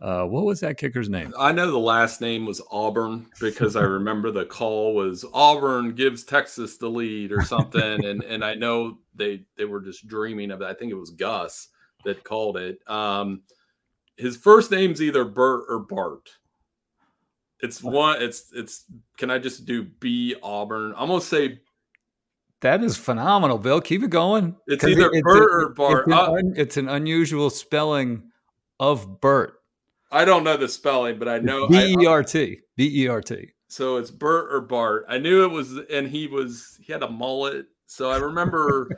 Uh, 0.00 0.24
what 0.24 0.44
was 0.44 0.60
that 0.60 0.76
kicker's 0.76 1.08
name? 1.08 1.32
I 1.38 1.52
know 1.52 1.70
the 1.70 1.78
last 1.78 2.20
name 2.20 2.44
was 2.44 2.60
Auburn 2.70 3.26
because 3.40 3.76
I 3.76 3.82
remember 3.82 4.30
the 4.30 4.44
call 4.44 4.92
was 4.94 5.24
Auburn 5.32 5.94
gives 5.94 6.24
Texas 6.24 6.76
the 6.76 6.90
lead 6.90 7.32
or 7.32 7.42
something, 7.42 8.04
and 8.04 8.22
and 8.24 8.44
I 8.44 8.54
know 8.54 8.98
they 9.14 9.44
they 9.56 9.64
were 9.64 9.80
just 9.80 10.06
dreaming 10.06 10.50
of 10.50 10.60
it. 10.60 10.66
I 10.66 10.74
think 10.74 10.90
it 10.90 10.96
was 10.96 11.10
Gus 11.10 11.68
that 12.04 12.24
called 12.24 12.56
it. 12.56 12.78
Um, 12.88 13.42
his 14.16 14.36
first 14.36 14.70
name's 14.70 15.02
either 15.02 15.24
Bert 15.24 15.64
or 15.68 15.80
Bart. 15.80 16.30
It's 17.60 17.82
one. 17.82 18.22
It's 18.22 18.52
it's. 18.54 18.84
Can 19.16 19.30
I 19.30 19.38
just 19.38 19.64
do 19.64 19.84
B 19.84 20.34
Auburn? 20.42 20.92
I'm 20.96 21.08
gonna 21.08 21.20
say. 21.20 21.60
That 22.60 22.82
is 22.82 22.96
phenomenal, 22.96 23.58
Bill. 23.58 23.80
Keep 23.80 24.04
it 24.04 24.10
going. 24.10 24.56
It's 24.66 24.84
either 24.84 25.10
it's 25.12 25.22
Bert 25.22 25.64
or 25.64 25.68
Bart. 25.70 26.06
It's 26.06 26.06
an, 26.06 26.12
un, 26.12 26.54
it's 26.56 26.76
an, 26.76 26.88
unusual 26.88 27.50
spelling 27.50 28.22
of 28.80 29.20
Bert. 29.20 29.54
I 30.10 30.24
don't 30.24 30.44
know 30.44 30.56
the 30.56 30.68
spelling, 30.68 31.18
but 31.18 31.28
I 31.28 31.38
know 31.38 31.68
B 31.68 31.96
E 32.00 32.06
R 32.06 32.22
T. 32.22 32.60
B 32.76 33.04
E 33.04 33.08
R 33.08 33.20
T. 33.20 33.50
So 33.68 33.96
it's 33.96 34.10
Bert 34.10 34.52
or 34.52 34.60
Bart. 34.60 35.06
I 35.08 35.18
knew 35.18 35.44
it 35.44 35.50
was, 35.50 35.78
and 35.90 36.06
he 36.06 36.26
was. 36.26 36.78
He 36.82 36.92
had 36.92 37.02
a 37.02 37.10
mullet. 37.10 37.66
So 37.86 38.10
I 38.10 38.16
remember 38.16 38.88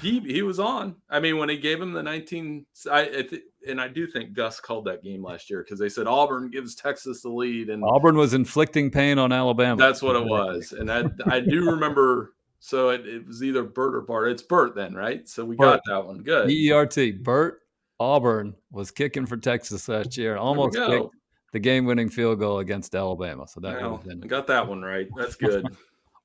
he 0.00 0.20
he 0.20 0.42
was 0.42 0.58
on. 0.58 0.96
I 1.08 1.20
mean, 1.20 1.38
when 1.38 1.48
he 1.48 1.56
gave 1.56 1.80
him 1.80 1.92
the 1.92 2.02
19, 2.02 2.66
I 2.90 3.24
and 3.66 3.80
I 3.80 3.88
do 3.88 4.06
think 4.06 4.32
Gus 4.32 4.60
called 4.60 4.84
that 4.86 5.02
game 5.02 5.22
last 5.22 5.50
year 5.50 5.62
because 5.62 5.78
they 5.78 5.88
said 5.88 6.06
Auburn 6.06 6.50
gives 6.50 6.74
Texas 6.74 7.22
the 7.22 7.30
lead, 7.30 7.70
and 7.70 7.82
Auburn 7.84 8.16
was 8.16 8.34
inflicting 8.34 8.90
pain 8.90 9.18
on 9.18 9.32
Alabama. 9.32 9.76
That's 9.78 10.02
what 10.02 10.16
it 10.16 10.24
was, 10.24 10.72
and 10.72 10.90
I 10.90 11.04
I 11.26 11.40
do 11.40 11.70
remember. 11.70 12.34
So 12.62 12.90
it, 12.90 13.06
it 13.06 13.26
was 13.26 13.42
either 13.42 13.62
Bert 13.62 13.94
or 13.94 14.02
Bart. 14.02 14.30
It's 14.30 14.42
Bert 14.42 14.74
then, 14.74 14.94
right? 14.94 15.26
So 15.26 15.46
we 15.46 15.56
Bert. 15.56 15.80
got 15.86 15.94
that 15.94 16.06
one. 16.06 16.18
Good. 16.18 16.48
B 16.48 16.66
E 16.68 16.72
R 16.72 16.84
T. 16.84 17.12
Bert 17.12 17.60
Auburn 18.00 18.54
was 18.72 18.90
kicking 18.90 19.26
for 19.26 19.36
Texas 19.36 19.88
last 19.88 20.16
year, 20.16 20.36
almost 20.36 20.76
kicked 20.76 21.14
the 21.52 21.58
game-winning 21.58 22.08
field 22.08 22.38
goal 22.38 22.60
against 22.60 22.94
Alabama. 22.94 23.46
So 23.46 23.60
that 23.60 23.80
well. 23.80 24.02
I 24.10 24.26
got 24.26 24.46
that 24.46 24.66
one 24.66 24.82
right. 24.82 25.08
That's 25.16 25.34
good. 25.36 25.66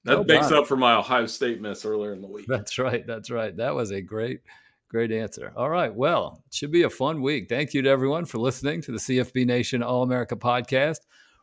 That 0.05 0.17
well 0.17 0.25
makes 0.25 0.51
up 0.51 0.67
for 0.67 0.77
my 0.77 0.95
Ohio 0.95 1.25
State 1.25 1.59
miss 1.59 1.83
earlier 1.83 2.13
in 2.13 2.21
the 2.21 2.27
week. 2.27 2.45
That's 2.47 2.77
right. 2.77 3.05
That's 3.05 3.31
right. 3.31 3.55
That 3.57 3.73
was 3.73 3.89
a 3.89 4.01
great, 4.01 4.41
great 4.87 5.11
answer. 5.11 5.51
All 5.57 5.69
right. 5.69 5.93
Well, 5.93 6.43
it 6.45 6.53
should 6.53 6.71
be 6.71 6.83
a 6.83 6.89
fun 6.91 7.23
week. 7.23 7.49
Thank 7.49 7.73
you 7.73 7.81
to 7.81 7.89
everyone 7.89 8.25
for 8.25 8.37
listening 8.37 8.81
to 8.83 8.91
the 8.91 8.99
CFB 8.99 9.47
Nation 9.47 9.81
All 9.81 10.03
America 10.03 10.35
podcast, 10.35 10.99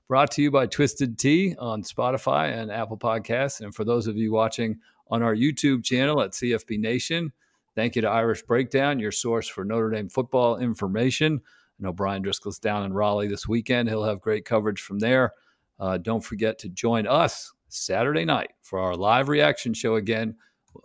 brought 0.06 0.30
to 0.32 0.42
you 0.42 0.52
by 0.52 0.66
Twisted 0.66 1.18
Tea 1.18 1.56
on 1.58 1.82
Spotify 1.82 2.56
and 2.56 2.70
Apple 2.70 2.96
Podcasts. 2.96 3.60
And 3.60 3.74
for 3.74 3.84
those 3.84 4.06
of 4.06 4.16
you 4.16 4.32
watching 4.32 4.78
on 5.10 5.24
our 5.24 5.34
YouTube 5.34 5.82
channel 5.82 6.20
at 6.20 6.30
CFB 6.30 6.78
Nation, 6.78 7.32
thank 7.74 7.96
you 7.96 8.02
to 8.02 8.08
Irish 8.08 8.42
Breakdown, 8.44 9.00
your 9.00 9.10
source 9.10 9.48
for 9.48 9.64
Notre 9.64 9.90
Dame 9.90 10.08
football 10.08 10.58
information. 10.58 11.40
I 11.80 11.82
know 11.82 11.92
Bryan 11.92 12.22
Driskell's 12.22 12.60
down 12.60 12.84
in 12.84 12.92
Raleigh 12.92 13.26
this 13.26 13.48
weekend. 13.48 13.88
He'll 13.88 14.04
have 14.04 14.20
great 14.20 14.44
coverage 14.44 14.80
from 14.80 15.00
there. 15.00 15.32
Uh, 15.80 15.98
don't 15.98 16.24
forget 16.24 16.60
to 16.60 16.68
join 16.68 17.08
us 17.08 17.52
Saturday 17.72 18.24
night 18.24 18.50
for 18.60 18.78
our 18.78 18.94
live 18.94 19.28
reaction 19.28 19.72
show 19.72 19.96
again, 19.96 20.36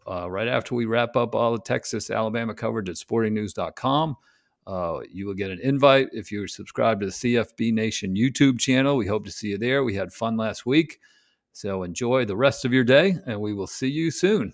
uh, 0.09 0.29
right 0.29 0.47
after 0.47 0.73
we 0.73 0.85
wrap 0.85 1.15
up 1.15 1.35
all 1.35 1.51
the 1.51 1.61
Texas, 1.61 2.09
Alabama 2.09 2.53
coverage 2.53 2.89
at 2.89 2.95
sportingnews.com. 2.95 4.15
Uh, 4.65 4.99
you 5.11 5.25
will 5.25 5.33
get 5.33 5.51
an 5.51 5.59
invite 5.61 6.07
if 6.13 6.31
you're 6.31 6.47
subscribed 6.47 7.01
to 7.01 7.07
the 7.07 7.11
CFB 7.11 7.73
Nation 7.73 8.15
YouTube 8.15 8.59
channel. 8.59 8.95
We 8.97 9.05
hope 9.05 9.25
to 9.25 9.31
see 9.31 9.49
you 9.49 9.57
there. 9.57 9.83
We 9.83 9.95
had 9.95 10.13
fun 10.13 10.37
last 10.37 10.65
week. 10.65 10.99
So 11.51 11.83
enjoy 11.83 12.25
the 12.25 12.37
rest 12.37 12.65
of 12.65 12.73
your 12.73 12.83
day, 12.83 13.17
and 13.25 13.41
we 13.41 13.53
will 13.53 13.67
see 13.67 13.87
you 13.87 14.11
soon. 14.11 14.53